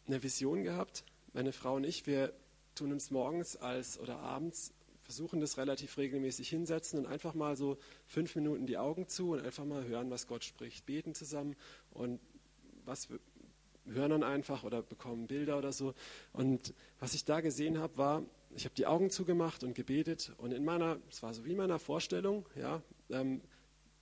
eine 0.07 0.23
Vision 0.23 0.65
gehabt, 0.65 1.03
meine 1.33 1.53
Frau 1.53 1.77
und 1.77 1.85
ich, 1.85 2.07
wir 2.07 2.35
tun 2.75 2.93
uns 2.93 3.11
morgens 3.11 3.57
als 3.57 3.99
oder 3.99 4.19
abends, 4.19 4.75
versuchen 5.09 5.41
das 5.41 5.57
relativ 5.57 5.97
regelmäßig 5.97 6.51
hinsetzen 6.51 6.99
und 6.99 7.07
einfach 7.07 7.33
mal 7.33 7.57
so 7.57 7.79
fünf 8.07 8.37
Minuten 8.37 8.67
die 8.67 8.77
Augen 8.77 9.09
zu 9.09 9.31
und 9.31 9.41
einfach 9.41 9.65
mal 9.65 9.87
hören, 9.87 10.11
was 10.11 10.27
Gott 10.27 10.45
spricht. 10.45 10.85
Beten 10.85 11.15
zusammen 11.15 11.57
und 11.93 12.21
was 12.85 13.09
hören 13.87 14.11
dann 14.11 14.23
einfach 14.23 14.65
oder 14.65 14.83
bekommen 14.83 15.27
Bilder 15.27 15.57
oder 15.57 15.73
so. 15.73 15.95
Und 16.35 16.75
was 16.99 17.15
ich 17.15 17.25
da 17.25 17.41
gesehen 17.41 17.79
habe, 17.79 17.97
war, 17.97 18.23
ich 18.55 18.67
habe 18.67 18.75
die 18.75 18.85
Augen 18.85 19.09
zugemacht 19.09 19.65
und 19.65 19.75
gebetet 19.75 20.35
und 20.37 20.53
in 20.53 20.63
meiner, 20.63 20.99
es 21.09 21.23
war 21.23 21.33
so 21.33 21.47
wie 21.47 21.53
in 21.53 21.57
meiner 21.57 21.79
Vorstellung, 21.79 22.45
ja, 22.55 22.83
ähm, 23.09 23.41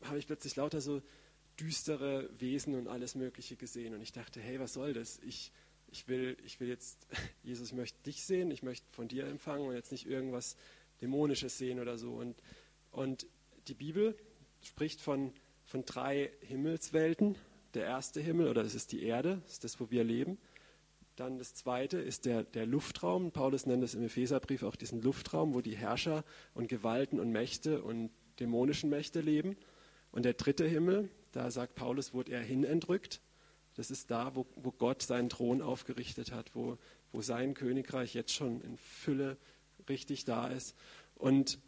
habe 0.03 0.19
ich 0.19 0.27
plötzlich 0.27 0.57
lauter 0.57 0.81
so 0.81 1.03
düstere 1.61 2.29
Wesen 2.41 2.75
und 2.75 2.89
alles 2.89 3.15
Mögliche 3.15 3.55
gesehen. 3.55 3.95
Und 3.95 4.03
ich 4.03 4.11
dachte, 4.11 4.41
hey, 4.41 4.59
was 4.59 4.73
soll 4.73 4.93
das? 4.93 5.21
Ich, 5.25 5.53
ich, 5.87 6.09
will, 6.09 6.37
ich 6.45 6.59
will 6.59 6.67
jetzt, 6.67 7.07
Jesus, 7.45 7.69
ich 7.69 7.75
möchte 7.75 8.03
dich 8.03 8.25
sehen, 8.25 8.51
ich 8.51 8.65
möchte 8.65 8.87
von 8.91 9.07
dir 9.07 9.29
empfangen 9.29 9.69
und 9.69 9.75
jetzt 9.75 9.93
nicht 9.93 10.07
irgendwas 10.07 10.57
Dämonisches 11.01 11.59
sehen 11.59 11.81
oder 11.81 11.99
so. 11.99 12.13
Und, 12.13 12.37
und 12.93 13.27
die 13.69 13.75
Bibel 13.75 14.17
spricht 14.63 15.01
von, 15.01 15.33
von 15.65 15.85
drei 15.85 16.31
Himmelswelten. 16.41 17.37
Der 17.75 17.85
erste 17.85 18.21
Himmel, 18.21 18.49
oder 18.49 18.63
das 18.63 18.75
ist 18.75 18.93
die 18.93 19.03
Erde, 19.03 19.41
das 19.45 19.55
ist 19.55 19.65
das, 19.65 19.81
wo 19.81 19.91
wir 19.91 20.05
leben. 20.05 20.39
Dann 21.17 21.39
das 21.39 21.55
zweite 21.55 21.99
ist 21.99 22.27
der, 22.27 22.45
der 22.45 22.67
Luftraum. 22.67 23.33
Paulus 23.33 23.67
nennt 23.67 23.83
es 23.83 23.95
im 23.95 24.03
Epheserbrief 24.03 24.63
auch 24.63 24.77
diesen 24.77 25.01
Luftraum, 25.01 25.55
wo 25.55 25.63
die 25.63 25.77
Herrscher 25.77 26.25
und 26.55 26.69
Gewalten 26.69 27.19
und 27.19 27.33
Mächte 27.33 27.83
und 27.83 28.11
dämonischen 28.39 28.91
Mächte 28.91 29.21
leben. 29.21 29.57
Und 30.13 30.25
der 30.25 30.35
dritte 30.35 30.67
Himmel, 30.67 31.09
da 31.33 31.51
sagt 31.51 31.75
Paulus, 31.75 32.13
wurde 32.13 32.33
er 32.33 32.43
hinentrückt. 32.43 33.21
Das 33.75 33.91
ist 33.91 34.11
da, 34.11 34.35
wo, 34.35 34.47
wo 34.57 34.73
Gott 34.73 35.03
seinen 35.03 35.29
Thron 35.29 35.63
aufgerichtet 35.63 36.33
hat, 36.33 36.55
wo, 36.55 36.79
wo 37.13 37.23
sein 37.23 37.55
Königreich 37.55 38.15
jetzt 38.15 38.33
schon 38.33 38.61
in 38.61 38.77
Fülle 38.77 39.37
richtig 39.89 40.25
da 40.25 40.49
ist. 40.49 40.75
Und, 41.15 41.59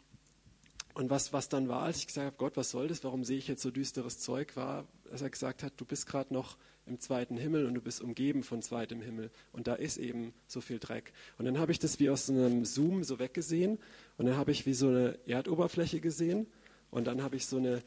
und 0.93 1.09
was, 1.09 1.33
was 1.33 1.49
dann 1.49 1.67
war, 1.67 1.83
als 1.83 1.97
ich 1.97 2.07
gesagt 2.07 2.25
habe, 2.25 2.37
Gott, 2.37 2.57
was 2.57 2.71
soll 2.71 2.87
das? 2.87 3.03
Warum 3.03 3.23
sehe 3.23 3.37
ich 3.37 3.47
jetzt 3.47 3.61
so 3.61 3.71
düsteres 3.71 4.19
Zeug? 4.19 4.55
War, 4.55 4.87
dass 5.09 5.21
er 5.21 5.29
gesagt 5.29 5.63
hat, 5.63 5.73
du 5.77 5.85
bist 5.85 6.05
gerade 6.05 6.33
noch 6.33 6.57
im 6.85 6.99
zweiten 6.99 7.37
Himmel 7.37 7.65
und 7.65 7.75
du 7.75 7.81
bist 7.81 8.01
umgeben 8.01 8.43
von 8.43 8.61
zweitem 8.61 9.01
Himmel. 9.01 9.29
Und 9.51 9.67
da 9.67 9.75
ist 9.75 9.97
eben 9.97 10.33
so 10.47 10.61
viel 10.61 10.79
Dreck. 10.79 11.13
Und 11.37 11.45
dann 11.45 11.59
habe 11.59 11.71
ich 11.71 11.79
das 11.79 11.99
wie 11.99 12.09
aus 12.09 12.29
einem 12.29 12.65
Zoom 12.65 13.03
so 13.03 13.19
weggesehen. 13.19 13.77
Und 14.17 14.25
dann 14.25 14.37
habe 14.37 14.51
ich 14.51 14.65
wie 14.65 14.73
so 14.73 14.87
eine 14.87 15.19
Erdoberfläche 15.25 15.99
gesehen. 15.99 16.47
Und 16.89 17.05
dann 17.05 17.21
habe 17.21 17.35
ich 17.35 17.45
so 17.45 17.57
eine 17.57 17.83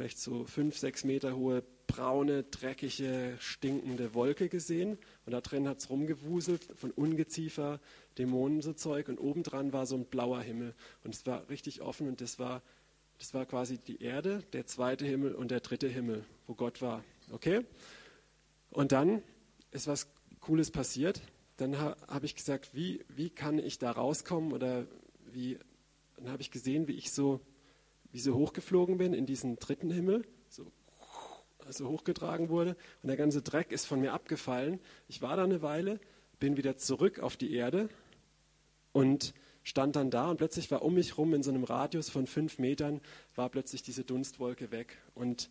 vielleicht 0.00 0.18
so 0.18 0.44
fünf, 0.44 0.78
sechs 0.78 1.04
Meter 1.04 1.36
hohe, 1.36 1.62
braune, 1.90 2.44
dreckige, 2.44 3.36
stinkende 3.38 4.14
Wolke 4.14 4.48
gesehen. 4.48 4.98
Und 5.26 5.32
da 5.32 5.40
drin 5.40 5.68
hat 5.68 5.78
es 5.78 5.90
rumgewuselt 5.90 6.64
von 6.76 6.90
Ungeziefer, 6.90 7.80
Dämonen, 8.18 8.62
so 8.62 8.72
Zeug. 8.72 9.08
Und 9.08 9.18
obendran 9.18 9.72
war 9.72 9.86
so 9.86 9.96
ein 9.96 10.04
blauer 10.04 10.40
Himmel. 10.40 10.74
Und 11.04 11.14
es 11.14 11.26
war 11.26 11.48
richtig 11.48 11.80
offen 11.80 12.08
und 12.08 12.20
das 12.20 12.38
war, 12.38 12.62
das 13.18 13.34
war 13.34 13.44
quasi 13.46 13.78
die 13.78 14.02
Erde, 14.02 14.42
der 14.52 14.66
zweite 14.66 15.04
Himmel 15.04 15.34
und 15.34 15.50
der 15.50 15.60
dritte 15.60 15.88
Himmel, 15.88 16.24
wo 16.46 16.54
Gott 16.54 16.80
war. 16.80 17.04
Okay? 17.32 17.64
Und 18.70 18.92
dann 18.92 19.22
ist 19.72 19.86
was 19.86 20.08
Cooles 20.40 20.70
passiert. 20.70 21.20
dann 21.56 21.78
ha, 21.78 21.96
habe 22.08 22.24
ich 22.26 22.34
gesagt, 22.34 22.70
wie, 22.74 23.04
wie 23.08 23.28
kann 23.28 23.58
ich 23.58 23.78
da 23.78 23.90
rauskommen 23.90 24.52
oder 24.52 24.86
wie, 25.32 25.58
dann 26.16 26.30
habe 26.30 26.42
ich 26.42 26.50
gesehen, 26.50 26.88
wie 26.88 26.94
ich 26.94 27.10
so, 27.12 27.40
wie 28.12 28.20
so 28.20 28.34
hochgeflogen 28.34 28.96
bin 28.98 29.12
in 29.12 29.26
diesen 29.26 29.58
dritten 29.58 29.90
Himmel, 29.90 30.24
so 31.78 31.88
hochgetragen 31.88 32.48
wurde 32.48 32.76
und 33.02 33.08
der 33.08 33.16
ganze 33.16 33.42
Dreck 33.42 33.72
ist 33.72 33.86
von 33.86 34.00
mir 34.00 34.12
abgefallen. 34.12 34.80
Ich 35.08 35.22
war 35.22 35.36
da 35.36 35.44
eine 35.44 35.62
Weile, 35.62 36.00
bin 36.38 36.56
wieder 36.56 36.76
zurück 36.76 37.20
auf 37.20 37.36
die 37.36 37.52
Erde 37.54 37.88
und 38.92 39.34
stand 39.62 39.96
dann 39.96 40.10
da 40.10 40.30
und 40.30 40.38
plötzlich 40.38 40.70
war 40.70 40.82
um 40.82 40.94
mich 40.94 41.18
rum 41.18 41.34
in 41.34 41.42
so 41.42 41.50
einem 41.50 41.64
Radius 41.64 42.10
von 42.10 42.26
fünf 42.26 42.58
Metern, 42.58 43.00
war 43.34 43.48
plötzlich 43.48 43.82
diese 43.82 44.04
Dunstwolke 44.04 44.70
weg 44.70 44.98
und 45.14 45.50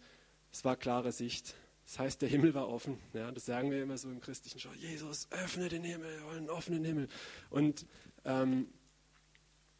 es 0.52 0.66
war 0.66 0.76
klare 0.76 1.12
Sicht. 1.12 1.56
Das 1.86 2.00
heißt, 2.00 2.22
der 2.22 2.30
Himmel 2.30 2.54
war 2.54 2.70
offen. 2.70 3.00
Ja, 3.14 3.32
das 3.32 3.46
sagen 3.46 3.72
wir 3.72 3.82
immer 3.82 3.98
so 3.98 4.10
im 4.10 4.20
christlichen 4.20 4.60
Schau. 4.60 4.70
Jesus, 4.74 5.28
öffne 5.32 5.70
den 5.70 5.84
Himmel, 5.84 6.20
wir 6.20 6.26
wollen 6.26 6.38
einen 6.38 6.50
offenen 6.50 6.84
Himmel. 6.84 7.08
Und 7.50 7.86
ähm, 8.26 8.68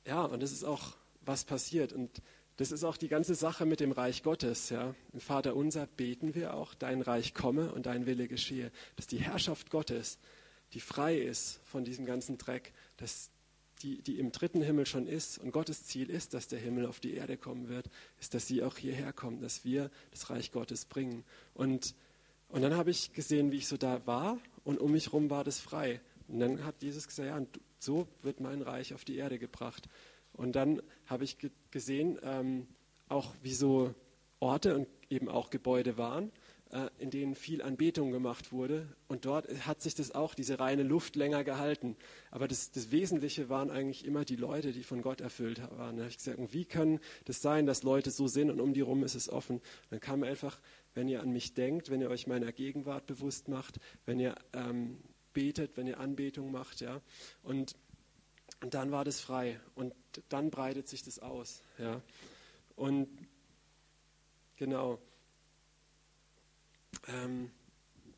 ja, 0.08 0.24
und 0.24 0.42
das 0.42 0.52
ist 0.52 0.64
auch, 0.64 0.96
was 1.22 1.44
passiert. 1.46 1.94
Und 1.94 2.22
das 2.60 2.74
ist 2.74 2.84
auch 2.84 2.98
die 2.98 3.08
ganze 3.08 3.36
Sache 3.36 3.66
mit 3.66 3.80
dem 3.80 3.94
Reich 3.94 4.22
Gottes. 4.22 4.70
Ja. 4.70 4.94
Im 5.14 5.22
Vater 5.22 5.56
unser 5.56 5.88
beten 5.88 6.36
wir 6.36 6.56
auch, 6.56 6.74
dein 6.74 7.02
Reich 7.02 7.34
komme 7.34 7.72
und 7.72 7.86
dein 7.86 8.06
Wille 8.06 8.28
geschehe. 8.28 8.70
Dass 8.98 9.08
die 9.08 9.20
Herrschaft 9.20 9.70
Gottes, 9.70 10.20
die 10.74 10.82
frei 10.82 11.18
ist 11.18 11.62
von 11.64 11.86
diesem 11.86 12.06
ganzen 12.06 12.38
Dreck, 12.38 12.74
dass 12.98 13.30
die, 13.82 14.02
die 14.02 14.20
im 14.20 14.34
dritten 14.34 14.62
Himmel 14.62 14.86
schon 14.86 15.08
ist 15.08 15.38
und 15.38 15.52
Gottes 15.52 15.86
Ziel 15.86 16.10
ist, 16.10 16.34
dass 16.34 16.50
der 16.50 16.60
Himmel 16.60 16.86
auf 16.86 17.00
die 17.00 17.14
Erde 17.14 17.38
kommen 17.38 17.70
wird, 17.70 17.90
ist, 18.20 18.34
dass 18.34 18.46
sie 18.46 18.62
auch 18.62 18.78
hierher 18.78 19.14
kommen, 19.14 19.40
dass 19.40 19.64
wir 19.64 19.90
das 20.12 20.30
Reich 20.30 20.52
Gottes 20.52 20.84
bringen. 20.84 21.24
Und, 21.54 21.96
und 22.50 22.62
dann 22.62 22.76
habe 22.76 22.92
ich 22.92 23.14
gesehen, 23.14 23.54
wie 23.54 23.58
ich 23.60 23.70
so 23.70 23.78
da 23.78 24.06
war 24.06 24.38
und 24.66 24.82
um 24.82 24.92
mich 24.92 25.06
herum 25.06 25.30
war 25.30 25.46
das 25.46 25.62
frei. 25.62 26.02
Und 26.28 26.42
dann 26.42 26.66
hat 26.66 26.84
Jesus 26.84 27.08
gesagt, 27.08 27.30
ja, 27.30 27.42
so 27.80 28.06
wird 28.22 28.42
mein 28.42 28.62
Reich 28.62 28.94
auf 28.94 29.06
die 29.06 29.16
Erde 29.16 29.40
gebracht. 29.40 29.88
Und 30.40 30.56
dann 30.56 30.82
habe 31.06 31.24
ich 31.24 31.38
gesehen, 31.70 32.18
ähm, 32.24 32.68
auch 33.10 33.34
wie 33.44 33.54
so 33.54 33.94
Orte 34.40 34.76
und 34.76 34.88
eben 35.10 35.28
auch 35.28 35.50
Gebäude 35.50 35.98
waren 35.98 36.32
äh, 36.72 36.90
in 37.00 37.10
denen 37.10 37.36
viel 37.36 37.62
Anbetung 37.62 38.12
gemacht 38.12 38.52
wurde. 38.52 38.88
Und 39.08 39.26
dort 39.26 39.48
hat 39.66 39.82
sich 39.82 39.96
das 39.96 40.14
auch, 40.14 40.34
diese 40.34 40.60
reine 40.60 40.84
Luft 40.84 41.16
länger 41.16 41.44
gehalten. 41.44 41.96
Aber 42.32 42.48
das, 42.48 42.72
das 42.72 42.92
Wesentliche 42.92 43.50
waren 43.50 43.72
eigentlich 43.72 44.06
immer 44.06 44.26
die 44.26 44.36
Leute, 44.36 44.72
die 44.72 44.84
von 44.84 45.02
Gott 45.02 45.22
erfüllt 45.22 45.62
waren. 45.78 45.98
Da 45.98 46.04
habe 46.04 46.12
ich 46.12 46.18
gesagt, 46.18 46.38
wie 46.54 46.66
kann 46.66 47.00
das 47.26 47.42
sein, 47.42 47.66
dass 47.66 47.84
Leute 47.84 48.12
so 48.12 48.28
sind 48.28 48.50
und 48.50 48.62
um 48.62 48.74
die 48.74 48.82
rum 48.82 49.04
ist 49.04 49.16
es 49.16 49.30
offen? 49.30 49.58
Und 49.58 49.92
dann 49.92 50.00
kam 50.00 50.24
einfach, 50.24 50.60
wenn 50.94 51.08
ihr 51.08 51.22
an 51.22 51.32
mich 51.32 51.54
denkt, 51.54 51.90
wenn 51.90 52.02
ihr 52.02 52.10
euch 52.10 52.28
meiner 52.28 52.52
Gegenwart 52.52 53.06
bewusst 53.08 53.48
macht, 53.48 53.80
wenn 54.06 54.20
ihr 54.20 54.36
ähm, 54.54 55.00
betet, 55.34 55.76
wenn 55.76 55.88
ihr 55.88 56.00
Anbetung 56.00 56.52
macht, 56.52 56.82
ja. 56.82 57.02
Und, 57.44 57.76
und 58.62 58.74
dann 58.74 58.92
war 58.92 59.06
das 59.06 59.20
frei. 59.20 59.60
Und 59.76 59.94
dann 60.30 60.52
breitet 60.52 60.88
sich 60.88 61.04
das 61.04 61.20
aus, 61.20 61.62
ja. 61.78 62.02
Und 62.76 63.08
genau. 64.58 65.00
Ähm, 67.08 67.52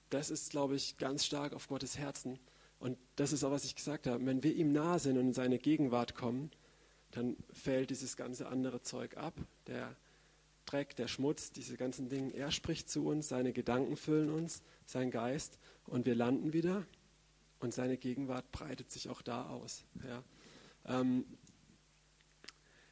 das 0.10 0.30
ist, 0.30 0.52
glaube 0.52 0.76
ich, 0.76 0.98
ganz 0.98 1.26
stark 1.26 1.54
auf 1.54 1.68
Gottes 1.68 1.98
Herzen. 1.98 2.38
Und 2.80 2.98
das 3.16 3.32
ist 3.32 3.44
auch, 3.44 3.52
was 3.52 3.64
ich 3.64 3.76
gesagt 3.76 4.08
habe. 4.08 4.26
Wenn 4.26 4.44
wir 4.44 4.54
ihm 4.54 4.72
nah 4.72 5.00
sind 5.00 5.18
und 5.18 5.28
in 5.28 5.34
seine 5.34 5.58
Gegenwart 5.58 6.16
kommen, 6.16 6.52
dann 7.12 7.38
fällt 7.54 7.90
dieses 7.90 8.18
ganze 8.18 8.48
andere 8.48 8.82
Zeug 8.82 9.18
ab. 9.18 9.34
Der 9.68 9.96
Dreck, 10.66 10.96
der 10.96 11.08
Schmutz, 11.08 11.52
diese 11.52 11.78
ganzen 11.78 12.10
Dinge. 12.10 12.34
Er 12.34 12.52
spricht 12.52 12.90
zu 12.90 13.06
uns, 13.06 13.30
seine 13.30 13.54
Gedanken 13.54 13.98
füllen 13.98 14.30
uns, 14.30 14.64
sein 14.86 15.12
Geist 15.12 15.60
und 15.86 16.06
wir 16.06 16.16
landen 16.16 16.54
wieder 16.54 16.86
und 17.64 17.74
seine 17.74 17.98
Gegenwart 17.98 18.52
breitet 18.52 18.92
sich 18.92 19.10
auch 19.10 19.22
da 19.22 19.48
aus. 19.48 19.84
Ja. 20.08 20.24
Ähm, 21.00 21.26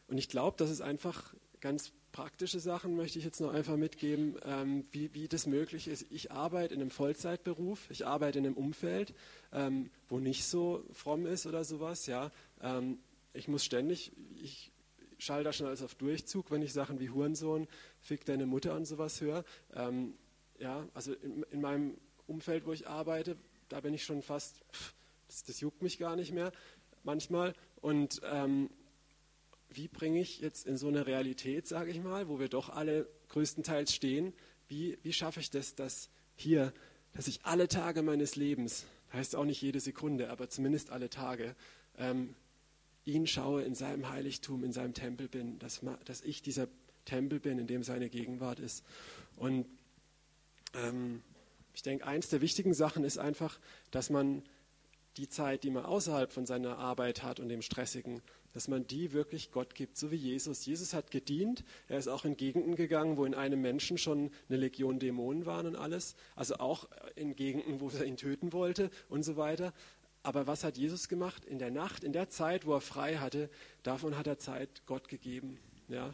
und 0.08 0.18
ich 0.18 0.30
glaube, 0.30 0.58
dass 0.58 0.70
es 0.70 0.82
einfach 0.82 1.34
ganz 1.60 1.92
praktische 2.12 2.60
Sachen 2.60 2.96
möchte 2.96 3.20
ich 3.20 3.26
jetzt 3.26 3.40
noch 3.40 3.54
einfach 3.54 3.78
mitgeben, 3.78 4.36
ähm, 4.44 4.86
wie, 4.92 5.14
wie 5.14 5.28
das 5.28 5.46
möglich 5.46 5.88
ist. 5.88 6.06
Ich 6.10 6.32
arbeite 6.32 6.74
in 6.74 6.82
einem 6.82 6.90
Vollzeitberuf, 6.90 7.90
ich 7.90 8.08
arbeite 8.08 8.40
in 8.40 8.46
einem 8.46 8.58
Umfeld, 8.58 9.14
ähm, 9.52 9.92
wo 10.08 10.20
nicht 10.20 10.46
so 10.46 10.84
fromm 10.92 11.26
ist 11.26 11.46
oder 11.46 11.64
sowas. 11.64 12.08
Ja. 12.08 12.32
Ähm, 12.62 13.00
ich 13.34 13.48
muss 13.48 13.64
ständig, 13.64 14.12
ich 14.42 14.72
schalte 15.20 15.46
da 15.46 15.54
schon 15.54 15.68
alles 15.68 15.84
auf 15.84 15.96
Durchzug, 15.96 16.50
wenn 16.52 16.62
ich 16.62 16.74
Sachen 16.74 17.00
wie 17.00 17.10
Hurensohn, 17.10 17.68
Fick 18.00 18.26
deine 18.26 18.46
Mutter 18.46 18.76
und 18.76 18.86
sowas 18.86 19.22
höre. 19.22 19.44
Ähm, 19.74 20.16
ja, 20.58 20.88
also 20.94 21.14
in, 21.14 21.44
in, 21.52 21.62
meinem 21.62 21.98
Umfeld, 22.28 22.66
wo 22.66 22.74
ich 22.74 22.88
arbeite, 22.88 23.38
da 23.70 23.80
bin 23.80 23.94
ich 23.94 24.04
schon 24.04 24.22
fast, 24.22 24.58
pff, 24.72 24.94
das, 25.28 25.44
das, 25.44 25.60
juckt 25.60 25.82
mich 25.82 25.98
gar 25.98 26.16
nicht 26.16 26.34
mehr 26.34 26.52
manchmal. 27.04 27.54
Und 27.82 28.22
ähm, 28.26 28.70
wie 29.70 29.88
bringe 29.88 30.20
ich 30.20 30.42
jetzt 30.42 30.66
in 30.66 30.78
so 30.78 30.88
eine 30.88 31.06
Realität, 31.06 31.68
sage 31.68 31.92
ich 31.92 32.02
mal, 32.02 32.28
wo 32.28 32.40
wir 32.40 32.50
doch 32.50 32.70
alle 32.70 33.08
größtenteils 33.30 33.94
stehen, 33.94 34.34
wie, 34.68 34.98
wie 35.04 35.14
schaffe 35.14 35.40
ich 35.40 35.50
das, 35.50 35.76
dass 35.76 36.10
hier, 36.36 36.74
dass 37.14 37.28
ich 37.28 37.42
alle 37.44 37.68
Tage 37.68 38.02
meines 38.02 38.36
Lebens, 38.36 38.86
heißt 39.14 39.36
auch 39.36 39.46
nicht 39.46 39.62
jede 39.62 39.80
Sekunde, 39.80 40.30
aber 40.30 40.50
zumindest 40.50 40.92
alle 40.92 41.10
Tage, 41.10 41.56
ähm, 41.98 42.36
ihn 43.06 43.28
schaue, 43.28 43.64
in 43.64 43.76
seinem 43.76 44.10
Heiligtum, 44.10 44.64
in 44.64 44.72
seinem 44.72 44.94
Tempel 44.94 45.28
bin, 45.28 45.58
dass, 45.60 45.82
dass 46.06 46.22
ich 46.22 46.42
dieser 46.42 46.68
Tempel 47.06 47.40
bin, 47.40 47.58
in 47.58 47.68
dem 47.68 47.84
seine 47.84 48.10
Gegenwart 48.10 48.60
ist. 48.60 48.84
Und 49.36 49.66
ähm, 50.76 51.24
ich 51.80 51.84
denke, 51.84 52.06
eins 52.06 52.28
der 52.28 52.42
wichtigen 52.42 52.74
Sachen 52.74 53.06
ist 53.06 53.18
einfach, 53.18 53.58
dass 53.90 54.10
man 54.10 54.44
die 55.16 55.30
Zeit, 55.30 55.64
die 55.64 55.70
man 55.70 55.86
außerhalb 55.86 56.30
von 56.30 56.46
seiner 56.46 56.78
Arbeit 56.78 57.24
hat 57.24 57.40
und 57.40 57.48
dem 57.48 57.62
Stressigen, 57.62 58.22
dass 58.52 58.68
man 58.68 58.86
die 58.86 59.14
wirklich 59.14 59.50
Gott 59.54 59.76
gibt, 59.76 59.96
so 59.96 60.12
wie 60.12 60.18
Jesus. 60.18 60.66
Jesus 60.66 60.94
hat 60.94 61.10
gedient, 61.10 61.64
er 61.88 61.98
ist 61.98 62.10
auch 62.10 62.26
in 62.26 62.36
Gegenden 62.36 62.76
gegangen, 62.76 63.16
wo 63.16 63.24
in 63.24 63.34
einem 63.34 63.62
Menschen 63.62 63.98
schon 63.98 64.30
eine 64.50 64.58
Legion 64.58 65.00
Dämonen 65.00 65.46
waren 65.46 65.68
und 65.68 65.78
alles, 65.78 66.18
also 66.36 66.56
auch 66.56 66.90
in 67.16 67.38
Gegenden, 67.38 67.80
wo 67.80 67.88
er 67.92 68.04
ihn 68.04 68.18
töten 68.18 68.52
wollte 68.52 68.90
und 69.08 69.24
so 69.24 69.38
weiter. 69.38 69.74
Aber 70.22 70.48
was 70.48 70.66
hat 70.66 70.78
Jesus 70.78 71.08
gemacht? 71.08 71.46
In 71.46 71.60
der 71.60 71.72
Nacht, 71.72 72.04
in 72.04 72.12
der 72.12 72.28
Zeit, 72.28 72.66
wo 72.66 72.74
er 72.74 72.82
frei 72.82 73.20
hatte, 73.20 73.50
davon 73.84 74.18
hat 74.18 74.28
er 74.28 74.38
Zeit 74.38 74.86
Gott 74.86 75.08
gegeben. 75.08 75.60
Ja? 75.88 76.14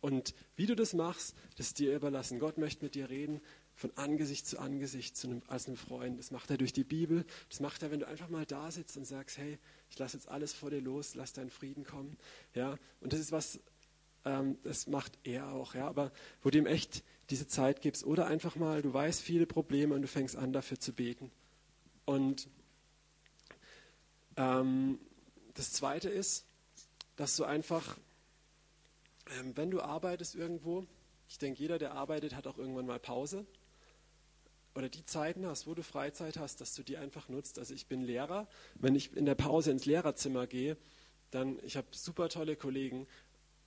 Und 0.00 0.34
wie 0.54 0.66
du 0.66 0.76
das 0.76 0.92
machst, 0.92 1.34
das 1.56 1.68
ist 1.68 1.78
dir 1.78 1.94
überlassen. 1.94 2.38
Gott 2.38 2.58
möchte 2.58 2.84
mit 2.84 2.94
dir 2.94 3.10
reden 3.10 3.40
von 3.78 3.96
Angesicht 3.96 4.44
zu 4.44 4.58
Angesicht 4.58 5.16
zu 5.16 5.28
einem, 5.28 5.42
als 5.46 5.68
einem 5.68 5.76
Freund. 5.76 6.18
Das 6.18 6.32
macht 6.32 6.50
er 6.50 6.58
durch 6.58 6.72
die 6.72 6.82
Bibel. 6.82 7.24
Das 7.48 7.60
macht 7.60 7.80
er, 7.84 7.92
wenn 7.92 8.00
du 8.00 8.08
einfach 8.08 8.28
mal 8.28 8.44
da 8.44 8.72
sitzt 8.72 8.96
und 8.96 9.04
sagst, 9.04 9.38
hey, 9.38 9.56
ich 9.88 9.96
lasse 10.00 10.16
jetzt 10.16 10.28
alles 10.28 10.52
vor 10.52 10.70
dir 10.70 10.80
los, 10.80 11.14
lass 11.14 11.32
deinen 11.32 11.48
Frieden 11.48 11.84
kommen. 11.84 12.18
Ja, 12.54 12.76
und 13.00 13.12
das 13.12 13.20
ist 13.20 13.30
was, 13.30 13.60
ähm, 14.24 14.58
das 14.64 14.88
macht 14.88 15.16
er 15.22 15.52
auch. 15.52 15.76
Ja, 15.76 15.86
aber 15.86 16.10
wo 16.42 16.50
du 16.50 16.58
ihm 16.58 16.66
echt 16.66 17.04
diese 17.30 17.46
Zeit 17.46 17.80
gibst 17.80 18.04
oder 18.04 18.26
einfach 18.26 18.56
mal, 18.56 18.82
du 18.82 18.92
weißt 18.92 19.22
viele 19.22 19.46
Probleme 19.46 19.94
und 19.94 20.02
du 20.02 20.08
fängst 20.08 20.34
an, 20.34 20.52
dafür 20.52 20.80
zu 20.80 20.92
beten. 20.92 21.30
Und 22.04 22.48
ähm, 24.36 24.98
das 25.54 25.72
Zweite 25.72 26.08
ist, 26.08 26.46
dass 27.14 27.36
du 27.36 27.44
einfach, 27.44 27.96
ähm, 29.38 29.56
wenn 29.56 29.70
du 29.70 29.80
arbeitest 29.80 30.34
irgendwo, 30.34 30.84
ich 31.28 31.38
denke, 31.38 31.60
jeder, 31.60 31.78
der 31.78 31.92
arbeitet, 31.92 32.34
hat 32.34 32.48
auch 32.48 32.58
irgendwann 32.58 32.86
mal 32.86 32.98
Pause 32.98 33.46
oder 34.78 34.88
die 34.88 35.04
Zeiten 35.04 35.44
hast, 35.44 35.66
wo 35.66 35.74
du 35.74 35.82
Freizeit 35.82 36.38
hast, 36.38 36.60
dass 36.60 36.74
du 36.74 36.84
die 36.84 36.96
einfach 36.96 37.28
nutzt. 37.28 37.58
Also 37.58 37.74
ich 37.74 37.86
bin 37.86 38.00
Lehrer. 38.00 38.46
Wenn 38.76 38.94
ich 38.94 39.14
in 39.16 39.26
der 39.26 39.34
Pause 39.34 39.72
ins 39.72 39.86
Lehrerzimmer 39.86 40.46
gehe, 40.46 40.76
dann, 41.32 41.58
ich 41.64 41.76
habe 41.76 41.88
super 41.90 42.28
tolle 42.28 42.54
Kollegen, 42.54 43.08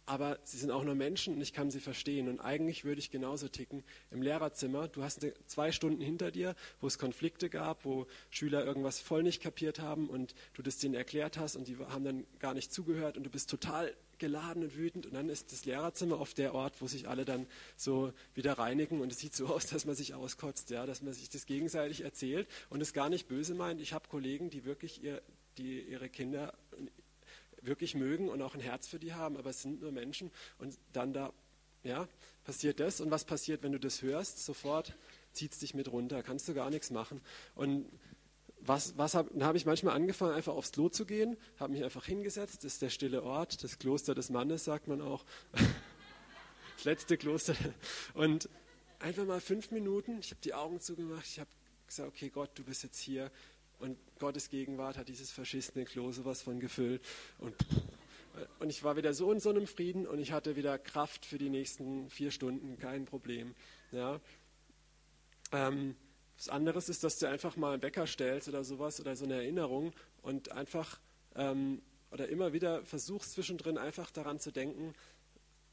aber 0.06 0.40
sie 0.46 0.58
sind 0.58 0.72
auch 0.72 0.84
nur 0.86 0.96
Menschen 0.96 1.36
und 1.36 1.42
ich 1.42 1.52
kann 1.52 1.70
sie 1.70 1.82
verstehen. 1.82 2.30
Und 2.30 2.40
eigentlich 2.40 2.86
würde 2.86 3.00
ich 3.00 3.12
genauso 3.12 3.50
ticken. 3.50 3.84
Im 4.10 4.22
Lehrerzimmer, 4.22 4.88
du 4.88 5.04
hast 5.04 5.28
zwei 5.48 5.74
Stunden 5.74 6.02
hinter 6.02 6.32
dir, 6.32 6.56
wo 6.80 6.88
es 6.88 6.98
Konflikte 6.98 7.50
gab, 7.50 7.84
wo 7.84 8.08
Schüler 8.30 8.66
irgendwas 8.66 9.02
voll 9.02 9.22
nicht 9.22 9.44
kapiert 9.44 9.80
haben 9.80 10.10
und 10.10 10.34
du 10.54 10.62
das 10.62 10.78
denen 10.78 10.96
erklärt 10.96 11.38
hast 11.38 11.58
und 11.58 11.68
die 11.68 11.78
haben 11.78 12.06
dann 12.06 12.26
gar 12.40 12.54
nicht 12.54 12.72
zugehört 12.72 13.18
und 13.18 13.26
du 13.26 13.30
bist 13.30 13.50
total 13.50 13.94
geladen 14.22 14.64
und 14.64 14.78
wütend. 14.78 15.06
Und 15.06 15.14
dann 15.14 15.28
ist 15.28 15.52
das 15.52 15.66
Lehrerzimmer 15.66 16.22
oft 16.22 16.38
der 16.38 16.54
Ort, 16.54 16.82
wo 16.82 16.88
sich 16.88 17.10
alle 17.10 17.26
dann 17.26 17.48
so 17.76 18.14
wieder 18.34 18.54
reinigen. 18.54 19.02
Und 19.02 19.12
es 19.12 19.20
sieht 19.20 19.36
so 19.36 19.48
aus, 19.48 19.66
dass 19.66 19.86
man 19.86 19.96
sich 19.96 20.14
auskotzt, 20.14 20.70
ja, 20.70 20.86
dass 20.86 21.02
man 21.02 21.12
sich 21.12 21.30
das 21.30 21.46
gegenseitig 21.46 22.02
erzählt 22.02 22.48
und 22.70 22.80
es 22.80 22.94
gar 22.94 23.10
nicht 23.10 23.28
böse 23.28 23.56
meint. 23.56 23.82
Ich 23.82 23.92
habe 23.92 24.08
Kollegen, 24.08 24.50
die 24.50 24.64
wirklich 24.64 25.04
ihr, 25.04 25.22
die 25.58 25.82
ihre 25.82 26.08
Kinder 26.08 26.54
wirklich 27.62 27.96
mögen 27.96 28.30
und 28.30 28.42
auch 28.42 28.56
ein 28.56 28.62
Herz 28.62 28.88
für 28.88 29.00
die 29.00 29.14
haben, 29.14 29.38
aber 29.38 29.50
es 29.50 29.62
sind 29.62 29.82
nur 29.82 29.92
Menschen. 29.92 30.32
Und 30.60 30.78
dann 30.94 31.14
da, 31.14 31.34
ja, 31.84 32.08
passiert 32.44 32.80
das. 32.80 33.02
Und 33.02 33.12
was 33.12 33.26
passiert, 33.26 33.64
wenn 33.64 33.72
du 33.72 33.80
das 33.80 34.02
hörst? 34.02 34.46
Sofort 34.46 34.96
zieht 35.34 35.54
es 35.54 35.60
dich 35.60 35.74
mit 35.74 35.92
runter, 35.92 36.24
kannst 36.24 36.48
du 36.48 36.54
gar 36.54 36.70
nichts 36.70 36.92
machen. 36.92 37.22
Und 37.56 37.86
was, 38.66 38.98
was 38.98 39.16
hab, 39.16 39.30
dann 39.32 39.44
habe 39.44 39.58
ich 39.58 39.66
manchmal 39.66 39.96
angefangen, 39.96 40.34
einfach 40.34 40.54
aufs 40.54 40.72
Klo 40.72 40.90
zu 40.90 41.06
gehen, 41.06 41.38
habe 41.60 41.74
mich 41.74 41.84
einfach 41.84 42.06
hingesetzt. 42.06 42.64
Das 42.64 42.74
ist 42.74 42.82
der 42.82 42.90
stille 42.90 43.24
Ort, 43.24 43.64
das 43.64 43.80
Kloster 43.80 44.14
des 44.16 44.30
Mannes, 44.30 44.66
sagt 44.66 44.88
man 44.88 45.02
auch. 45.02 45.26
das 46.76 46.86
letzte 46.86 47.18
Kloster. 47.18 47.56
Und 48.14 48.50
einfach 49.00 49.26
mal 49.26 49.42
fünf 49.42 49.72
Minuten, 49.72 50.20
ich 50.20 50.32
habe 50.32 50.42
die 50.44 50.54
Augen 50.54 50.80
zugemacht, 50.80 51.26
ich 51.26 51.40
habe 51.40 51.50
gesagt, 51.88 52.10
okay 52.10 52.30
Gott, 52.30 52.52
du 52.56 52.64
bist 52.64 52.84
jetzt 52.84 53.00
hier. 53.00 53.32
und 53.80 53.98
Gottes 54.20 54.50
Gegenwart 54.50 54.98
hat 54.98 55.10
dieses 55.10 55.32
verschissene 55.32 55.86
Klo 55.86 56.12
sowas 56.12 56.42
von 56.42 56.60
gefüllt. 56.60 57.02
Und, 57.40 57.56
und 58.60 58.70
ich 58.70 58.84
war 58.84 58.96
wieder 58.96 59.14
so 59.14 59.32
in 59.32 59.40
so 59.40 59.50
einem 59.50 59.66
Frieden 59.66 60.06
und 60.06 60.20
ich 60.20 60.32
hatte 60.32 60.56
wieder 60.56 60.78
Kraft 60.78 61.26
für 61.26 61.40
die 61.40 61.50
nächsten 61.50 62.10
vier 62.10 62.30
Stunden, 62.30 62.78
kein 62.78 63.06
Problem. 63.06 63.56
Ja. 63.92 64.22
Ähm, 65.52 65.96
was 66.42 66.50
anderes 66.50 66.90
ist, 66.90 67.04
dass 67.04 67.20
du 67.20 67.30
einfach 67.30 67.56
mal 67.56 67.74
einen 67.74 67.84
Wecker 67.84 68.08
stellst 68.08 68.48
oder 68.50 68.64
sowas 68.64 69.00
oder 69.00 69.16
so 69.16 69.26
eine 69.26 69.36
Erinnerung 69.36 69.94
und 70.24 70.52
einfach 70.52 71.00
ähm, 71.36 71.84
oder 72.10 72.30
immer 72.30 72.52
wieder 72.52 72.84
versuchst 72.84 73.34
zwischendrin 73.34 73.78
einfach 73.78 74.10
daran 74.10 74.40
zu 74.40 74.52
denken, 74.52 74.96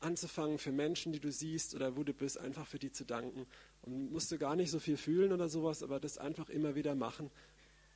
anzufangen 0.01 0.59
für 0.59 0.71
Menschen, 0.71 1.15
die 1.15 1.21
du 1.21 1.33
siehst 1.33 1.75
oder 1.75 1.97
wo 1.97 2.05
du 2.05 2.13
bist, 2.13 2.39
einfach 2.39 2.67
für 2.67 2.79
die 2.79 2.93
zu 2.93 3.07
danken. 3.07 3.47
Und 3.81 4.13
musst 4.13 4.31
du 4.31 4.37
gar 4.37 4.57
nicht 4.57 4.71
so 4.71 4.79
viel 4.79 4.99
fühlen 4.99 5.33
oder 5.33 5.49
sowas, 5.49 5.83
aber 5.83 6.01
das 6.01 6.19
einfach 6.19 6.51
immer 6.51 6.75
wieder 6.75 6.95
machen. 6.95 7.31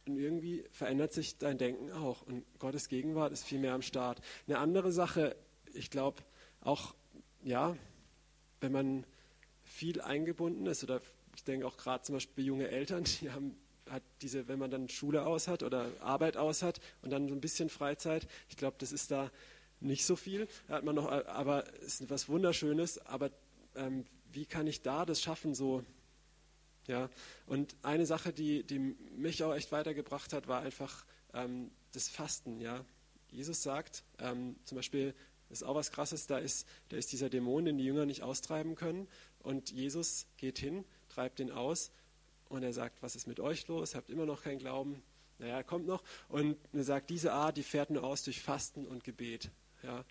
Und 0.06 0.16
irgendwie 0.16 0.64
verändert 0.70 1.12
sich 1.12 1.36
dein 1.36 1.58
Denken 1.58 1.92
auch. 1.92 2.22
Und 2.22 2.42
Gottes 2.58 2.88
Gegenwart 2.88 3.34
ist 3.34 3.44
viel 3.44 3.58
mehr 3.58 3.74
am 3.74 3.82
Start. 3.82 4.22
Eine 4.46 4.58
andere 4.58 4.92
Sache, 4.92 5.36
ich 5.74 5.90
glaube, 5.90 6.22
auch, 6.62 6.94
ja, 7.44 7.76
wenn 8.62 8.72
man 8.72 9.04
viel 9.62 10.00
eingebunden 10.00 10.64
ist 10.64 10.82
oder 10.82 11.02
ich 11.34 11.44
denke 11.44 11.66
auch 11.66 11.76
gerade 11.76 12.02
zum 12.04 12.14
Beispiel 12.14 12.44
junge 12.44 12.68
Eltern, 12.68 13.04
die 13.20 13.30
haben 13.30 13.56
hat 13.90 14.02
diese, 14.22 14.48
wenn 14.48 14.58
man 14.58 14.70
dann 14.70 14.88
Schule 14.88 15.26
aus 15.26 15.48
hat 15.48 15.62
oder 15.62 15.90
Arbeit 16.00 16.36
aus 16.36 16.62
hat 16.62 16.80
und 17.02 17.10
dann 17.10 17.28
so 17.28 17.34
ein 17.34 17.40
bisschen 17.40 17.68
Freizeit, 17.68 18.26
ich 18.48 18.56
glaube, 18.56 18.76
das 18.78 18.92
ist 18.92 19.10
da 19.10 19.30
nicht 19.80 20.06
so 20.06 20.16
viel, 20.16 20.48
hat 20.68 20.84
man 20.84 20.94
noch, 20.94 21.10
aber 21.10 21.64
es 21.82 22.00
ist 22.00 22.10
was 22.10 22.28
Wunderschönes, 22.28 23.04
aber 23.06 23.30
ähm, 23.74 24.04
wie 24.32 24.46
kann 24.46 24.66
ich 24.66 24.82
da 24.82 25.04
das 25.04 25.20
schaffen, 25.20 25.54
so, 25.54 25.84
ja, 26.86 27.10
und 27.46 27.74
eine 27.82 28.06
Sache, 28.06 28.32
die, 28.32 28.64
die 28.64 28.78
mich 28.78 29.42
auch 29.44 29.54
echt 29.54 29.72
weitergebracht 29.72 30.32
hat, 30.32 30.48
war 30.48 30.62
einfach 30.62 31.04
ähm, 31.34 31.70
das 31.92 32.08
Fasten, 32.08 32.60
ja. 32.60 32.84
Jesus 33.30 33.62
sagt, 33.62 34.04
ähm, 34.18 34.56
zum 34.64 34.76
Beispiel, 34.76 35.14
das 35.48 35.62
ist 35.62 35.66
auch 35.66 35.74
was 35.74 35.90
Krasses, 35.90 36.26
da 36.26 36.38
ist, 36.38 36.66
da 36.88 36.96
ist 36.96 37.12
dieser 37.12 37.30
Dämon, 37.30 37.64
den 37.64 37.78
die 37.78 37.84
Jünger 37.84 38.06
nicht 38.06 38.22
austreiben 38.22 38.74
können 38.74 39.08
und 39.40 39.70
Jesus 39.70 40.26
geht 40.36 40.58
hin, 40.58 40.84
treibt 41.14 41.40
ihn 41.40 41.50
aus 41.50 41.90
und 42.48 42.62
er 42.62 42.72
sagt, 42.72 43.02
was 43.02 43.16
ist 43.16 43.26
mit 43.26 43.40
euch 43.40 43.66
los? 43.68 43.94
Habt 43.94 44.10
immer 44.10 44.26
noch 44.26 44.42
keinen 44.42 44.58
Glauben? 44.58 45.02
Naja, 45.38 45.56
er 45.56 45.64
kommt 45.64 45.86
noch. 45.86 46.02
Und 46.28 46.56
er 46.72 46.84
sagt, 46.84 47.10
diese 47.10 47.32
Art, 47.32 47.56
die 47.56 47.62
fährt 47.62 47.90
nur 47.90 48.04
aus 48.04 48.22
durch 48.22 48.40
Fasten 48.40 48.86
und 48.86 49.04
Gebet. 49.04 49.50
Ja. 49.82 50.04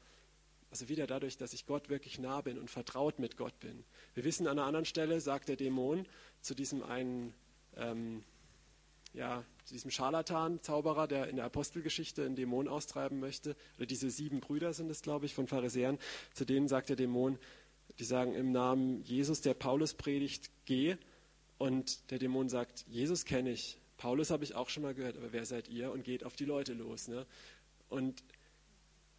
Also 0.69 0.87
wieder 0.87 1.05
dadurch, 1.05 1.37
dass 1.37 1.53
ich 1.53 1.65
Gott 1.65 1.89
wirklich 1.89 2.17
nah 2.17 2.41
bin 2.41 2.57
und 2.57 2.69
vertraut 2.69 3.19
mit 3.19 3.37
Gott 3.37 3.59
bin. 3.59 3.83
Wir 4.13 4.23
wissen 4.23 4.47
an 4.47 4.57
einer 4.57 4.67
anderen 4.67 4.85
Stelle, 4.85 5.19
sagt 5.19 5.49
der 5.49 5.57
Dämon 5.57 6.05
zu 6.41 6.55
diesem 6.55 6.81
einen, 6.81 7.33
ähm, 7.75 8.23
ja, 9.13 9.43
zu 9.65 9.73
diesem 9.73 9.91
Scharlatan, 9.91 10.61
Zauberer, 10.61 11.07
der 11.07 11.27
in 11.27 11.35
der 11.35 11.45
Apostelgeschichte 11.45 12.25
einen 12.25 12.37
Dämon 12.37 12.69
austreiben 12.69 13.19
möchte, 13.19 13.57
oder 13.77 13.85
diese 13.85 14.09
sieben 14.09 14.39
Brüder 14.39 14.73
sind 14.73 14.89
es, 14.89 15.01
glaube 15.01 15.25
ich, 15.25 15.33
von 15.33 15.47
Pharisäern, 15.47 15.99
zu 16.33 16.45
denen 16.45 16.69
sagt 16.69 16.87
der 16.87 16.95
Dämon, 16.95 17.37
die 17.99 18.03
sagen 18.03 18.33
im 18.33 18.51
Namen 18.51 19.03
Jesus, 19.03 19.41
der 19.41 19.53
Paulus 19.53 19.93
predigt, 19.93 20.49
geh. 20.65 20.97
Und 21.57 22.09
der 22.11 22.19
Dämon 22.19 22.49
sagt, 22.49 22.85
Jesus 22.87 23.25
kenne 23.25 23.51
ich, 23.51 23.77
Paulus 23.97 24.31
habe 24.31 24.43
ich 24.43 24.55
auch 24.55 24.69
schon 24.69 24.81
mal 24.81 24.95
gehört, 24.95 25.15
aber 25.17 25.31
wer 25.31 25.45
seid 25.45 25.67
ihr? 25.69 25.91
Und 25.91 26.03
geht 26.03 26.23
auf 26.23 26.35
die 26.35 26.45
Leute 26.45 26.73
los. 26.73 27.07
Ne? 27.07 27.27
Und 27.87 28.23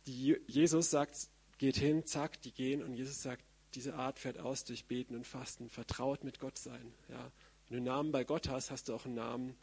die, 0.09 0.37
Jesus 0.49 0.91
sagt, 0.91 1.29
geht 1.59 1.77
hin, 1.77 2.05
zack, 2.05 2.41
die 2.43 2.51
gehen. 2.51 2.83
Und 2.83 2.95
Jesus 2.95 3.23
sagt, 3.23 3.45
diese 3.75 3.95
Art 3.95 4.19
fährt 4.19 4.39
aus 4.39 4.65
durch 4.65 4.87
Beten 4.87 5.15
und 5.15 5.25
Fasten, 5.25 5.69
vertraut 5.69 6.25
mit 6.25 6.41
Gott 6.41 6.59
sein. 6.59 6.93
Ja? 7.09 7.31
Wenn 7.69 7.75
du 7.75 7.77
einen 7.77 7.85
Namen 7.85 8.13
bei 8.13 8.25
Gott 8.25 8.49
hast, 8.49 8.73
hast 8.73 8.89
du 8.89 8.95
auch 8.95 9.05
einen 9.07 9.15
Namen 9.15 9.57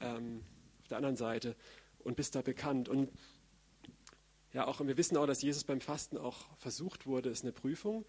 ähm, 0.00 0.42
auf 0.80 0.88
der 0.88 0.96
anderen 0.96 1.16
Seite 1.16 1.54
und 1.98 2.16
bist 2.16 2.34
da 2.34 2.40
bekannt. 2.40 2.88
Und 2.88 3.10
ja, 4.52 4.66
auch, 4.66 4.80
und 4.80 4.88
wir 4.88 4.96
wissen 4.96 5.16
auch, 5.16 5.26
dass 5.26 5.42
Jesus 5.42 5.64
beim 5.64 5.80
Fasten 5.80 6.16
auch 6.16 6.46
versucht 6.56 7.06
wurde, 7.06 7.28
ist 7.28 7.44
eine 7.44 7.52
Prüfung. 7.52 8.04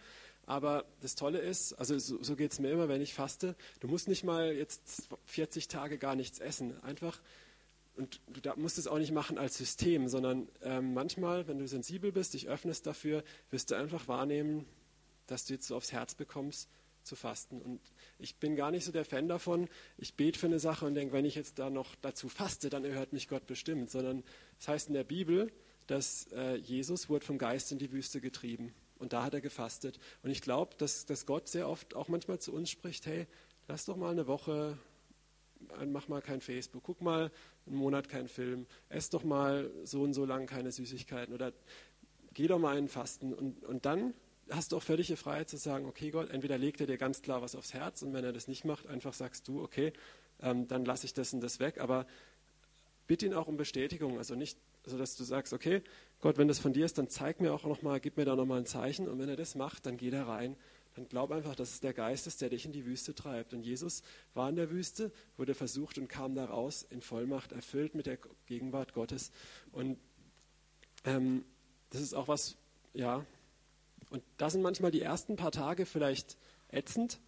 Aber 0.45 0.85
das 1.01 1.15
Tolle 1.15 1.39
ist, 1.39 1.73
also 1.73 1.99
so, 1.99 2.23
so 2.23 2.35
geht 2.35 2.53
es 2.53 2.59
mir 2.59 2.71
immer, 2.71 2.87
wenn 2.87 3.01
ich 3.01 3.13
faste, 3.13 3.55
du 3.81 3.87
musst 3.87 4.07
nicht 4.07 4.23
mal 4.23 4.53
jetzt 4.53 5.09
40 5.25 5.67
Tage 5.67 5.97
gar 5.97 6.15
nichts 6.15 6.39
essen. 6.39 6.81
Einfach, 6.81 7.21
und 7.97 8.21
du 8.27 8.53
musst 8.55 8.77
es 8.77 8.87
auch 8.87 8.97
nicht 8.97 9.11
machen 9.11 9.37
als 9.37 9.57
System, 9.57 10.07
sondern 10.07 10.47
ähm, 10.63 10.93
manchmal, 10.93 11.47
wenn 11.47 11.59
du 11.59 11.67
sensibel 11.67 12.11
bist, 12.11 12.33
dich 12.33 12.47
öffnest 12.47 12.87
dafür, 12.87 13.23
wirst 13.51 13.71
du 13.71 13.75
einfach 13.75 14.07
wahrnehmen, 14.07 14.65
dass 15.27 15.45
du 15.45 15.53
jetzt 15.53 15.67
so 15.67 15.75
aufs 15.75 15.91
Herz 15.91 16.15
bekommst, 16.15 16.69
zu 17.03 17.15
fasten. 17.15 17.61
Und 17.61 17.81
ich 18.17 18.37
bin 18.37 18.55
gar 18.55 18.71
nicht 18.71 18.85
so 18.85 18.91
der 18.91 19.05
Fan 19.05 19.27
davon, 19.27 19.67
ich 19.97 20.15
bete 20.15 20.39
für 20.39 20.47
eine 20.47 20.59
Sache 20.59 20.85
und 20.85 20.95
denke, 20.95 21.13
wenn 21.13 21.25
ich 21.25 21.35
jetzt 21.35 21.59
da 21.59 21.69
noch 21.69 21.95
dazu 22.01 22.29
faste, 22.29 22.69
dann 22.69 22.85
erhört 22.85 23.13
mich 23.13 23.27
Gott 23.27 23.45
bestimmt. 23.45 23.89
Sondern 23.91 24.19
es 24.19 24.65
das 24.65 24.67
heißt 24.69 24.87
in 24.87 24.93
der 24.93 25.03
Bibel, 25.03 25.51
dass 25.89 26.27
äh, 26.33 26.55
Jesus 26.55 27.09
wurde 27.09 27.25
vom 27.25 27.37
Geist 27.37 27.71
in 27.71 27.79
die 27.79 27.91
Wüste 27.91 28.21
getrieben. 28.21 28.73
Und 28.99 29.13
da 29.13 29.23
hat 29.23 29.33
er 29.33 29.41
gefastet. 29.41 29.99
Und 30.23 30.29
ich 30.29 30.41
glaube, 30.41 30.75
dass, 30.77 31.05
dass 31.05 31.25
Gott 31.25 31.47
sehr 31.47 31.67
oft 31.67 31.95
auch 31.95 32.09
manchmal 32.09 32.39
zu 32.39 32.53
uns 32.53 32.69
spricht, 32.69 33.05
hey, 33.05 33.27
lass 33.67 33.85
doch 33.85 33.95
mal 33.95 34.11
eine 34.11 34.27
Woche, 34.27 34.77
mach 35.87 36.07
mal 36.07 36.21
kein 36.21 36.41
Facebook, 36.41 36.83
guck 36.83 37.01
mal 37.01 37.31
einen 37.65 37.75
Monat 37.75 38.09
keinen 38.09 38.27
Film, 38.27 38.67
ess 38.89 39.09
doch 39.09 39.23
mal 39.23 39.71
so 39.83 40.03
und 40.03 40.13
so 40.13 40.25
lang 40.25 40.45
keine 40.45 40.71
Süßigkeiten 40.71 41.33
oder 41.33 41.53
geh 42.33 42.47
doch 42.47 42.59
mal 42.59 42.77
in 42.77 42.87
Fasten. 42.87 43.33
Und, 43.33 43.63
und 43.63 43.85
dann 43.85 44.13
hast 44.49 44.71
du 44.71 44.77
auch 44.77 44.83
völlige 44.83 45.15
Freiheit 45.17 45.49
zu 45.49 45.57
sagen, 45.57 45.85
okay 45.85 46.11
Gott, 46.11 46.29
entweder 46.29 46.57
legt 46.57 46.81
er 46.81 46.87
dir 46.87 46.97
ganz 46.97 47.21
klar 47.21 47.41
was 47.41 47.55
aufs 47.55 47.73
Herz 47.73 48.01
und 48.01 48.13
wenn 48.13 48.23
er 48.23 48.33
das 48.33 48.47
nicht 48.47 48.65
macht, 48.65 48.87
einfach 48.87 49.13
sagst 49.13 49.47
du, 49.47 49.61
okay, 49.61 49.93
ähm, 50.41 50.67
dann 50.67 50.85
lasse 50.85 51.05
ich 51.05 51.13
das 51.13 51.33
und 51.33 51.41
das 51.41 51.59
weg. 51.59 51.79
Aber 51.79 52.05
bitte 53.07 53.25
ihn 53.25 53.33
auch 53.33 53.47
um 53.47 53.57
Bestätigung, 53.57 54.17
also 54.17 54.35
nicht, 54.35 54.57
also 54.89 54.97
dass 54.97 55.15
du 55.15 55.23
sagst, 55.23 55.53
okay, 55.53 55.83
Gott, 56.19 56.39
wenn 56.39 56.47
das 56.47 56.57
von 56.57 56.73
dir 56.73 56.83
ist, 56.83 56.97
dann 56.97 57.09
zeig 57.09 57.41
mir 57.41 57.53
auch 57.53 57.63
nochmal, 57.63 57.99
gib 57.99 58.17
mir 58.17 58.25
da 58.25 58.35
nochmal 58.35 58.57
ein 58.57 58.65
Zeichen. 58.65 59.07
Und 59.07 59.19
wenn 59.19 59.29
er 59.29 59.35
das 59.35 59.53
macht, 59.53 59.85
dann 59.85 59.97
geh 59.97 60.09
da 60.09 60.25
rein. 60.25 60.55
Dann 60.95 61.07
glaub 61.07 61.31
einfach, 61.31 61.53
dass 61.53 61.69
es 61.69 61.79
der 61.79 61.93
Geist 61.93 62.25
ist, 62.25 62.41
der 62.41 62.49
dich 62.49 62.65
in 62.65 62.71
die 62.71 62.85
Wüste 62.87 63.13
treibt. 63.13 63.53
Und 63.53 63.61
Jesus 63.61 64.01
war 64.33 64.49
in 64.49 64.55
der 64.55 64.71
Wüste, 64.71 65.11
wurde 65.37 65.53
versucht 65.53 65.99
und 65.99 66.07
kam 66.07 66.33
da 66.33 66.45
raus 66.45 66.87
in 66.89 67.01
Vollmacht, 67.01 67.51
erfüllt 67.51 67.93
mit 67.93 68.07
der 68.07 68.17
Gegenwart 68.47 68.93
Gottes. 68.93 69.31
Und 69.71 69.99
ähm, 71.05 71.45
das 71.91 72.01
ist 72.01 72.15
auch 72.15 72.27
was, 72.27 72.57
ja. 72.93 73.23
Und 74.09 74.23
da 74.37 74.49
sind 74.49 74.63
manchmal 74.63 74.89
die 74.89 75.01
ersten 75.01 75.35
paar 75.35 75.51
Tage 75.51 75.85
vielleicht 75.85 76.35
ätzend, 76.71 77.19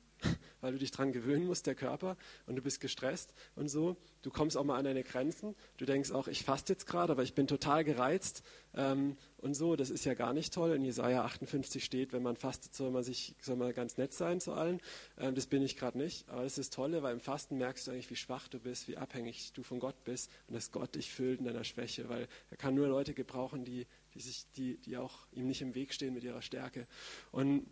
weil 0.61 0.71
du 0.71 0.77
dich 0.77 0.91
dran 0.91 1.11
gewöhnen 1.11 1.45
musst, 1.45 1.67
der 1.67 1.75
Körper, 1.75 2.17
und 2.45 2.55
du 2.55 2.61
bist 2.61 2.79
gestresst 2.79 3.33
und 3.55 3.67
so. 3.67 3.97
Du 4.21 4.29
kommst 4.29 4.55
auch 4.55 4.63
mal 4.63 4.77
an 4.77 4.85
deine 4.85 5.03
Grenzen. 5.03 5.55
Du 5.77 5.85
denkst 5.85 6.11
auch, 6.11 6.27
ich 6.27 6.43
faste 6.43 6.73
jetzt 6.73 6.85
gerade, 6.85 7.11
aber 7.11 7.23
ich 7.23 7.33
bin 7.33 7.47
total 7.47 7.83
gereizt 7.83 8.43
ähm, 8.75 9.17
und 9.37 9.55
so. 9.55 9.75
Das 9.75 9.89
ist 9.89 10.05
ja 10.05 10.13
gar 10.13 10.33
nicht 10.33 10.53
toll. 10.53 10.73
In 10.73 10.83
Jesaja 10.83 11.23
58 11.25 11.83
steht, 11.83 12.13
wenn 12.13 12.21
man 12.21 12.35
fastet, 12.35 12.75
soll 12.75 12.91
man 12.91 13.03
sich, 13.03 13.35
soll 13.41 13.55
man 13.55 13.73
ganz 13.73 13.97
nett 13.97 14.13
sein 14.13 14.39
zu 14.39 14.53
allen. 14.53 14.79
Ähm, 15.17 15.35
das 15.35 15.47
bin 15.47 15.63
ich 15.63 15.75
gerade 15.75 15.97
nicht. 15.97 16.29
Aber 16.29 16.43
das 16.43 16.57
ist 16.57 16.73
Tolle, 16.73 17.01
weil 17.01 17.13
im 17.13 17.19
Fasten 17.19 17.57
merkst 17.57 17.87
du 17.87 17.91
eigentlich, 17.91 18.09
wie 18.11 18.15
schwach 18.15 18.47
du 18.47 18.59
bist, 18.59 18.87
wie 18.87 18.97
abhängig 18.97 19.53
du 19.53 19.63
von 19.63 19.79
Gott 19.79 20.03
bist 20.03 20.29
und 20.47 20.53
dass 20.53 20.71
Gott 20.71 20.95
dich 20.95 21.11
füllt 21.11 21.39
in 21.39 21.45
deiner 21.45 21.63
Schwäche, 21.63 22.07
weil 22.09 22.27
er 22.49 22.57
kann 22.57 22.75
nur 22.75 22.87
Leute 22.87 23.13
gebrauchen, 23.13 23.65
die, 23.65 23.87
die 24.13 24.21
sich, 24.21 24.45
die, 24.55 24.77
die 24.77 24.97
auch 24.97 25.25
ihm 25.31 25.47
nicht 25.47 25.61
im 25.61 25.73
Weg 25.73 25.93
stehen 25.93 26.13
mit 26.13 26.23
ihrer 26.23 26.41
Stärke. 26.41 26.87
Und 27.31 27.65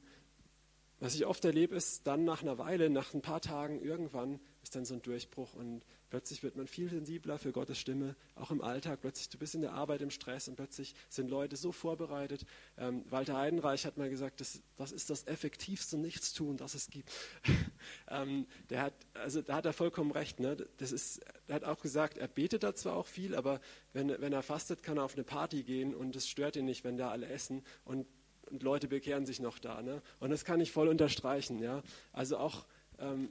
was 1.00 1.16
ich 1.16 1.26
oft 1.26 1.46
erlebe, 1.46 1.76
ist 1.76 2.06
dann 2.08 2.26
nach 2.26 2.42
einer 2.42 2.58
Weile, 2.58 2.90
nach 2.90 3.14
ein 3.14 3.22
paar 3.22 3.42
Tagen, 3.42 3.82
irgendwann 3.82 4.40
ist 4.62 4.76
dann 4.76 4.86
so 4.86 4.94
ein 4.94 5.02
Durchbruch 5.02 5.54
und 5.54 5.84
plötzlich 6.10 6.44
wird 6.44 6.56
man 6.56 6.68
viel 6.68 6.90
sensibler 6.90 7.38
für 7.38 7.52
Gottes 7.52 7.80
Stimme, 7.80 8.16
auch 8.36 8.52
im 8.52 8.62
Alltag. 8.62 9.00
Plötzlich, 9.02 9.30
du 9.30 9.38
bist 9.38 9.56
in 9.56 9.62
der 9.62 9.74
Arbeit 9.74 10.02
im 10.02 10.10
Stress 10.10 10.48
und 10.48 10.56
plötzlich 10.56 10.94
sind 11.08 11.30
Leute 11.30 11.56
so 11.56 11.72
vorbereitet. 11.72 12.46
Ähm, 12.78 13.06
Walter 13.10 13.38
Heidenreich 13.38 13.86
hat 13.86 13.98
mal 13.98 14.10
gesagt, 14.10 14.42
das, 14.42 14.62
das 14.76 14.92
ist 14.92 15.10
das 15.10 15.26
effektivste 15.28 15.98
Nichtstun, 15.98 16.58
das 16.58 16.74
es 16.74 16.90
gibt. 16.90 17.12
ähm, 18.10 18.46
der 18.70 18.82
hat, 18.82 18.94
also 19.14 19.42
da 19.42 19.56
hat 19.56 19.66
er 19.66 19.74
vollkommen 19.74 20.12
recht. 20.12 20.40
Ne? 20.40 20.58
Das 20.78 20.92
ist, 20.92 21.22
er 21.48 21.56
hat 21.56 21.64
auch 21.64 21.80
gesagt, 21.80 22.18
er 22.18 22.28
betet 22.28 22.64
da 22.64 22.76
zwar 22.76 22.96
auch 22.96 23.08
viel, 23.08 23.36
aber 23.36 23.62
wenn, 23.94 24.10
wenn 24.22 24.34
er 24.34 24.44
fastet, 24.44 24.84
kann 24.84 24.98
er 24.98 25.04
auf 25.04 25.16
eine 25.16 25.24
Party 25.24 25.64
gehen 25.64 25.96
und 25.96 26.16
es 26.16 26.28
stört 26.28 26.56
ihn 26.58 26.66
nicht, 26.66 26.84
wenn 26.84 26.98
da 26.98 27.10
alle 27.10 27.28
essen. 27.28 27.64
Und 27.86 28.06
und 28.52 28.64
Leute 28.64 28.88
bekehren 28.88 29.26
sich 29.26 29.40
noch 29.40 29.60
da. 29.60 29.82
Ne? 29.82 30.02
Und 30.20 30.30
das 30.30 30.46
kann 30.46 30.62
ich 30.62 30.72
voll 30.72 30.88
unterstreichen. 30.88 31.60
Ja? 31.60 31.84
Also 32.12 32.38
auch, 32.38 32.66
ähm, 33.00 33.30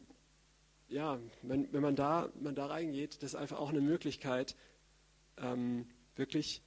ja, 0.88 1.18
wenn, 1.42 1.72
wenn 1.72 1.82
man, 1.82 1.96
da, 1.96 2.30
man 2.40 2.54
da 2.54 2.66
reingeht, 2.66 3.22
das 3.22 3.34
ist 3.34 3.34
einfach 3.34 3.58
auch 3.58 3.70
eine 3.70 3.80
Möglichkeit, 3.80 4.56
ähm, 5.36 5.86
wirklich 6.16 6.62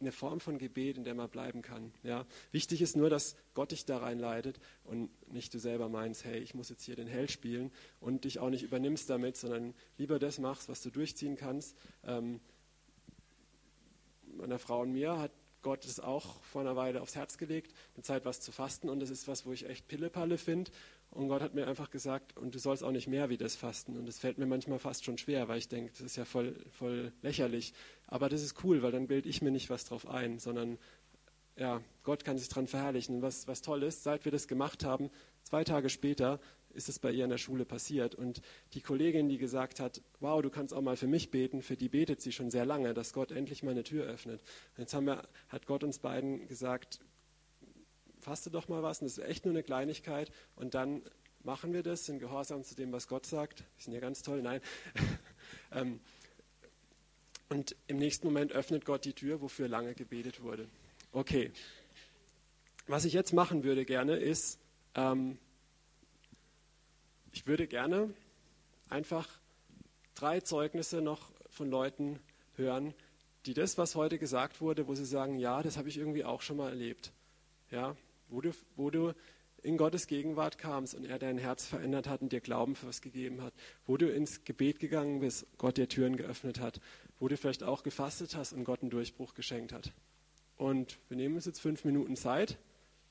eine 0.00 0.12
Form 0.12 0.40
von 0.40 0.58
Gebet, 0.58 0.96
in 0.96 1.04
der 1.04 1.14
man 1.14 1.28
bleiben 1.28 1.62
kann. 1.62 1.92
Ja? 2.02 2.26
Wichtig 2.52 2.80
ist 2.80 2.96
nur, 2.96 3.10
dass 3.10 3.36
Gott 3.54 3.72
dich 3.72 3.84
da 3.84 3.98
reinleitet 3.98 4.58
und 4.84 5.10
nicht 5.30 5.52
du 5.52 5.58
selber 5.58 5.88
meinst, 5.88 6.24
hey, 6.24 6.38
ich 6.38 6.54
muss 6.54 6.70
jetzt 6.70 6.84
hier 6.84 6.96
den 6.96 7.06
Held 7.06 7.30
spielen 7.30 7.70
und 8.00 8.24
dich 8.24 8.38
auch 8.38 8.50
nicht 8.50 8.62
übernimmst 8.62 9.10
damit, 9.10 9.36
sondern 9.36 9.74
lieber 9.98 10.18
das 10.18 10.38
machst, 10.38 10.68
was 10.68 10.82
du 10.82 10.90
durchziehen 10.90 11.36
kannst. 11.36 11.76
Ähm, 12.04 12.40
meiner 14.36 14.58
Frau 14.58 14.80
und 14.80 14.92
mir 14.92 15.18
hat 15.18 15.32
Gott 15.62 15.84
es 15.84 16.00
auch 16.00 16.42
vor 16.42 16.62
einer 16.62 16.76
Weile 16.76 17.00
aufs 17.02 17.16
Herz 17.16 17.38
gelegt, 17.38 17.74
eine 17.94 18.02
Zeit 18.02 18.24
was 18.24 18.40
zu 18.40 18.52
fasten. 18.52 18.88
Und 18.88 19.00
das 19.00 19.10
ist 19.10 19.28
was, 19.28 19.46
wo 19.46 19.52
ich 19.52 19.68
echt 19.68 19.88
Pillepalle 19.88 20.38
finde. 20.38 20.70
Und 21.10 21.28
Gott 21.28 21.42
hat 21.42 21.54
mir 21.54 21.66
einfach 21.66 21.90
gesagt, 21.90 22.36
und 22.36 22.54
du 22.54 22.58
sollst 22.58 22.84
auch 22.84 22.92
nicht 22.92 23.08
mehr 23.08 23.30
wie 23.30 23.36
das 23.36 23.56
fasten. 23.56 23.96
Und 23.96 24.06
das 24.06 24.18
fällt 24.18 24.38
mir 24.38 24.46
manchmal 24.46 24.78
fast 24.78 25.04
schon 25.04 25.18
schwer, 25.18 25.48
weil 25.48 25.58
ich 25.58 25.68
denke, 25.68 25.92
das 25.92 26.02
ist 26.02 26.16
ja 26.16 26.24
voll, 26.24 26.54
voll 26.70 27.12
lächerlich. 27.22 27.72
Aber 28.06 28.28
das 28.28 28.42
ist 28.42 28.62
cool, 28.64 28.82
weil 28.82 28.92
dann 28.92 29.08
bilde 29.08 29.28
ich 29.28 29.42
mir 29.42 29.50
nicht 29.50 29.70
was 29.70 29.84
drauf 29.84 30.08
ein, 30.08 30.38
sondern 30.38 30.78
ja, 31.56 31.82
Gott 32.04 32.24
kann 32.24 32.38
sich 32.38 32.48
daran 32.48 32.68
verherrlichen. 32.68 33.22
Was, 33.22 33.48
was 33.48 33.60
toll 33.60 33.82
ist, 33.82 34.04
seit 34.04 34.24
wir 34.24 34.32
das 34.32 34.48
gemacht 34.48 34.84
haben, 34.84 35.10
zwei 35.42 35.64
Tage 35.64 35.90
später 35.90 36.40
ist 36.74 36.88
es 36.88 36.98
bei 36.98 37.10
ihr 37.10 37.24
in 37.24 37.30
der 37.30 37.38
Schule 37.38 37.64
passiert. 37.64 38.14
Und 38.14 38.42
die 38.74 38.80
Kollegin, 38.80 39.28
die 39.28 39.38
gesagt 39.38 39.80
hat, 39.80 40.02
wow, 40.20 40.40
du 40.42 40.50
kannst 40.50 40.74
auch 40.74 40.82
mal 40.82 40.96
für 40.96 41.06
mich 41.06 41.30
beten, 41.30 41.62
für 41.62 41.76
die 41.76 41.88
betet 41.88 42.20
sie 42.20 42.32
schon 42.32 42.50
sehr 42.50 42.64
lange, 42.64 42.94
dass 42.94 43.12
Gott 43.12 43.32
endlich 43.32 43.62
mal 43.62 43.72
eine 43.72 43.84
Tür 43.84 44.04
öffnet. 44.04 44.40
Und 44.76 44.80
jetzt 44.80 44.94
wir, 44.94 45.28
hat 45.48 45.66
Gott 45.66 45.84
uns 45.84 45.98
beiden 45.98 46.46
gesagt, 46.48 47.00
faste 48.20 48.50
doch 48.50 48.68
mal 48.68 48.82
was, 48.82 49.00
und 49.00 49.06
das 49.06 49.18
ist 49.18 49.24
echt 49.24 49.44
nur 49.44 49.54
eine 49.54 49.62
Kleinigkeit. 49.62 50.30
Und 50.56 50.74
dann 50.74 51.02
machen 51.42 51.72
wir 51.72 51.82
das 51.82 52.08
in 52.08 52.18
Gehorsam 52.18 52.64
zu 52.64 52.74
dem, 52.74 52.92
was 52.92 53.08
Gott 53.08 53.26
sagt. 53.26 53.60
Wir 53.76 53.84
sind 53.84 53.92
ja 53.94 54.00
ganz 54.00 54.22
toll, 54.22 54.42
nein. 54.42 54.60
Ähm, 55.72 56.00
und 57.48 57.76
im 57.86 57.98
nächsten 57.98 58.26
Moment 58.26 58.52
öffnet 58.52 58.84
Gott 58.84 59.04
die 59.04 59.12
Tür, 59.12 59.40
wofür 59.40 59.68
lange 59.68 59.94
gebetet 59.94 60.42
wurde. 60.42 60.68
Okay. 61.12 61.52
Was 62.86 63.04
ich 63.04 63.12
jetzt 63.12 63.32
machen 63.32 63.64
würde 63.64 63.84
gerne 63.84 64.16
ist, 64.16 64.58
ähm, 64.94 65.38
ich 67.32 67.46
würde 67.46 67.66
gerne 67.66 68.12
einfach 68.88 69.28
drei 70.14 70.40
Zeugnisse 70.40 71.00
noch 71.00 71.30
von 71.48 71.70
Leuten 71.70 72.18
hören, 72.56 72.94
die 73.46 73.54
das, 73.54 73.78
was 73.78 73.94
heute 73.94 74.18
gesagt 74.18 74.60
wurde, 74.60 74.86
wo 74.86 74.94
sie 74.94 75.06
sagen, 75.06 75.38
ja, 75.38 75.62
das 75.62 75.76
habe 75.76 75.88
ich 75.88 75.96
irgendwie 75.96 76.24
auch 76.24 76.42
schon 76.42 76.58
mal 76.58 76.70
erlebt. 76.70 77.12
Ja, 77.70 77.96
wo 78.28 78.40
du, 78.40 78.50
wo 78.76 78.90
du 78.90 79.14
in 79.62 79.76
Gottes 79.76 80.06
Gegenwart 80.06 80.58
kamst 80.58 80.94
und 80.94 81.04
er 81.04 81.18
dein 81.18 81.38
Herz 81.38 81.66
verändert 81.66 82.08
hat 82.08 82.22
und 82.22 82.32
dir 82.32 82.40
Glauben 82.40 82.74
für 82.74 82.86
was 82.86 83.00
gegeben 83.00 83.42
hat, 83.42 83.52
wo 83.86 83.96
du 83.96 84.10
ins 84.10 84.44
Gebet 84.44 84.80
gegangen 84.80 85.20
bist, 85.20 85.46
Gott 85.58 85.76
dir 85.76 85.88
Türen 85.88 86.16
geöffnet 86.16 86.60
hat, 86.60 86.80
wo 87.18 87.28
du 87.28 87.36
vielleicht 87.36 87.62
auch 87.62 87.82
gefastet 87.82 88.36
hast 88.36 88.52
und 88.52 88.64
Gott 88.64 88.80
einen 88.80 88.90
Durchbruch 88.90 89.34
geschenkt 89.34 89.72
hat. 89.72 89.92
Und 90.56 90.98
wir 91.08 91.16
nehmen 91.16 91.36
uns 91.36 91.46
jetzt 91.46 91.60
fünf 91.60 91.84
Minuten 91.84 92.16
Zeit 92.16 92.58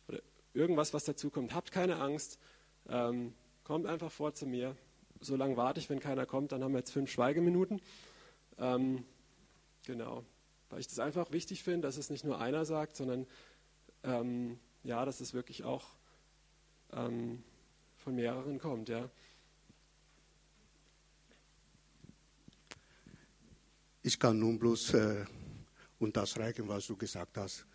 oder 0.08 0.20
irgendwas, 0.54 0.94
was 0.94 1.04
dazu 1.06 1.30
kommt. 1.30 1.54
Habt 1.54 1.72
keine 1.72 1.98
Angst. 1.98 2.40
Ähm, 2.88 3.34
kommt 3.70 3.86
einfach 3.86 4.12
vor 4.12 4.34
zu 4.34 4.48
mir. 4.48 4.76
So 5.22 5.36
lange 5.36 5.56
warte 5.56 5.80
ich, 5.80 5.92
wenn 5.92 6.00
keiner 6.00 6.26
kommt, 6.26 6.54
dann 6.54 6.64
haben 6.64 6.72
wir 6.72 6.80
jetzt 6.80 6.90
fünf 6.90 7.12
Schweigeminuten. 7.12 7.80
Ähm, 8.58 9.06
genau, 9.86 10.26
weil 10.72 10.80
ich 10.80 10.88
das 10.88 10.98
einfach 10.98 11.32
wichtig 11.32 11.62
finde, 11.62 11.88
dass 11.88 11.98
es 11.98 12.10
nicht 12.10 12.26
nur 12.26 12.42
einer 12.42 12.66
sagt, 12.66 12.96
sondern 12.96 13.28
ähm, 14.04 14.58
ja, 14.82 15.06
dass 15.06 15.20
es 15.20 15.36
wirklich 15.36 15.66
auch 15.66 15.86
ähm, 16.94 17.44
von 17.98 18.16
mehreren 18.16 18.58
kommt. 18.58 18.90
Ja. 18.90 19.08
Ich 24.02 24.20
kann 24.20 24.40
nun 24.40 24.58
bloß 24.58 24.96
äh, 24.96 25.26
unterstreichen, 26.00 26.68
was 26.68 26.88
du 26.88 26.98
gesagt 26.98 27.38
hast. 27.38 27.68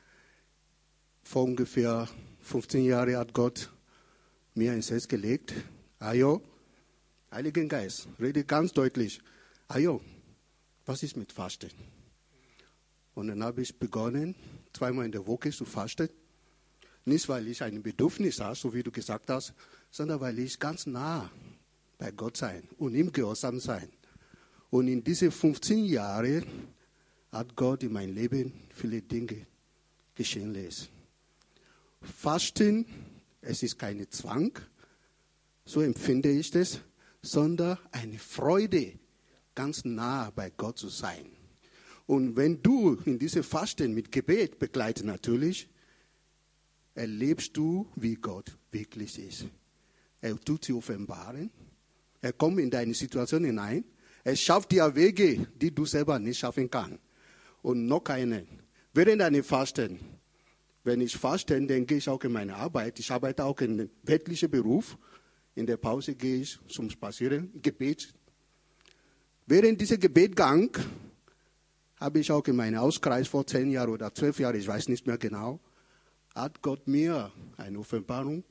Vor 1.22 1.44
ungefähr 1.44 2.08
15 2.40 2.84
Jahren 2.84 3.16
hat 3.16 3.32
Gott 3.32 3.70
mir 4.54 4.74
ins 4.74 4.90
Herz 4.90 5.06
gelegt, 5.06 5.54
Ajo, 6.04 6.42
Heiligen 7.30 7.66
Geist, 7.66 8.08
rede 8.20 8.44
ganz 8.44 8.74
deutlich. 8.74 9.22
Ajo, 9.68 10.02
was 10.84 11.02
ist 11.02 11.16
mit 11.16 11.32
Fasten? 11.32 11.70
Und 13.14 13.28
dann 13.28 13.42
habe 13.42 13.62
ich 13.62 13.78
begonnen, 13.78 14.34
zweimal 14.74 15.06
in 15.06 15.12
der 15.12 15.26
Woche 15.26 15.50
zu 15.50 15.64
fasten. 15.64 16.10
Nicht, 17.06 17.26
weil 17.30 17.48
ich 17.48 17.62
ein 17.62 17.82
Bedürfnis 17.82 18.38
habe, 18.38 18.54
so 18.54 18.74
wie 18.74 18.82
du 18.82 18.90
gesagt 18.90 19.30
hast, 19.30 19.54
sondern 19.90 20.20
weil 20.20 20.38
ich 20.40 20.58
ganz 20.58 20.86
nah 20.86 21.30
bei 21.96 22.10
Gott 22.10 22.36
sein 22.36 22.68
und 22.76 22.94
im 22.94 23.10
Gehorsam 23.10 23.58
sein. 23.58 23.88
Und 24.68 24.88
in 24.88 25.02
diese 25.02 25.30
15 25.30 25.86
Jahren 25.86 26.44
hat 27.32 27.56
Gott 27.56 27.82
in 27.82 27.92
mein 27.94 28.14
Leben 28.14 28.52
viele 28.74 29.00
Dinge 29.00 29.46
geschehen 30.14 30.52
lassen. 30.52 30.88
Fasten, 32.02 32.84
es 33.40 33.62
ist 33.62 33.78
kein 33.78 34.06
Zwang, 34.10 34.52
so 35.64 35.80
empfinde 35.80 36.30
ich 36.30 36.50
das, 36.50 36.80
sondern 37.22 37.78
eine 37.90 38.18
Freude, 38.18 38.92
ganz 39.54 39.84
nah 39.84 40.30
bei 40.30 40.50
Gott 40.50 40.78
zu 40.78 40.88
sein. 40.88 41.26
Und 42.06 42.36
wenn 42.36 42.62
du 42.62 42.94
in 43.04 43.18
diese 43.18 43.42
Fasten 43.42 43.94
mit 43.94 44.12
Gebet 44.12 44.58
begleitest 44.58 45.06
natürlich, 45.06 45.68
erlebst 46.94 47.56
du, 47.56 47.88
wie 47.96 48.14
Gott 48.14 48.56
wirklich 48.70 49.18
ist. 49.18 49.46
Er 50.20 50.38
tut 50.38 50.64
sie 50.64 50.72
offenbaren. 50.72 51.50
Er 52.20 52.32
kommt 52.32 52.60
in 52.60 52.70
deine 52.70 52.94
Situation 52.94 53.44
hinein. 53.44 53.84
Er 54.22 54.36
schafft 54.36 54.72
dir 54.72 54.94
Wege, 54.94 55.46
die 55.54 55.74
du 55.74 55.84
selber 55.84 56.18
nicht 56.18 56.38
schaffen 56.38 56.70
kannst. 56.70 56.98
Und 57.62 57.86
noch 57.86 58.04
einen. 58.06 58.46
Während 58.92 59.20
deines 59.20 59.46
Fasten, 59.46 59.98
wenn 60.84 61.00
ich 61.00 61.16
faste, 61.16 61.60
dann 61.60 61.86
gehe 61.86 61.98
ich 61.98 62.08
auch 62.08 62.22
in 62.24 62.32
meine 62.32 62.54
Arbeit. 62.54 62.98
Ich 63.00 63.10
arbeite 63.10 63.44
auch 63.44 63.60
in 63.60 63.72
einem 63.72 63.90
weltlichen 64.02 64.50
Beruf. 64.50 64.96
In 65.56 65.66
der 65.66 65.76
Pause 65.76 66.14
gehe 66.16 66.42
ich 66.42 66.58
zum 66.68 66.90
Spazieren, 66.90 67.62
Gebet. 67.62 68.12
Während 69.46 69.80
dieser 69.80 69.98
Gebetgang 69.98 70.76
habe 71.96 72.18
ich 72.18 72.32
auch 72.32 72.44
in 72.46 72.56
meinem 72.56 72.80
Auskreis 72.80 73.28
vor 73.28 73.46
zehn 73.46 73.70
Jahren 73.70 73.90
oder 73.90 74.12
zwölf 74.12 74.40
Jahren, 74.40 74.56
ich 74.56 74.66
weiß 74.66 74.88
nicht 74.88 75.06
mehr 75.06 75.18
genau, 75.18 75.60
hat 76.34 76.60
Gott 76.60 76.88
mir 76.88 77.30
eine 77.56 77.78
Offenbarung. 77.78 78.42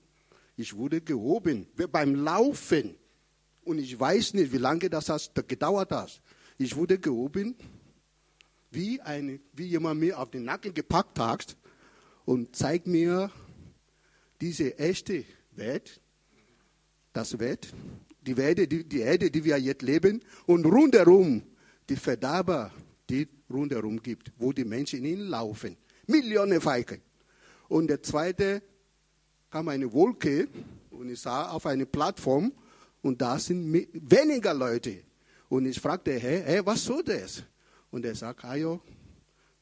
Ich 0.55 0.75
wurde 0.75 1.01
gehoben 1.01 1.67
beim 1.91 2.15
Laufen. 2.15 2.95
Und 3.65 3.79
ich 3.79 3.99
weiß 3.99 4.35
nicht, 4.35 4.53
wie 4.53 4.57
lange 4.57 4.89
das 4.89 5.31
gedauert 5.47 5.91
hat. 5.91 6.21
Ich 6.57 6.75
wurde 6.75 6.99
gehoben, 6.99 7.55
wie, 8.71 9.01
eine, 9.01 9.39
wie 9.53 9.65
jemand 9.65 9.99
mir 9.99 10.19
auf 10.19 10.31
den 10.31 10.43
Nacken 10.45 10.73
gepackt 10.73 11.19
hat 11.19 11.57
und 12.25 12.55
zeigt 12.55 12.87
mir 12.87 13.31
diese 14.39 14.77
echte 14.77 15.25
Welt, 15.51 16.01
das 17.13 17.37
Welt, 17.39 17.71
die, 18.21 18.35
Welt, 18.35 18.71
die, 18.71 18.83
die 18.83 18.99
Erde, 18.99 19.29
die 19.29 19.43
wir 19.43 19.57
jetzt 19.57 19.81
leben, 19.81 20.21
und 20.45 20.65
rundherum 20.65 21.43
die 21.87 21.95
Verderber, 21.95 22.71
die 23.09 23.27
rundherum 23.49 24.01
gibt, 24.01 24.31
wo 24.37 24.51
die 24.51 24.65
Menschen 24.65 25.03
hinlaufen. 25.03 25.77
Millionen 26.07 26.59
Falken. 26.59 27.01
Und 27.69 27.87
der 27.87 28.01
zweite 28.01 28.61
kam 29.49 29.67
eine 29.67 29.91
Wolke 29.91 30.47
und 30.89 31.09
ich 31.09 31.21
sah 31.21 31.49
auf 31.49 31.65
eine 31.65 31.85
Plattform 31.85 32.51
und 33.01 33.21
da 33.21 33.37
sind 33.37 33.71
weniger 33.93 34.53
Leute. 34.53 35.03
Und 35.49 35.65
ich 35.65 35.79
fragte, 35.79 36.13
hey, 36.13 36.41
hey 36.45 36.65
was 36.65 36.83
soll 36.83 37.03
das? 37.03 37.43
Und 37.91 38.05
er 38.05 38.15
sagt, 38.15 38.43
Ayo, 38.43 38.81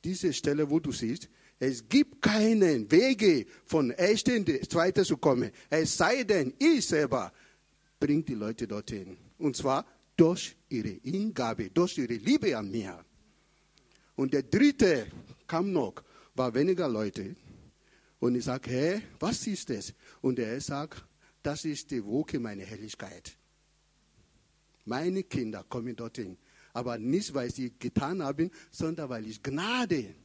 diese 0.04 0.32
Stelle, 0.32 0.70
wo 0.70 0.80
du 0.80 0.91
siehst, 0.91 1.28
es 1.60 1.88
gibt 1.88 2.22
keinen 2.22 2.89
Wege 2.89 3.45
von 3.66 3.91
ersten 3.91 4.45
zweite 4.68 5.04
zu 5.04 5.18
kommen. 5.18 5.52
Es 5.70 5.95
sei 5.95 6.24
denn, 6.24 6.54
ich 6.58 6.88
selber 6.88 7.32
bringt 8.02 8.28
die 8.28 8.34
Leute 8.34 8.68
dorthin. 8.68 9.16
Und 9.38 9.56
zwar 9.56 9.86
durch 10.18 10.58
ihre 10.68 10.99
Hingabe, 11.04 11.70
durch 11.70 11.97
ihre 11.97 12.16
Liebe 12.16 12.58
an 12.58 12.70
mir. 12.70 13.06
Und 14.16 14.34
der 14.34 14.43
dritte 14.43 15.08
kam 15.47 15.72
noch, 15.72 16.04
war 16.36 16.54
weniger 16.54 16.89
Leute. 16.89 17.36
Und 18.20 18.36
ich 18.36 18.43
sage, 18.43 18.70
hä, 18.70 19.02
was 19.20 19.47
ist 19.47 19.70
das? 19.70 19.93
Und 20.20 20.39
er 20.39 20.60
sagt, 20.60 21.06
das 21.41 21.64
ist 21.66 21.89
die 21.91 22.04
Woche 22.04 22.39
meiner 22.39 22.64
Herrlichkeit. 22.64 23.38
Meine 24.86 25.24
Kinder 25.24 25.64
kommen 25.68 25.95
dorthin. 25.95 26.38
Aber 26.74 26.97
nicht, 26.97 27.34
weil 27.34 27.52
sie 27.52 27.74
getan 27.78 28.24
haben, 28.24 28.49
sondern 28.70 29.10
weil 29.10 29.28
ich 29.28 29.41
Gnade 29.41 30.16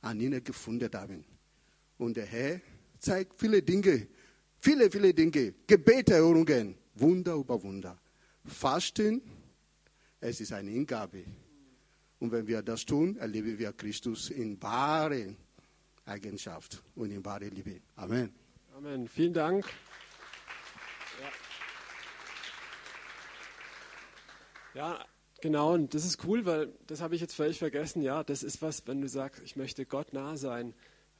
an 0.00 0.20
ihnen 0.20 0.42
gefunden 0.42 0.90
habe. 0.92 1.24
Und 1.98 2.16
der 2.16 2.26
Herr 2.26 2.60
zeigt 2.98 3.38
viele 3.38 3.62
Dinge, 3.62 4.08
viele, 4.60 4.90
viele 4.90 5.14
Dinge, 5.14 5.54
Gebeterhörungen, 5.66 6.76
Wunder 7.00 7.34
über 7.34 7.62
Wunder. 7.62 7.98
Fasten, 8.44 9.22
es 10.20 10.40
ist 10.40 10.52
eine 10.52 10.70
Hingabe. 10.70 11.24
Und 12.18 12.32
wenn 12.32 12.46
wir 12.46 12.62
das 12.62 12.84
tun, 12.84 13.16
erleben 13.16 13.58
wir 13.58 13.72
Christus 13.72 14.30
in 14.30 14.60
wahre 14.62 15.36
Eigenschaft 16.04 16.82
und 16.94 17.10
in 17.10 17.24
wahre 17.24 17.48
Liebe. 17.48 17.80
Amen. 17.96 18.32
Amen. 18.76 19.08
Vielen 19.08 19.32
Dank. 19.32 19.66
Ja. 24.74 24.92
ja, 24.98 25.04
genau. 25.40 25.74
Und 25.74 25.94
das 25.94 26.04
ist 26.04 26.24
cool, 26.24 26.44
weil 26.46 26.72
das 26.86 27.00
habe 27.00 27.14
ich 27.14 27.20
jetzt 27.20 27.34
völlig 27.34 27.58
vergessen. 27.58 28.02
Ja, 28.02 28.24
das 28.24 28.42
ist 28.42 28.62
was, 28.62 28.86
wenn 28.86 29.00
du 29.00 29.08
sagst, 29.08 29.42
ich 29.42 29.56
möchte 29.56 29.86
Gott 29.86 30.12
nah 30.12 30.36
sein. 30.36 30.74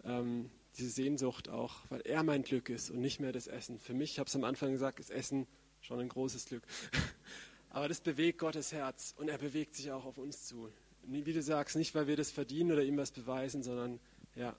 Ähm, 0.05 0.51
diese 0.76 0.91
Sehnsucht 0.91 1.49
auch, 1.49 1.81
weil 1.89 2.01
er 2.03 2.22
mein 2.22 2.43
Glück 2.43 2.68
ist 2.68 2.91
und 2.91 3.01
nicht 3.01 3.20
mehr 3.20 3.33
das 3.33 3.47
Essen. 3.47 3.79
Für 3.79 3.95
mich, 3.95 4.12
ich 4.12 4.18
habe 4.18 4.29
es 4.29 4.37
am 4.37 4.45
Anfang 4.45 4.70
gesagt, 4.70 5.01
ist 5.01 5.11
Essen 5.11 5.47
schon 5.81 6.01
ein 6.01 6.09
großes 6.09 6.47
Glück. 6.47 6.62
Aber 7.70 7.89
das 7.89 8.01
bewegt 8.01 8.39
Gottes 8.39 8.72
Herz 8.72 9.14
und 9.18 9.29
er 9.29 9.39
bewegt 9.39 9.74
sich 9.74 9.91
auch 9.91 10.05
auf 10.05 10.18
uns 10.18 10.47
zu. 10.47 10.72
Wie 11.03 11.22
du 11.22 11.43
sagst, 11.43 11.76
nicht 11.76 11.95
weil 11.95 12.07
wir 12.07 12.16
das 12.16 12.31
verdienen 12.31 12.72
oder 12.72 12.83
ihm 12.83 12.97
was 12.97 13.11
beweisen, 13.11 13.62
sondern 13.62 14.01
Ja. 14.35 14.57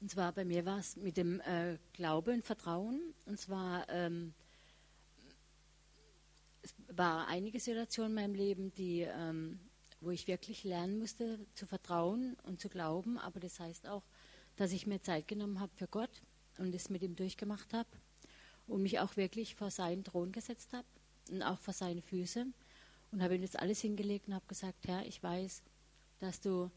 Und 0.00 0.10
zwar 0.10 0.32
bei 0.32 0.44
mir 0.44 0.64
war 0.64 0.78
es 0.78 0.96
mit 0.96 1.16
dem 1.16 1.40
äh, 1.40 1.78
Glaube 1.92 2.32
und 2.32 2.44
Vertrauen. 2.44 3.14
Und 3.26 3.38
zwar 3.38 3.88
ähm, 3.88 4.34
es 6.62 6.74
war 6.88 7.28
einige 7.28 7.60
Situationen 7.60 8.10
in 8.10 8.22
meinem 8.22 8.34
Leben, 8.34 8.74
die, 8.74 9.00
ähm, 9.00 9.60
wo 10.00 10.10
ich 10.10 10.26
wirklich 10.26 10.64
lernen 10.64 10.98
musste 10.98 11.44
zu 11.54 11.66
vertrauen 11.66 12.36
und 12.44 12.60
zu 12.60 12.68
glauben. 12.68 13.18
Aber 13.18 13.40
das 13.40 13.60
heißt 13.60 13.88
auch, 13.88 14.04
dass 14.56 14.72
ich 14.72 14.86
mir 14.86 15.00
Zeit 15.00 15.28
genommen 15.28 15.60
habe 15.60 15.72
für 15.76 15.88
Gott 15.88 16.22
und 16.58 16.74
es 16.74 16.88
mit 16.88 17.02
ihm 17.02 17.16
durchgemacht 17.16 17.72
habe 17.72 17.88
und 18.66 18.82
mich 18.82 19.00
auch 19.00 19.16
wirklich 19.16 19.54
vor 19.54 19.70
seinen 19.70 20.04
Thron 20.04 20.32
gesetzt 20.32 20.72
habe 20.72 20.86
und 21.30 21.42
auch 21.42 21.58
vor 21.58 21.74
seine 21.74 22.02
Füße 22.02 22.46
und 23.10 23.22
habe 23.22 23.36
ihm 23.36 23.42
das 23.42 23.56
alles 23.56 23.80
hingelegt 23.80 24.28
und 24.28 24.34
habe 24.34 24.46
gesagt, 24.46 24.86
Herr, 24.86 25.06
ich 25.06 25.22
weiß, 25.22 25.62
dass 26.20 26.40
du 26.40 26.70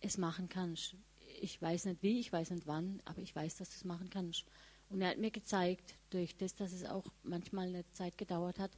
es 0.00 0.18
machen 0.18 0.48
kannst 0.48 0.96
ich 1.40 1.60
weiß 1.60 1.86
nicht 1.86 2.02
wie, 2.02 2.20
ich 2.20 2.32
weiß 2.32 2.50
nicht 2.50 2.66
wann, 2.66 3.00
aber 3.04 3.20
ich 3.20 3.34
weiß, 3.34 3.56
dass 3.56 3.70
du 3.70 3.76
es 3.76 3.84
machen 3.84 4.10
kannst. 4.10 4.44
Und 4.88 5.00
er 5.00 5.10
hat 5.10 5.18
mir 5.18 5.30
gezeigt, 5.30 5.96
durch 6.10 6.36
das, 6.36 6.54
dass 6.54 6.72
es 6.72 6.84
auch 6.84 7.06
manchmal 7.22 7.68
eine 7.68 7.88
Zeit 7.92 8.16
gedauert 8.18 8.58
hat, 8.58 8.70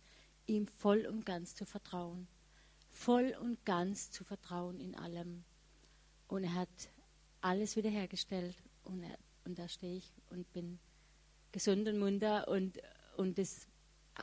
ihm 0.47 0.67
voll 0.67 1.07
und 1.07 1.27
ganz 1.27 1.55
zu 1.55 1.65
vertrauen. 1.67 2.27
Voll 2.91 3.37
und 3.41 3.65
ganz 3.65 4.11
zu 4.11 4.25
vertrauen 4.25 4.81
in 4.81 4.95
allem. 4.95 5.45
Und 6.27 6.45
er 6.45 6.55
hat 6.55 6.69
alles 7.41 7.77
wiederhergestellt. 7.77 8.57
Und, 8.85 9.03
er, 9.03 9.19
und 9.45 9.59
da 9.59 9.69
stehe 9.69 9.97
ich 9.97 10.11
und 10.31 10.51
bin 10.53 10.79
gesund 11.53 11.89
und 11.89 11.99
munter. 11.99 12.49
Und, 12.49 12.79
und 13.17 13.39
das 13.39 13.67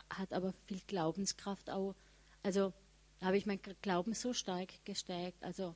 hat 0.10 0.34
aber 0.34 0.54
viel 0.68 0.82
Glaubenskraft 0.88 1.70
auch. 1.70 1.96
Also 2.44 2.74
habe 3.22 3.38
ich 3.38 3.46
mein 3.46 3.60
Glauben 3.82 4.14
so 4.14 4.34
stark 4.34 4.70
gestärkt. 4.86 5.44
Also 5.44 5.76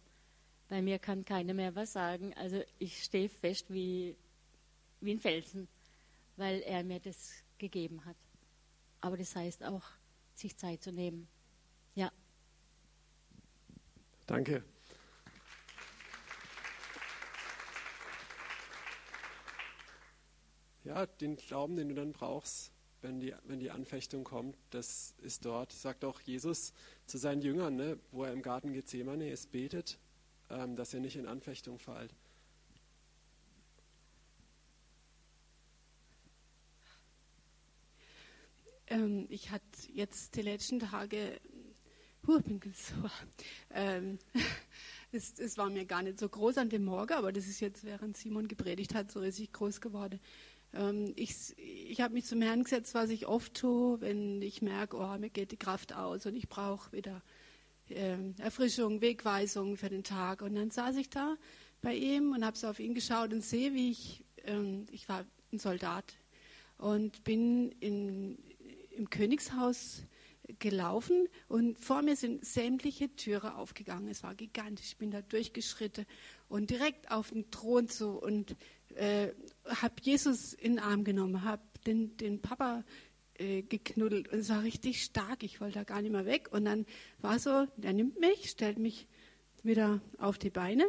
bei 0.67 0.81
mir 0.81 0.99
kann 0.99 1.25
keiner 1.25 1.53
mehr 1.53 1.75
was 1.75 1.93
sagen. 1.93 2.33
Also 2.35 2.61
ich 2.77 3.03
stehe 3.03 3.29
fest 3.29 3.65
wie, 3.69 4.15
wie 5.01 5.11
ein 5.11 5.19
Felsen, 5.19 5.67
weil 6.37 6.61
er 6.61 6.83
mir 6.83 6.99
das 6.99 7.43
gegeben 7.57 8.05
hat. 8.05 8.15
Aber 9.01 9.17
das 9.17 9.35
heißt 9.35 9.63
auch, 9.63 9.83
sich 10.35 10.55
Zeit 10.57 10.83
zu 10.83 10.91
nehmen. 10.91 11.27
Ja. 11.95 12.11
Danke. 14.27 14.63
Ja, 20.89 21.05
den 21.05 21.35
Glauben, 21.35 21.75
den 21.75 21.89
du 21.89 21.95
dann 21.95 22.13
brauchst, 22.13 22.71
wenn 23.01 23.19
die, 23.19 23.33
wenn 23.45 23.59
die 23.59 23.69
Anfechtung 23.69 24.23
kommt, 24.23 24.57
das 24.71 25.13
ist 25.21 25.45
dort, 25.45 25.71
sagt 25.71 26.03
auch 26.03 26.19
Jesus 26.19 26.73
zu 27.05 27.19
seinen 27.19 27.43
Jüngern, 27.43 27.75
ne, 27.75 27.99
wo 28.11 28.23
er 28.23 28.33
im 28.33 28.41
Garten 28.41 28.73
Gethsemane 28.73 29.29
ist, 29.29 29.51
betet 29.51 29.99
ähm, 30.49 30.75
dass 30.75 30.93
ihr 30.93 30.99
nicht 30.99 31.15
in 31.15 31.27
Anfechtung 31.27 31.79
fallt. 31.79 32.13
Ähm, 38.87 39.27
ich 39.29 39.51
hatte 39.51 39.63
jetzt 39.93 40.35
die 40.35 40.41
letzten 40.41 40.79
Tage, 40.79 41.39
huh, 42.25 42.39
bin 42.39 42.59
so, 42.73 42.95
ähm, 43.71 44.17
es, 45.11 45.37
es, 45.37 45.57
war 45.57 45.69
mir 45.69 45.85
gar 45.85 46.01
nicht 46.01 46.17
so 46.17 46.27
groß 46.27 46.57
an 46.57 46.69
dem 46.69 46.85
Morgen, 46.85 47.13
aber 47.13 47.31
das 47.31 47.47
ist 47.47 47.59
jetzt, 47.59 47.83
während 47.83 48.17
Simon 48.17 48.47
gepredigt 48.47 48.95
hat, 48.95 49.11
so 49.11 49.19
riesig 49.19 49.53
groß 49.53 49.81
geworden. 49.81 50.19
Ähm, 50.73 51.13
ich 51.15 51.55
ich 51.57 52.01
habe 52.01 52.13
mich 52.13 52.25
zum 52.25 52.41
Herrn 52.41 52.63
gesetzt, 52.63 52.93
was 52.93 53.09
ich 53.09 53.27
oft 53.27 53.53
tue, 53.53 53.99
wenn 54.01 54.41
ich 54.41 54.61
merke, 54.61 54.97
oh, 54.97 55.17
mir 55.17 55.29
geht 55.29 55.51
die 55.51 55.57
Kraft 55.57 55.93
aus 55.93 56.25
und 56.25 56.35
ich 56.35 56.49
brauche 56.49 56.91
wieder 56.91 57.21
äh, 57.89 58.17
Erfrischung, 58.37 59.01
Wegweisung 59.01 59.77
für 59.77 59.89
den 59.89 60.03
Tag. 60.03 60.41
Und 60.41 60.55
dann 60.55 60.71
saß 60.71 60.95
ich 60.97 61.09
da 61.09 61.35
bei 61.81 61.95
ihm 61.95 62.33
und 62.33 62.45
habe 62.45 62.57
so 62.57 62.67
auf 62.67 62.79
ihn 62.79 62.93
geschaut 62.93 63.33
und 63.33 63.43
sehe, 63.43 63.73
wie 63.73 63.91
ich, 63.91 64.23
ähm, 64.45 64.85
ich 64.91 65.09
war 65.09 65.25
ein 65.51 65.59
Soldat 65.59 66.13
und 66.77 67.23
bin 67.23 67.71
in, 67.79 68.37
im 68.91 69.09
Königshaus 69.09 70.03
gelaufen 70.57 71.27
und 71.47 71.79
vor 71.79 72.01
mir 72.01 72.15
sind 72.15 72.43
sämtliche 72.43 73.15
Türen 73.15 73.51
aufgegangen. 73.51 74.07
Es 74.07 74.23
war 74.23 74.33
gigantisch. 74.33 74.87
Ich 74.87 74.97
bin 74.97 75.11
da 75.11 75.21
durchgeschritten 75.21 76.05
und 76.47 76.71
direkt 76.71 77.11
auf 77.11 77.29
den 77.29 77.51
Thron 77.51 77.87
zu 77.87 78.19
und 78.19 78.55
äh, 78.95 79.29
habe 79.69 79.95
Jesus 80.01 80.53
in 80.53 80.73
den 80.73 80.79
Arm 80.79 81.03
genommen, 81.03 81.43
habe 81.43 81.61
den, 81.85 82.17
den 82.17 82.41
Papa 82.41 82.83
äh, 83.35 83.61
geknuddelt 83.61 84.27
und 84.29 84.39
es 84.39 84.49
war 84.49 84.63
richtig 84.63 85.03
stark. 85.03 85.43
Ich 85.43 85.61
wollte 85.61 85.79
da 85.79 85.83
gar 85.83 86.01
nicht 86.01 86.11
mehr 86.11 86.25
weg. 86.25 86.49
Und 86.51 86.65
dann 86.65 86.85
war 87.19 87.39
so, 87.39 87.67
der 87.77 87.93
nimmt 87.93 88.19
mich, 88.19 88.49
stellt 88.49 88.79
mich 88.79 89.07
wieder 89.63 90.01
auf 90.17 90.37
die 90.37 90.49
Beine 90.49 90.87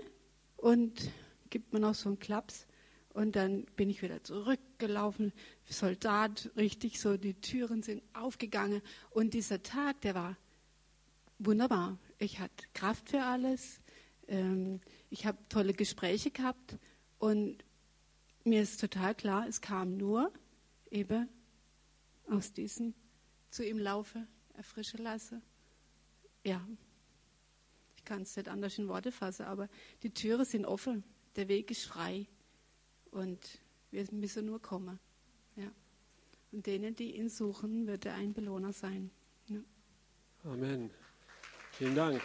und 0.56 1.10
gibt 1.48 1.72
mir 1.72 1.80
noch 1.80 1.94
so 1.94 2.08
einen 2.08 2.18
Klaps. 2.18 2.66
Und 3.12 3.34
dann 3.34 3.64
bin 3.76 3.90
ich 3.90 4.02
wieder 4.02 4.22
zurückgelaufen, 4.22 5.32
Soldat, 5.68 6.50
richtig 6.56 7.00
so, 7.00 7.16
die 7.16 7.34
Türen 7.34 7.82
sind 7.82 8.02
aufgegangen. 8.12 8.82
Und 9.10 9.34
dieser 9.34 9.62
Tag, 9.62 10.00
der 10.02 10.14
war 10.14 10.36
wunderbar. 11.38 11.98
Ich 12.18 12.38
hatte 12.38 12.66
Kraft 12.72 13.10
für 13.10 13.22
alles. 13.22 13.80
Ähm, 14.28 14.80
ich 15.10 15.26
habe 15.26 15.38
tolle 15.48 15.72
Gespräche 15.72 16.30
gehabt. 16.30 16.78
Und 17.18 17.64
mir 18.44 18.62
ist 18.62 18.80
total 18.80 19.14
klar, 19.14 19.46
es 19.46 19.60
kam 19.60 19.96
nur 19.96 20.32
eben 20.90 21.28
aus 22.28 22.52
diesen 22.52 22.94
zu 23.50 23.66
ihm 23.66 23.78
laufe, 23.78 24.26
erfrische 24.54 24.96
lasse. 24.98 25.42
Ja, 26.44 26.66
ich 27.96 28.04
kann 28.04 28.22
es 28.22 28.36
nicht 28.36 28.48
anders 28.48 28.78
in 28.78 28.88
Worte 28.88 29.12
fassen, 29.12 29.46
aber 29.46 29.68
die 30.02 30.10
Türen 30.10 30.44
sind 30.44 30.64
offen, 30.64 31.04
der 31.36 31.48
Weg 31.48 31.70
ist 31.70 31.84
frei 31.84 32.26
und 33.10 33.60
wir 33.90 34.06
müssen 34.12 34.46
nur 34.46 34.60
kommen. 34.60 34.98
Ja. 35.56 35.70
Und 36.52 36.66
denen, 36.66 36.96
die 36.96 37.16
ihn 37.16 37.28
suchen, 37.28 37.86
wird 37.86 38.06
er 38.06 38.14
ein 38.14 38.32
Belohner 38.32 38.72
sein. 38.72 39.10
Ja. 39.48 39.60
Amen. 40.44 40.90
Vielen 41.72 41.94
Dank. 41.94 42.22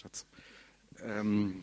Schatz. 0.00 0.24
Ähm, 1.04 1.62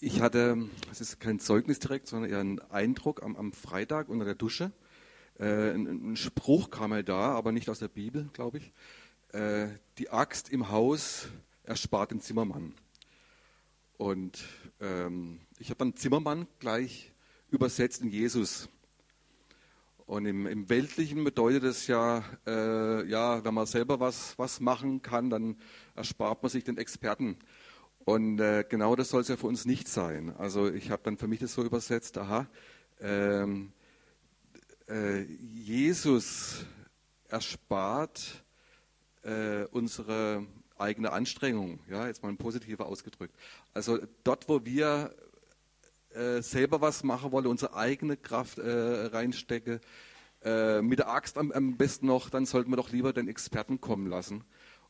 ich 0.00 0.20
hatte, 0.20 0.68
es 0.90 1.00
ist 1.00 1.20
kein 1.20 1.38
Zeugnis 1.38 1.78
direkt, 1.78 2.08
sondern 2.08 2.30
eher 2.30 2.40
ein 2.40 2.60
Eindruck 2.70 3.22
am, 3.22 3.36
am 3.36 3.52
Freitag 3.52 4.08
unter 4.08 4.24
der 4.24 4.34
Dusche. 4.34 4.72
Äh, 5.38 5.72
ein, 5.72 6.12
ein, 6.12 6.16
Spruch 6.16 6.70
kam 6.70 6.90
mir 6.90 7.02
da, 7.02 7.32
aber 7.32 7.52
nicht 7.52 7.68
aus 7.68 7.78
der 7.78 7.88
Bibel, 7.88 8.28
glaube 8.32 8.58
ich. 8.58 8.72
Äh, 9.32 9.68
die 9.98 10.10
Axt 10.10 10.50
im 10.50 10.70
Haus 10.70 11.28
erspart 11.62 12.10
den 12.10 12.20
Zimmermann. 12.20 12.74
Und 13.96 14.44
ähm, 14.80 15.40
ich 15.58 15.70
habe 15.70 15.78
dann 15.78 15.96
Zimmermann 15.96 16.46
gleich 16.58 17.12
übersetzt 17.50 18.02
in 18.02 18.10
Jesus. 18.10 18.68
Und 20.06 20.26
im, 20.26 20.46
im 20.46 20.68
Weltlichen 20.68 21.24
bedeutet 21.24 21.64
es 21.64 21.86
ja, 21.86 22.22
äh, 22.46 23.08
ja, 23.08 23.42
wenn 23.42 23.54
man 23.54 23.64
selber 23.64 24.00
was, 24.00 24.38
was 24.38 24.60
machen 24.60 25.00
kann, 25.00 25.30
dann 25.30 25.56
erspart 25.94 26.42
man 26.42 26.50
sich 26.50 26.64
den 26.64 26.76
Experten. 26.76 27.38
Und 28.04 28.38
äh, 28.38 28.64
genau 28.68 28.96
das 28.96 29.08
soll 29.08 29.22
es 29.22 29.28
ja 29.28 29.36
für 29.36 29.46
uns 29.46 29.64
nicht 29.64 29.88
sein. 29.88 30.34
Also 30.36 30.70
ich 30.70 30.90
habe 30.90 31.02
dann 31.04 31.16
für 31.16 31.26
mich 31.26 31.40
das 31.40 31.54
so 31.54 31.64
übersetzt, 31.64 32.18
aha, 32.18 32.46
ähm, 33.00 33.72
äh, 34.88 35.22
Jesus 35.22 36.66
erspart 37.28 38.44
äh, 39.22 39.64
unsere 39.70 40.46
eigene 40.76 41.12
Anstrengung, 41.12 41.78
ja, 41.88 42.06
jetzt 42.06 42.22
mal 42.22 42.34
positiver 42.34 42.86
ausgedrückt. 42.86 43.34
Also 43.72 43.98
dort, 44.22 44.48
wo 44.50 44.64
wir 44.66 45.14
äh, 46.10 46.42
selber 46.42 46.82
was 46.82 47.04
machen 47.04 47.32
wollen, 47.32 47.46
unsere 47.46 47.74
eigene 47.74 48.18
Kraft 48.18 48.58
äh, 48.58 49.06
reinstecke, 49.06 49.80
äh, 50.44 50.82
mit 50.82 50.98
der 50.98 51.08
Axt 51.08 51.38
am, 51.38 51.52
am 51.52 51.78
besten 51.78 52.06
noch, 52.06 52.28
dann 52.28 52.44
sollten 52.44 52.70
wir 52.70 52.76
doch 52.76 52.90
lieber 52.90 53.14
den 53.14 53.28
Experten 53.28 53.80
kommen 53.80 54.08
lassen 54.08 54.44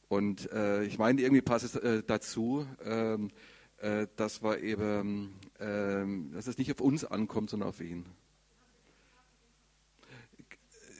und 0.08 0.50
äh, 0.52 0.84
ich 0.84 0.98
meine, 0.98 1.20
irgendwie 1.20 1.42
passt 1.42 1.64
es 1.64 1.76
äh, 1.76 2.02
dazu, 2.06 2.66
ähm, 2.84 3.30
äh, 3.78 4.06
dass 4.16 4.42
wir 4.42 4.60
eben, 4.62 5.34
ähm, 5.60 6.32
dass 6.32 6.46
es 6.46 6.58
nicht 6.58 6.70
auf 6.72 6.80
uns 6.80 7.04
ankommt, 7.04 7.50
sondern 7.50 7.68
auf 7.68 7.80
ihn. 7.80 8.06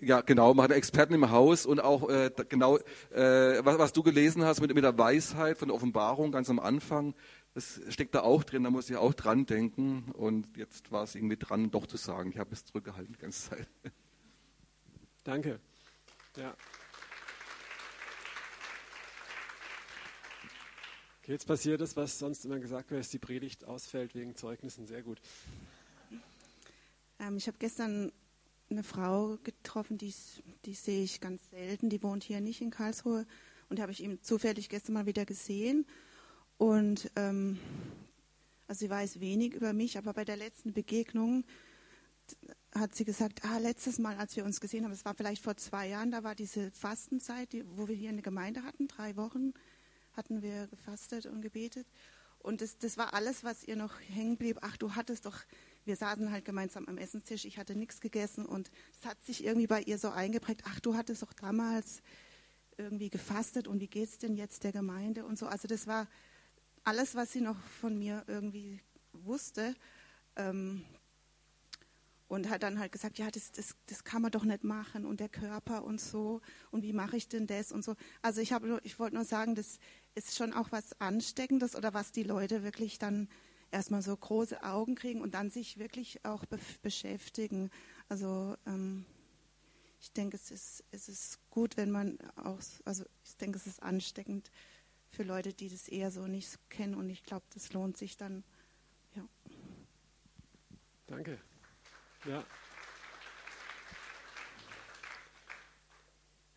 Ja, 0.00 0.20
genau, 0.20 0.52
man 0.52 0.64
hat 0.64 0.72
Experten 0.72 1.14
im 1.14 1.30
Haus 1.30 1.64
und 1.64 1.80
auch 1.80 2.10
äh, 2.10 2.30
genau, 2.48 2.76
äh, 3.10 3.64
was, 3.64 3.78
was, 3.78 3.92
du 3.92 4.02
gelesen 4.02 4.44
hast 4.44 4.60
mit, 4.60 4.74
mit 4.74 4.84
der 4.84 4.98
Weisheit 4.98 5.56
von 5.56 5.68
der 5.68 5.74
Offenbarung 5.76 6.30
ganz 6.30 6.50
am 6.50 6.58
Anfang, 6.58 7.14
das 7.54 7.80
steckt 7.88 8.14
da 8.14 8.20
auch 8.20 8.42
drin, 8.42 8.64
da 8.64 8.70
muss 8.70 8.90
ich 8.90 8.96
auch 8.96 9.14
dran 9.14 9.46
denken 9.46 10.10
und 10.12 10.56
jetzt 10.56 10.90
war 10.90 11.04
es 11.04 11.14
irgendwie 11.14 11.36
dran, 11.36 11.70
doch 11.70 11.86
zu 11.86 11.96
sagen. 11.96 12.30
Ich 12.30 12.38
habe 12.38 12.50
es 12.52 12.64
zurückgehalten 12.64 13.14
die 13.14 13.20
ganze 13.20 13.50
Zeit. 13.50 13.68
Danke. 15.24 15.60
Ja. 16.36 16.54
Okay, 21.24 21.32
jetzt 21.32 21.46
passiert 21.46 21.80
es, 21.80 21.96
was 21.96 22.18
sonst 22.18 22.44
immer 22.44 22.58
gesagt 22.58 22.90
wird, 22.90 23.00
dass 23.00 23.08
die 23.08 23.18
Predigt 23.18 23.64
ausfällt 23.64 24.14
wegen 24.14 24.36
Zeugnissen. 24.36 24.86
Sehr 24.86 25.02
gut. 25.02 25.22
Ähm, 27.18 27.38
ich 27.38 27.46
habe 27.46 27.56
gestern 27.58 28.12
eine 28.68 28.82
Frau 28.82 29.38
getroffen, 29.42 29.96
die, 29.96 30.12
die 30.66 30.74
sehe 30.74 31.02
ich 31.02 31.22
ganz 31.22 31.48
selten. 31.48 31.88
Die 31.88 32.02
wohnt 32.02 32.24
hier 32.24 32.42
nicht 32.42 32.60
in 32.60 32.68
Karlsruhe. 32.68 33.24
Und 33.70 33.80
habe 33.80 33.90
ich 33.90 34.02
ihn 34.02 34.20
zufällig 34.20 34.68
gestern 34.68 34.92
mal 34.92 35.06
wieder 35.06 35.24
gesehen. 35.24 35.86
Und 36.58 37.10
ähm, 37.16 37.58
also 38.68 38.80
sie 38.80 38.90
weiß 38.90 39.18
wenig 39.20 39.54
über 39.54 39.72
mich, 39.72 39.96
aber 39.96 40.12
bei 40.12 40.26
der 40.26 40.36
letzten 40.36 40.74
Begegnung 40.74 41.44
hat 42.74 42.94
sie 42.94 43.06
gesagt, 43.06 43.46
ah, 43.46 43.56
letztes 43.56 43.98
Mal, 43.98 44.18
als 44.18 44.36
wir 44.36 44.44
uns 44.44 44.60
gesehen 44.60 44.84
haben, 44.84 44.90
das 44.90 45.06
war 45.06 45.14
vielleicht 45.14 45.42
vor 45.42 45.56
zwei 45.56 45.88
Jahren, 45.88 46.10
da 46.10 46.22
war 46.22 46.34
diese 46.34 46.70
Fastenzeit, 46.72 47.54
die, 47.54 47.64
wo 47.78 47.88
wir 47.88 47.96
hier 47.96 48.10
eine 48.10 48.20
Gemeinde 48.20 48.62
hatten, 48.62 48.88
drei 48.88 49.16
Wochen 49.16 49.54
hatten 50.16 50.42
wir 50.42 50.66
gefastet 50.68 51.26
und 51.26 51.42
gebetet. 51.42 51.86
Und 52.38 52.60
das, 52.60 52.76
das 52.76 52.98
war 52.98 53.14
alles, 53.14 53.42
was 53.42 53.64
ihr 53.64 53.74
noch 53.74 53.98
hängen 54.00 54.36
blieb. 54.36 54.58
Ach, 54.60 54.76
du 54.76 54.94
hattest 54.94 55.24
doch, 55.24 55.38
wir 55.86 55.96
saßen 55.96 56.30
halt 56.30 56.44
gemeinsam 56.44 56.86
am 56.86 56.98
Essenstisch, 56.98 57.46
ich 57.46 57.56
hatte 57.56 57.74
nichts 57.74 58.00
gegessen 58.00 58.44
und 58.44 58.70
es 59.00 59.06
hat 59.06 59.22
sich 59.24 59.44
irgendwie 59.44 59.66
bei 59.66 59.80
ihr 59.80 59.98
so 59.98 60.10
eingeprägt, 60.10 60.62
ach, 60.66 60.78
du 60.80 60.94
hattest 60.94 61.22
doch 61.22 61.32
damals 61.32 62.02
irgendwie 62.76 63.08
gefastet 63.08 63.66
und 63.66 63.80
wie 63.80 63.88
geht 63.88 64.08
es 64.08 64.18
denn 64.18 64.34
jetzt 64.34 64.64
der 64.64 64.72
Gemeinde 64.72 65.24
und 65.24 65.38
so. 65.38 65.46
Also 65.46 65.68
das 65.68 65.86
war 65.86 66.06
alles, 66.82 67.14
was 67.14 67.32
sie 67.32 67.40
noch 67.40 67.58
von 67.80 67.98
mir 67.98 68.24
irgendwie 68.26 68.80
wusste. 69.12 69.74
Ähm, 70.36 70.84
und 72.28 72.48
hat 72.50 72.62
dann 72.62 72.78
halt 72.78 72.90
gesagt, 72.90 73.18
ja, 73.18 73.30
das, 73.30 73.52
das, 73.52 73.76
das 73.86 74.02
kann 74.02 74.22
man 74.22 74.32
doch 74.32 74.44
nicht 74.44 74.64
machen 74.64 75.04
und 75.06 75.20
der 75.20 75.28
Körper 75.28 75.84
und 75.84 76.00
so 76.00 76.40
und 76.70 76.82
wie 76.82 76.92
mache 76.92 77.16
ich 77.16 77.28
denn 77.28 77.46
das 77.46 77.70
und 77.70 77.84
so. 77.84 77.94
Also 78.22 78.40
ich 78.40 78.52
ich 78.82 78.98
wollte 78.98 79.14
nur 79.14 79.24
sagen, 79.24 79.54
das 79.54 79.78
ist 80.14 80.36
schon 80.36 80.52
auch 80.52 80.70
was 80.72 81.00
Ansteckendes 81.00 81.74
oder 81.76 81.94
was 81.94 82.12
die 82.12 82.22
Leute 82.22 82.62
wirklich 82.62 82.98
dann 82.98 83.28
erstmal 83.70 84.02
so 84.02 84.16
große 84.16 84.62
Augen 84.62 84.94
kriegen 84.94 85.20
und 85.20 85.34
dann 85.34 85.50
sich 85.50 85.78
wirklich 85.78 86.24
auch 86.24 86.44
be 86.46 86.58
beschäftigen. 86.82 87.70
Also 88.08 88.56
ähm, 88.66 89.04
ich 90.00 90.12
denke, 90.12 90.36
es 90.36 90.50
ist, 90.50 90.84
es 90.92 91.08
ist 91.08 91.38
gut, 91.50 91.76
wenn 91.76 91.90
man 91.90 92.18
auch, 92.36 92.58
also 92.84 93.04
ich 93.24 93.36
denke, 93.36 93.58
es 93.58 93.66
ist 93.66 93.82
ansteckend 93.82 94.50
für 95.10 95.22
Leute, 95.22 95.52
die 95.52 95.68
das 95.68 95.88
eher 95.88 96.10
so 96.10 96.26
nicht 96.26 96.58
kennen 96.70 96.94
und 96.94 97.08
ich 97.08 97.24
glaube, 97.24 97.46
das 97.54 97.72
lohnt 97.72 97.96
sich 97.96 98.16
dann. 98.16 98.44
Ja. 99.14 99.26
Danke. 101.06 101.40
Ja. 102.26 102.44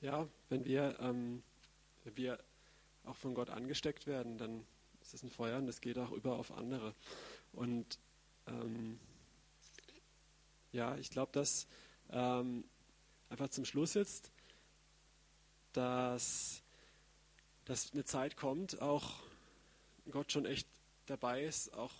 Ja, 0.01 0.27
wenn 0.49 0.63
wir, 0.65 0.97
ähm, 0.99 1.41
wenn 2.03 2.17
wir 2.17 2.39
auch 3.07 3.15
von 3.15 3.33
Gott 3.33 3.49
angesteckt 3.49 4.07
werden, 4.07 4.37
dann 4.37 4.65
ist 5.01 5.13
es 5.13 5.23
ein 5.23 5.29
Feuer 5.29 5.57
und 5.57 5.67
es 5.67 5.81
geht 5.81 5.97
auch 5.97 6.11
über 6.11 6.37
auf 6.37 6.51
andere. 6.51 6.93
Und 7.53 7.97
ähm, 8.47 8.99
ja, 10.71 10.95
ich 10.97 11.09
glaube, 11.09 11.31
dass 11.31 11.67
ähm, 12.11 12.63
einfach 13.29 13.49
zum 13.49 13.65
Schluss 13.65 13.93
jetzt, 13.93 14.31
dass, 15.73 16.61
dass 17.65 17.93
eine 17.93 18.03
Zeit 18.03 18.35
kommt, 18.35 18.81
auch 18.81 19.21
Gott 20.11 20.31
schon 20.31 20.45
echt 20.45 20.67
dabei 21.05 21.43
ist, 21.43 21.73
auch 21.73 21.93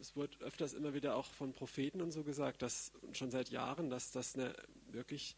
es 0.00 0.14
wird 0.14 0.40
öfters 0.42 0.74
immer 0.74 0.94
wieder 0.94 1.16
auch 1.16 1.26
von 1.26 1.52
Propheten 1.52 2.00
und 2.00 2.12
so 2.12 2.22
gesagt, 2.22 2.62
dass 2.62 2.92
schon 3.12 3.30
seit 3.30 3.50
Jahren, 3.50 3.90
dass 3.90 4.12
das 4.12 4.36
eine 4.36 4.54
wirklich 4.92 5.34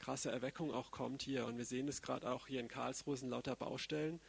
krasse 0.00 0.32
Erweckung 0.32 0.72
auch 0.72 0.90
kommt 0.90 1.22
hier. 1.22 1.46
Und 1.46 1.58
wir 1.58 1.64
sehen 1.64 1.86
es 1.86 2.02
gerade 2.02 2.30
auch 2.30 2.48
hier 2.48 2.58
in 2.60 2.68
Karlsruhe 2.68 3.16
sind 3.16 3.30
lauter 3.30 3.54
Baustellen 3.54 4.20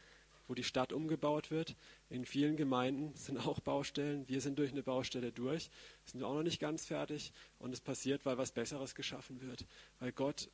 wo 0.52 0.54
die 0.54 0.64
Stadt 0.64 0.92
umgebaut 0.92 1.50
wird. 1.50 1.76
In 2.10 2.26
vielen 2.26 2.58
Gemeinden 2.58 3.14
sind 3.16 3.38
auch 3.38 3.58
Baustellen. 3.60 4.28
Wir 4.28 4.42
sind 4.42 4.58
durch 4.58 4.70
eine 4.70 4.82
Baustelle 4.82 5.32
durch, 5.32 5.70
sind 6.04 6.22
auch 6.22 6.34
noch 6.34 6.42
nicht 6.42 6.60
ganz 6.60 6.84
fertig. 6.84 7.32
Und 7.58 7.72
es 7.72 7.80
passiert, 7.80 8.26
weil 8.26 8.36
was 8.36 8.52
Besseres 8.52 8.94
geschaffen 8.94 9.40
wird. 9.40 9.64
Weil 9.98 10.12
Gott 10.12 10.50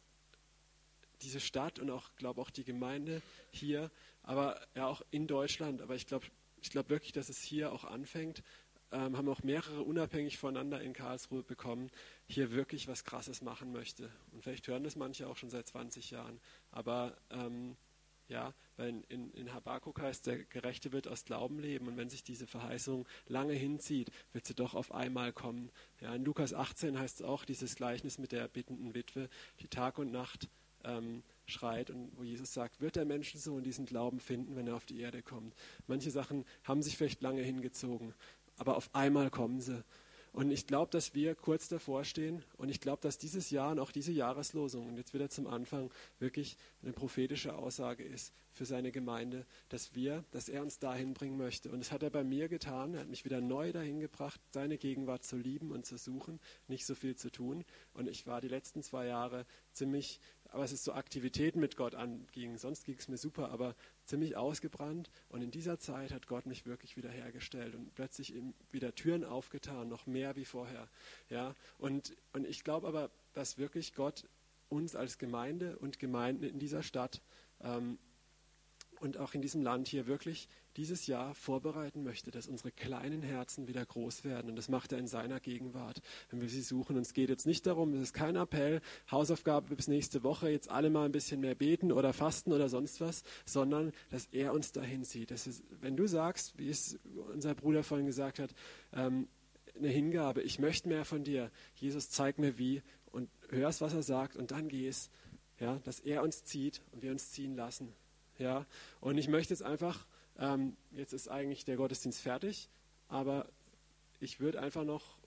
diese 1.23 1.41
Stadt 1.41 1.81
und 1.81 1.91
auch, 1.91 2.15
glaube 2.15 2.41
auch 2.41 2.51
die 2.51 2.63
Gemeinde 2.63 3.23
hier, 3.51 3.91
aber 4.23 4.61
ja 4.77 4.87
auch 4.87 5.03
in 5.11 5.27
Deutschland, 5.27 5.83
aber 5.83 5.97
ich 5.97 6.07
glaube 6.07 6.27
ich 6.61 6.71
glaube 6.71 6.91
wirklich, 6.91 7.11
dass 7.11 7.29
es 7.29 7.43
hier 7.43 7.73
auch 7.73 7.83
anfängt, 7.83 8.45
ähm, 8.93 9.17
haben 9.17 9.29
auch 9.29 9.43
mehrere 9.43 9.83
unabhängig 9.83 10.39
voneinander 10.39 10.81
in 10.81 10.93
Karlsruhe 10.93 11.43
bekommen, 11.43 11.91
hier 12.29 12.53
wirklich 12.53 12.87
was 12.87 13.03
Krasses 13.05 13.43
machen 13.43 13.73
möchte. 13.73 14.11
Und 14.31 14.45
vielleicht 14.45 14.69
hören 14.69 14.85
das 14.85 14.95
manche 14.95 15.27
auch 15.27 15.37
schon 15.37 15.51
seit 15.51 15.67
20 15.67 16.13
Jahren. 16.13 16.41
Aber 16.71 17.17
ähm, 17.31 17.77
ja, 18.29 18.55
weil 18.76 19.03
in, 19.09 19.33
in 19.33 19.53
Habakkuk 19.53 20.01
heißt, 20.01 20.26
der 20.26 20.45
Gerechte 20.45 20.93
wird 20.93 21.09
aus 21.09 21.24
Glauben 21.24 21.59
leben. 21.59 21.89
Und 21.89 21.97
wenn 21.97 22.11
sich 22.11 22.22
diese 22.22 22.47
Verheißung 22.47 23.07
lange 23.26 23.55
hinzieht, 23.55 24.11
wird 24.33 24.47
sie 24.47 24.55
doch 24.55 24.74
auf 24.74 24.93
einmal 24.93 25.33
kommen. 25.33 25.70
Ja, 26.01 26.14
in 26.14 26.24
Lukas 26.24 26.55
18 26.55 26.99
heißt 26.99 27.20
es 27.20 27.26
auch 27.26 27.45
dieses 27.45 27.74
Gleichnis 27.74 28.18
mit 28.18 28.33
der 28.33 28.47
bittenden 28.49 28.95
Witwe, 28.95 29.29
die 29.61 29.68
Tag 29.68 29.99
und 29.99 30.12
Nacht 30.12 30.49
ähm, 30.85 31.22
schreit 31.47 31.91
und 31.91 32.11
wo 32.16 32.22
Jesus 32.22 32.53
sagt, 32.53 32.81
wird 32.81 32.97
der 32.97 33.05
Menschensohn 33.05 33.62
diesen 33.62 33.87
Glauben 33.87 34.20
finden, 34.20 34.57
wenn 34.57 34.66
er 34.66 34.76
auf 34.76 34.87
die 34.87 35.01
Erde 35.01 35.22
kommt. 35.22 35.55
Manche 35.87 36.11
Sachen 36.11 36.45
haben 36.64 36.83
sich 36.83 36.97
vielleicht 36.97 37.22
lange 37.22 37.43
hingezogen, 37.43 38.14
aber 38.57 38.76
auf 38.76 38.95
einmal 38.95 39.31
kommen 39.31 39.61
sie. 39.61 39.83
Und 40.39 40.53
ich 40.53 40.68
glaube, 40.68 40.93
dass 40.93 41.16
wir 41.16 41.34
kurz 41.34 41.66
davor 41.66 42.05
stehen 42.05 42.45
und 42.59 42.68
ich 42.68 42.80
glaube, 42.80 43.03
dass 43.03 43.18
dieses 43.18 43.51
Jahr 43.51 43.72
und 43.72 43.80
auch 43.80 43.91
diese 43.91 44.12
Jahreslosung 44.12 44.86
und 44.86 44.97
jetzt 44.97 45.12
wieder 45.12 45.28
zum 45.28 45.49
Anfang 45.49 45.91
wirklich 46.20 46.57
eine 46.80 46.93
prophetische 46.93 47.57
Aussage 47.57 48.05
ist 48.05 48.32
für 48.53 48.64
seine 48.64 48.93
Gemeinde, 48.93 49.47
dass 49.68 49.97
wir, 49.97 50.24
dass 50.30 50.49
er 50.49 50.62
uns 50.62 50.78
dahin 50.78 51.12
bringen 51.12 51.39
möchte. 51.39 51.72
Und 51.72 51.80
das 51.80 51.91
hat 51.91 52.05
er 52.05 52.11
bei 52.11 52.22
mir 52.22 52.49
getan. 52.49 52.95
Er 52.95 53.01
hat 53.01 53.09
mich 53.09 53.24
wieder 53.24 53.41
neu 53.41 53.72
dahin 53.72 53.99
gebracht, 53.99 54.41
seine 54.53 54.78
Gegenwart 54.78 55.24
zu 55.24 55.36
lieben 55.36 55.72
und 55.72 55.86
zu 55.86 55.99
suchen, 55.99 56.39
nicht 56.68 56.86
so 56.86 56.95
viel 56.95 57.16
zu 57.16 57.32
tun. 57.32 57.64
Und 57.93 58.09
ich 58.09 58.28
war 58.28 58.41
die 58.41 58.47
letzten 58.47 58.84
zwei 58.84 59.07
Jahre 59.07 59.45
ziemlich 59.72 60.20
aber 60.51 60.65
es 60.65 60.73
ist 60.73 60.85
so 60.85 60.93
Aktivitäten 60.93 61.61
mit 61.61 61.77
Gott 61.77 61.95
anging. 61.95 62.57
Sonst 62.57 62.85
ging 62.85 62.97
es 62.99 63.09
mir 63.09 63.19
super, 63.19 63.51
aber 63.51 63.75
ziemlich 64.07 64.37
ausgebrannt. 64.37 65.11
Und 65.29 65.43
in 65.43 65.51
dieser 65.51 65.79
Zeit 65.79 66.13
hat 66.13 66.27
Gott 66.27 66.47
mich 66.47 66.65
wirklich 66.65 66.97
wiederhergestellt 66.97 67.75
und 67.75 67.95
plötzlich 67.95 68.35
wieder 68.71 68.95
Türen 68.95 69.25
aufgetan, 69.25 69.89
noch 69.89 70.07
mehr 70.07 70.37
wie 70.37 70.47
vorher. 70.47 70.89
Ja, 71.29 71.55
und, 71.79 72.17
und 72.33 72.47
ich 72.47 72.65
glaube 72.65 72.89
aber, 72.89 73.11
dass 73.35 73.59
wirklich 73.59 73.95
Gott 73.95 74.25
uns 74.71 74.97
als 74.97 75.19
Gemeinde 75.19 75.79
und 75.79 75.99
Gemeinden 75.99 76.45
in 76.45 76.59
dieser 76.59 76.83
Stadt 76.83 77.23
ähm, 77.61 77.99
und 79.01 79.19
auch 79.19 79.35
in 79.35 79.43
diesem 79.43 79.63
Land 79.63 79.89
hier 79.89 80.07
wirklich 80.07 80.49
dieses 80.79 81.09
Jahr 81.09 81.35
vorbereiten 81.35 82.05
möchte, 82.05 82.31
dass 82.31 82.47
unsere 82.47 82.70
kleinen 82.70 83.20
Herzen 83.20 83.66
wieder 83.66 83.85
groß 83.85 84.22
werden. 84.22 84.49
Und 84.49 84.57
das 84.57 84.68
macht 84.68 84.93
er 84.93 84.99
in 84.99 85.09
seiner 85.09 85.41
Gegenwart, 85.41 86.01
wenn 86.31 86.41
wir 86.41 86.49
sie 86.49 86.62
suchen. 86.62 86.95
Und 86.95 87.03
es 87.03 87.14
geht 87.14 87.31
jetzt 87.31 87.47
nicht 87.47 87.66
darum, 87.66 87.93
es 87.95 88.01
ist 88.01 88.14
kein 88.14 88.37
Appell, 88.37 88.81
Hausaufgabe 89.11 89.74
bis 89.74 89.89
nächste 89.89 90.22
Woche, 90.22 90.49
jetzt 90.49 90.70
alle 90.70 90.89
mal 90.89 91.05
ein 91.05 91.12
bisschen 91.12 91.41
mehr 91.41 91.57
beten 91.57 91.91
oder 91.91 92.12
fasten 92.12 92.53
oder 92.53 92.68
sonst 92.68 93.01
was, 93.01 93.24
sondern 93.45 93.93
dass 94.11 94.26
er 94.26 94.53
uns 94.53 94.70
dahin 94.70 95.03
zieht. 95.03 95.33
Ist, 95.33 95.64
wenn 95.81 95.97
du 95.97 96.07
sagst, 96.07 96.57
wie 96.59 96.70
es 96.70 96.97
unser 97.33 97.57
Bruder 97.57 97.83
vorhin 97.83 98.07
gesagt 98.07 98.39
hat, 98.39 98.55
ähm, 98.93 99.26
eine 99.76 99.89
Hingabe, 99.89 100.43
ich 100.43 100.61
möchte 100.61 100.89
mehr 100.89 101.05
von 101.05 101.24
dir. 101.24 101.51
Jesus, 101.74 102.09
zeig 102.09 102.39
mir 102.39 102.57
wie 102.57 102.83
und 103.11 103.29
hörst, 103.49 103.81
was 103.81 103.95
er 103.95 104.03
sagt 104.03 104.37
und 104.37 104.53
dann 104.53 104.68
gehst. 104.68 105.11
Ja, 105.59 105.81
dass 105.83 105.99
er 105.99 106.22
uns 106.22 106.45
zieht 106.45 106.83
und 106.93 107.03
wir 107.03 107.11
uns 107.11 107.33
ziehen 107.33 107.57
lassen. 107.57 107.93
Ja, 108.39 108.64
und 109.01 109.18
ich 109.18 109.26
möchte 109.26 109.53
jetzt 109.53 109.64
einfach 109.64 110.07
ähm, 110.39 110.76
jetzt 110.93 111.12
ist 111.12 111.28
eigentlich 111.28 111.64
der 111.64 111.76
Gottesdienst 111.76 112.20
fertig, 112.20 112.68
aber 113.09 113.49
ich 114.20 114.41
würde 114.41 114.61
einfach 114.61 114.84
noch, 114.84 115.18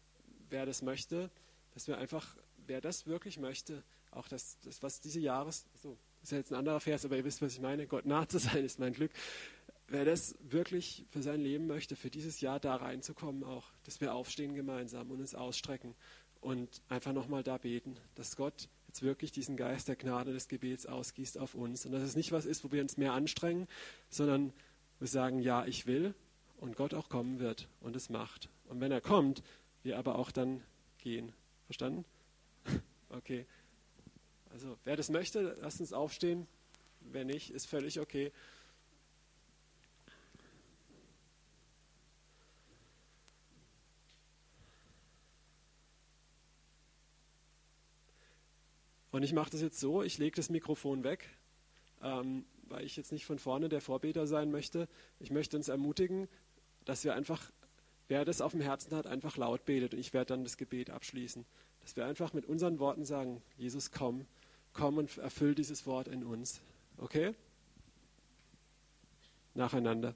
wer 0.49 0.66
das 0.66 0.82
möchte, 0.82 1.30
dass 1.74 1.88
wir 1.88 1.97
einfach, 1.97 2.36
wer 2.68 2.82
das 2.82 3.07
wirklich 3.07 3.38
möchte, 3.38 3.84
auch 4.12 4.28
das, 4.28 4.57
das 4.64 4.84
was 4.84 4.99
diese 5.01 5.20
Jahres, 5.20 5.66
so, 5.82 5.97
ist 6.22 6.32
ja 6.32 6.38
jetzt 6.38 6.51
ein 6.51 6.59
anderer 6.59 6.80
Vers, 6.80 7.05
aber 7.05 7.18
ihr 7.18 7.26
wisst, 7.26 7.41
was 7.41 7.53
ich 7.53 7.62
meine, 7.62 7.88
Gott 7.88 8.05
nah 8.05 8.28
zu 8.28 8.38
sein 8.38 8.64
ist 8.64 8.80
mein 8.80 8.93
Glück. 8.93 9.12
Wer 9.88 10.05
das 10.05 10.36
wirklich 10.41 11.05
für 11.09 11.22
sein 11.22 11.41
Leben 11.41 11.68
möchte, 11.68 11.95
für 11.95 12.09
dieses 12.09 12.39
Jahr 12.39 12.59
da 12.59 12.76
reinzukommen 12.76 13.43
auch, 13.43 13.66
dass 13.84 13.99
wir 13.99 14.14
aufstehen 14.14 14.55
gemeinsam 14.55 15.12
und 15.12 15.20
uns 15.20 15.36
ausstrecken 15.36 15.95
und 16.39 16.82
einfach 16.88 17.12
nochmal 17.12 17.43
da 17.43 17.57
beten, 17.57 17.97
dass 18.16 18.38
Gott 18.38 18.70
jetzt 18.88 19.03
wirklich 19.03 19.32
diesen 19.32 19.57
Geist 19.57 19.88
der 19.88 19.95
Gnade 19.95 20.32
des 20.34 20.47
Gebets 20.47 20.86
ausgießt 20.86 21.38
auf 21.38 21.55
uns 21.55 21.86
und 21.86 21.91
dass 21.91 22.03
es 22.03 22.16
nicht 22.16 22.32
was 22.32 22.45
ist, 22.45 22.64
wo 22.64 22.72
wir 22.72 22.82
uns 22.82 22.97
mehr 22.97 23.14
anstrengen, 23.14 23.68
sondern 24.09 24.53
wir 25.02 25.08
sagen, 25.08 25.39
ja, 25.39 25.66
ich 25.66 25.88
will 25.88 26.14
und 26.58 26.76
Gott 26.76 26.93
auch 26.93 27.10
kommen 27.10 27.39
wird 27.39 27.68
und 27.80 27.95
es 27.95 28.10
macht. 28.10 28.49
Und 28.66 28.80
wenn 28.82 28.91
er 28.91 29.02
kommt, 29.02 29.41
wir 29.82 29.97
aber 29.97 30.18
auch 30.18 30.32
dann 30.32 30.64
gehen. 30.99 31.34
Verstanden? 31.66 32.06
Okay. 33.10 33.45
Also 34.52 34.78
wer 34.86 34.95
das 34.95 35.10
möchte, 35.10 35.58
lasst 35.60 35.82
uns 35.82 35.91
aufstehen. 35.91 36.47
Wer 37.02 37.26
nicht, 37.26 37.49
ist 37.49 37.66
völlig 37.66 37.99
okay. 37.99 38.32
Und 49.12 49.24
ich 49.24 49.34
mache 49.34 49.49
das 49.49 49.62
jetzt 49.62 49.82
so, 49.82 50.04
ich 50.04 50.20
lege 50.20 50.38
das 50.38 50.49
Mikrofon 50.49 51.04
weg. 51.04 51.28
Ähm, 52.02 52.45
weil 52.72 52.86
ich 52.86 52.96
jetzt 52.96 53.12
nicht 53.12 53.26
von 53.26 53.40
vorne 53.40 53.70
der 53.70 53.82
Vorbeter 53.82 54.28
sein 54.28 54.52
möchte. 54.52 54.88
Ich 55.20 55.32
möchte 55.32 55.58
uns 55.58 55.68
ermutigen, 55.68 56.28
dass 56.86 57.04
wir 57.04 57.14
einfach, 57.14 57.52
wer 58.08 58.26
das 58.26 58.42
auf 58.42 58.52
dem 58.52 58.62
Herzen 58.62 58.96
hat, 58.96 59.08
einfach 59.08 59.38
laut 59.38 59.66
betet. 59.66 59.94
Und 59.94 60.00
ich 60.00 60.14
werde 60.14 60.34
dann 60.34 60.44
das 60.44 60.58
Gebet 60.58 60.90
abschließen. 60.90 61.46
Dass 61.82 61.96
wir 61.96 62.06
einfach 62.06 62.34
mit 62.34 62.46
unseren 62.46 62.80
Worten 62.80 63.06
sagen, 63.06 63.42
Jesus, 63.58 63.92
komm, 63.92 64.26
komm 64.74 64.98
und 64.98 65.18
erfüll 65.18 65.56
dieses 65.56 65.86
Wort 65.86 66.08
in 66.08 66.24
uns. 66.24 66.62
Okay? 66.98 67.36
nacheinander. 69.54 70.16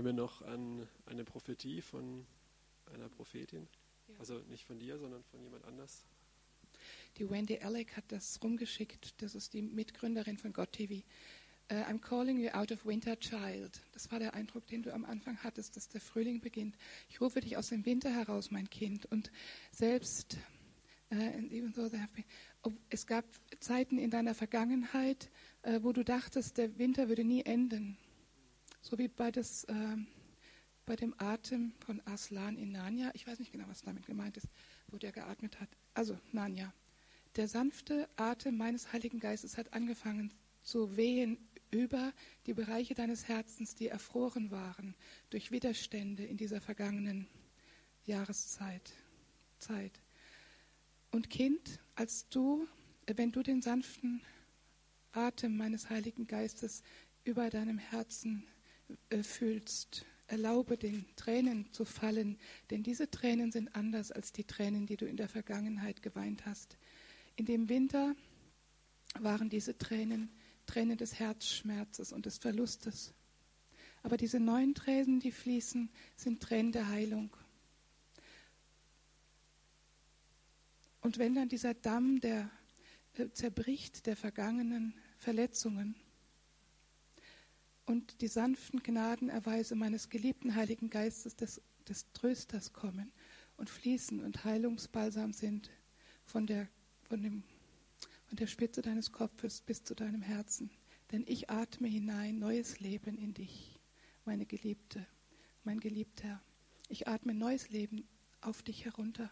Haben 0.00 0.06
wir 0.06 0.12
noch 0.14 0.40
an 0.40 0.88
eine 1.04 1.24
Prophetie 1.24 1.82
von 1.82 2.24
einer 2.94 3.10
Prophetin. 3.10 3.68
Also 4.18 4.38
nicht 4.48 4.64
von 4.64 4.78
dir, 4.78 4.96
sondern 4.96 5.22
von 5.24 5.42
jemand 5.42 5.62
anders. 5.66 6.06
Die 7.18 7.28
Wendy 7.28 7.58
Alec 7.58 7.98
hat 7.98 8.04
das 8.08 8.42
rumgeschickt. 8.42 9.20
Das 9.20 9.34
ist 9.34 9.52
die 9.52 9.60
Mitgründerin 9.60 10.38
von 10.38 10.54
God 10.54 10.72
TV. 10.72 11.04
Uh, 11.70 11.74
I'm 11.84 11.98
calling 11.98 12.38
you 12.38 12.48
out 12.48 12.72
of 12.72 12.86
winter, 12.86 13.14
child. 13.20 13.78
Das 13.92 14.10
war 14.10 14.18
der 14.18 14.32
Eindruck, 14.32 14.66
den 14.68 14.82
du 14.82 14.94
am 14.94 15.04
Anfang 15.04 15.36
hattest, 15.44 15.76
dass 15.76 15.90
der 15.90 16.00
Frühling 16.00 16.40
beginnt. 16.40 16.78
Ich 17.10 17.20
rufe 17.20 17.42
dich 17.42 17.58
aus 17.58 17.68
dem 17.68 17.84
Winter 17.84 18.08
heraus, 18.08 18.50
mein 18.50 18.70
Kind. 18.70 19.04
Und 19.04 19.30
selbst, 19.70 20.38
uh, 21.12 21.16
even 21.50 21.74
though 21.74 21.90
there 21.90 22.00
have 22.00 22.14
been, 22.14 22.24
oh, 22.62 22.72
es 22.88 23.06
gab 23.06 23.26
Zeiten 23.60 23.98
in 23.98 24.10
deiner 24.10 24.34
Vergangenheit, 24.34 25.28
uh, 25.66 25.82
wo 25.82 25.92
du 25.92 26.04
dachtest, 26.04 26.56
der 26.56 26.78
Winter 26.78 27.10
würde 27.10 27.22
nie 27.22 27.44
enden. 27.44 27.98
So 28.82 28.98
wie 28.98 29.08
bei, 29.08 29.30
das, 29.30 29.66
ähm, 29.68 30.06
bei 30.86 30.96
dem 30.96 31.14
Atem 31.18 31.72
von 31.84 32.00
Aslan 32.06 32.56
in 32.56 32.72
Narnia. 32.72 33.10
Ich 33.14 33.26
weiß 33.26 33.38
nicht 33.38 33.52
genau, 33.52 33.64
was 33.68 33.82
damit 33.82 34.06
gemeint 34.06 34.36
ist, 34.36 34.48
wo 34.88 34.96
der 34.96 35.12
geatmet 35.12 35.60
hat. 35.60 35.68
Also 35.94 36.18
Narnia. 36.32 36.72
Der 37.36 37.46
sanfte 37.46 38.08
Atem 38.16 38.56
meines 38.56 38.92
Heiligen 38.92 39.20
Geistes 39.20 39.56
hat 39.56 39.72
angefangen 39.72 40.32
zu 40.62 40.96
wehen 40.96 41.38
über 41.70 42.12
die 42.46 42.54
Bereiche 42.54 42.94
deines 42.94 43.28
Herzens, 43.28 43.74
die 43.74 43.88
erfroren 43.88 44.50
waren 44.50 44.96
durch 45.30 45.50
Widerstände 45.50 46.24
in 46.24 46.36
dieser 46.36 46.60
vergangenen 46.60 47.28
Jahreszeit. 48.04 48.92
Zeit. 49.58 50.00
Und 51.12 51.30
Kind, 51.30 51.80
als 51.94 52.28
du, 52.28 52.66
wenn 53.06 53.30
du 53.30 53.42
den 53.42 53.62
sanften 53.62 54.22
Atem 55.12 55.56
meines 55.56 55.90
Heiligen 55.90 56.26
Geistes 56.26 56.82
über 57.24 57.50
deinem 57.50 57.78
Herzen 57.78 58.44
äh, 58.46 58.59
fühlst, 59.22 60.04
erlaube 60.26 60.76
den 60.76 61.04
Tränen 61.16 61.72
zu 61.72 61.84
fallen, 61.84 62.38
denn 62.70 62.82
diese 62.82 63.10
Tränen 63.10 63.52
sind 63.52 63.74
anders 63.74 64.12
als 64.12 64.32
die 64.32 64.44
Tränen, 64.44 64.86
die 64.86 64.96
du 64.96 65.06
in 65.06 65.16
der 65.16 65.28
Vergangenheit 65.28 66.02
geweint 66.02 66.46
hast. 66.46 66.76
In 67.36 67.46
dem 67.46 67.68
Winter 67.68 68.14
waren 69.18 69.50
diese 69.50 69.76
Tränen 69.76 70.30
Tränen 70.70 70.96
des 70.96 71.18
Herzschmerzes 71.18 72.12
und 72.12 72.26
des 72.26 72.38
Verlustes. 72.38 73.12
Aber 74.04 74.16
diese 74.16 74.38
neuen 74.38 74.74
Tränen, 74.74 75.18
die 75.18 75.32
fließen, 75.32 75.90
sind 76.14 76.40
Tränen 76.40 76.70
der 76.70 76.88
Heilung. 76.88 77.36
Und 81.00 81.18
wenn 81.18 81.34
dann 81.34 81.48
dieser 81.48 81.74
Damm, 81.74 82.20
der 82.20 82.48
äh, 83.14 83.30
zerbricht 83.30 84.06
der 84.06 84.16
vergangenen 84.16 84.94
Verletzungen 85.18 85.96
und 87.90 88.20
die 88.20 88.28
sanften 88.28 88.82
Gnadenerweise 88.82 89.74
meines 89.74 90.08
geliebten 90.08 90.54
Heiligen 90.54 90.90
Geistes 90.90 91.36
des, 91.36 91.60
des 91.88 92.06
Trösters 92.12 92.72
kommen 92.72 93.12
und 93.56 93.68
fließen 93.68 94.20
und 94.24 94.44
Heilungsbalsam 94.44 95.32
sind 95.32 95.70
von 96.24 96.46
der 96.46 96.68
von, 97.10 97.22
dem, 97.22 97.42
von 98.26 98.36
der 98.36 98.46
Spitze 98.46 98.82
deines 98.82 99.10
Kopfes 99.10 99.60
bis 99.60 99.82
zu 99.82 99.94
deinem 99.94 100.22
Herzen. 100.22 100.70
Denn 101.10 101.24
ich 101.26 101.50
atme 101.50 101.88
hinein 101.88 102.38
neues 102.38 102.78
Leben 102.78 103.18
in 103.18 103.34
dich, 103.34 103.80
meine 104.24 104.46
Geliebte, 104.46 105.04
mein 105.64 105.80
Geliebter. 105.80 106.40
Ich 106.88 107.08
atme 107.08 107.34
neues 107.34 107.68
Leben 107.70 108.06
auf 108.40 108.62
dich 108.62 108.84
herunter. 108.84 109.28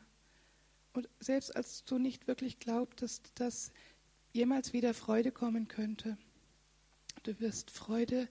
Und 0.93 1.09
selbst 1.21 1.55
als 1.55 1.85
du 1.85 1.99
nicht 1.99 2.27
wirklich 2.27 2.59
glaubtest, 2.59 3.31
dass 3.37 3.73
jemals 4.33 4.73
wieder 4.73 4.93
Freude 4.93 5.31
kommen 5.31 5.69
könnte, 5.69 6.19
du 7.29 7.39
wirst 7.41 7.71
Freude, 7.71 8.27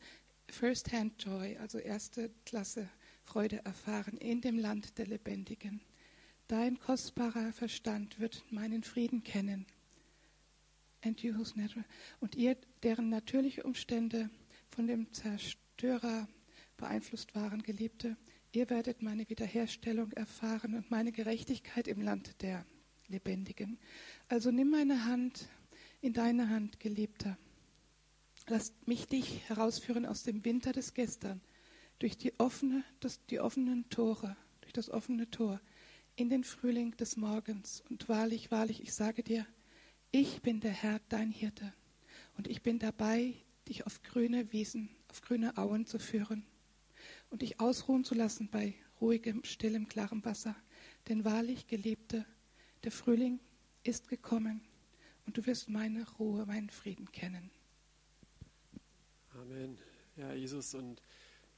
First-Hand 0.50 1.24
Joy, 1.24 1.56
also 1.58 1.78
erste 1.78 2.32
Klasse 2.46 2.90
Freude 3.26 3.64
erfahren 3.64 4.18
in 4.18 4.42
dem 4.42 4.58
Land 4.58 4.98
der 4.98 5.06
Lebendigen. 5.06 5.82
Dein 6.48 6.80
kostbarer 6.80 7.54
Verstand 7.54 8.20
wird 8.20 8.44
meinen 8.50 8.82
Frieden 8.82 9.24
kennen. 9.24 9.68
And 11.04 11.22
you 11.22 11.38
whose 11.38 11.54
und 12.22 12.36
ihr, 12.36 12.58
deren 12.82 13.10
natürliche 13.10 13.62
Umstände 13.62 14.32
von 14.72 14.88
dem 14.88 15.14
Zerstörer 15.14 16.28
beeinflusst 16.78 17.36
waren, 17.36 17.62
Geliebte, 17.62 18.18
ihr 18.52 18.68
werdet 18.72 19.04
meine 19.04 19.30
Wiederherstellung 19.30 20.12
erfahren 20.14 20.74
und 20.74 20.90
meine 20.90 21.12
Gerechtigkeit 21.12 21.88
im 21.88 22.02
Land 22.02 22.42
der 22.42 22.66
Lebendigen. 23.10 23.78
Also 24.28 24.50
nimm 24.50 24.72
meine 24.72 25.06
Hand 25.06 25.48
in 26.02 26.14
deine 26.14 26.50
Hand, 26.50 26.80
Geliebter. 26.80 27.38
Lass 28.50 28.74
mich 28.86 29.08
dich 29.08 29.42
herausführen 29.50 30.06
aus 30.06 30.24
dem 30.24 30.46
Winter 30.46 30.72
des 30.72 30.94
Gestern, 30.94 31.42
durch 32.00 32.18
die, 32.18 32.40
offene, 32.40 32.86
das, 33.02 33.20
die 33.26 33.42
offenen 33.42 33.90
Tore, 33.90 34.38
durch 34.62 34.72
das 34.72 34.90
offene 34.90 35.30
Tor 35.30 35.60
in 36.16 36.30
den 36.30 36.46
Frühling 36.46 36.96
des 36.96 37.18
Morgens. 37.18 37.84
Und 37.90 38.08
wahrlich, 38.08 38.50
wahrlich, 38.50 38.82
ich 38.82 38.94
sage 38.94 39.22
dir, 39.22 39.46
ich 40.12 40.42
bin 40.42 40.62
der 40.62 40.72
Herr, 40.72 41.02
dein 41.10 41.30
Hirte. 41.30 41.74
Und 42.38 42.48
ich 42.48 42.62
bin 42.62 42.80
dabei, 42.80 43.34
dich 43.68 43.86
auf 43.86 44.02
grüne 44.02 44.54
Wiesen, 44.54 44.90
auf 45.10 45.22
grüne 45.22 45.58
Auen 45.58 45.86
zu 45.86 46.00
führen 46.00 46.46
und 47.30 47.42
dich 47.42 47.60
ausruhen 47.60 48.06
zu 48.06 48.16
lassen 48.16 48.48
bei 48.50 48.76
ruhigem, 49.02 49.44
stillem, 49.44 49.90
klarem 49.90 50.24
Wasser. 50.24 50.56
Denn 51.10 51.26
wahrlich, 51.26 51.68
Geliebte, 51.68 52.26
der 52.86 52.94
Frühling 52.94 53.42
ist 53.84 54.08
gekommen 54.08 54.62
und 55.26 55.38
du 55.38 55.46
wirst 55.46 55.68
meine 55.68 56.10
Ruhe, 56.12 56.46
meinen 56.46 56.70
Frieden 56.70 57.12
kennen. 57.12 57.52
Amen. 59.40 59.78
Ja, 60.16 60.34
Jesus, 60.34 60.74
und 60.74 61.00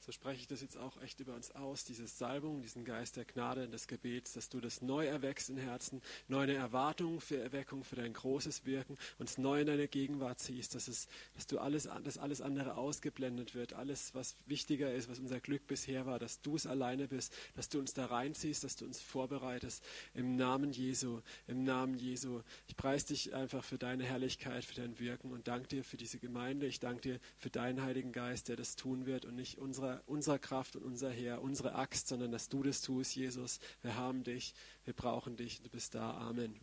so 0.00 0.12
spreche 0.12 0.40
ich 0.40 0.46
das 0.46 0.62
jetzt 0.62 0.78
auch 0.78 1.00
echt 1.02 1.20
über 1.20 1.34
uns 1.34 1.50
aus, 1.54 1.84
diese 1.84 2.06
Salbung, 2.06 2.62
diesen 2.62 2.84
Geist 2.84 3.16
der 3.16 3.26
Gnade 3.26 3.64
und 3.64 3.70
des 3.70 3.86
Gebets, 3.86 4.32
dass 4.32 4.48
du 4.48 4.60
das 4.60 4.80
neu 4.80 5.06
erweckst 5.06 5.50
in 5.50 5.58
Herzen, 5.58 6.00
neu 6.26 6.40
eine 6.40 6.54
Erwartung 6.54 7.20
für 7.20 7.36
Erweckung, 7.36 7.84
für 7.84 7.96
dein 7.96 8.14
großes 8.14 8.64
Wirken, 8.64 8.96
uns 9.18 9.36
neu 9.36 9.60
in 9.60 9.66
deine 9.66 9.88
Gegenwart 9.88 10.38
ziehst, 10.38 10.74
dass, 10.74 10.88
es, 10.88 11.06
dass 11.34 11.46
du 11.46 11.58
alles, 11.58 11.88
dass 12.02 12.16
alles 12.16 12.40
andere 12.40 12.76
ausgeblendet 12.76 13.54
wird, 13.54 13.74
alles, 13.74 14.14
was 14.14 14.36
wichtiger 14.46 14.92
ist, 14.92 15.10
was 15.10 15.18
unser 15.18 15.38
Glück 15.38 15.66
bisher 15.66 16.06
war, 16.06 16.18
dass 16.18 16.40
du 16.40 16.56
es 16.56 16.66
alleine 16.66 17.06
bist, 17.06 17.34
dass 17.54 17.68
du 17.68 17.78
uns 17.78 17.92
da 17.92 18.06
reinziehst, 18.06 18.64
dass 18.64 18.76
du 18.76 18.86
uns 18.86 19.02
vorbereitest, 19.02 19.84
im 20.14 20.36
Namen 20.36 20.72
Jesu, 20.72 21.20
im 21.46 21.64
Namen 21.64 21.94
Jesu. 21.94 22.40
Ich 22.66 22.76
preise 22.76 23.08
dich 23.08 23.34
einfach 23.34 23.64
für 23.64 23.76
deine 23.76 24.04
Herrlichkeit, 24.04 24.64
für 24.64 24.80
dein 24.80 24.98
Wirken 24.98 25.30
und 25.30 25.46
danke 25.46 25.68
dir 25.68 25.84
für 25.84 25.98
diese 25.98 26.18
Gemeinde. 26.18 26.66
Ich 26.66 26.80
danke 26.80 27.02
dir 27.02 27.20
für 27.36 27.50
deinen 27.50 27.82
Heiligen 27.82 28.12
Geist, 28.12 28.48
der 28.48 28.56
das 28.56 28.76
tun 28.76 29.04
wird 29.04 29.26
und 29.26 29.36
nicht 29.36 29.58
unsere 29.58 29.89
unserer, 30.06 30.38
Kraft 30.38 30.76
und 30.76 30.84
unser 30.84 31.10
Heer, 31.10 31.42
unsere 31.42 31.74
Axt, 31.74 32.08
sondern 32.08 32.32
dass 32.32 32.48
du 32.48 32.62
das 32.62 32.80
tust, 32.80 33.14
Jesus. 33.16 33.58
Wir 33.82 33.96
haben 33.96 34.24
dich, 34.24 34.54
wir 34.84 34.94
brauchen 34.94 35.36
dich, 35.36 35.62
du 35.62 35.70
bist 35.70 35.94
da. 35.94 36.12
Amen. 36.12 36.58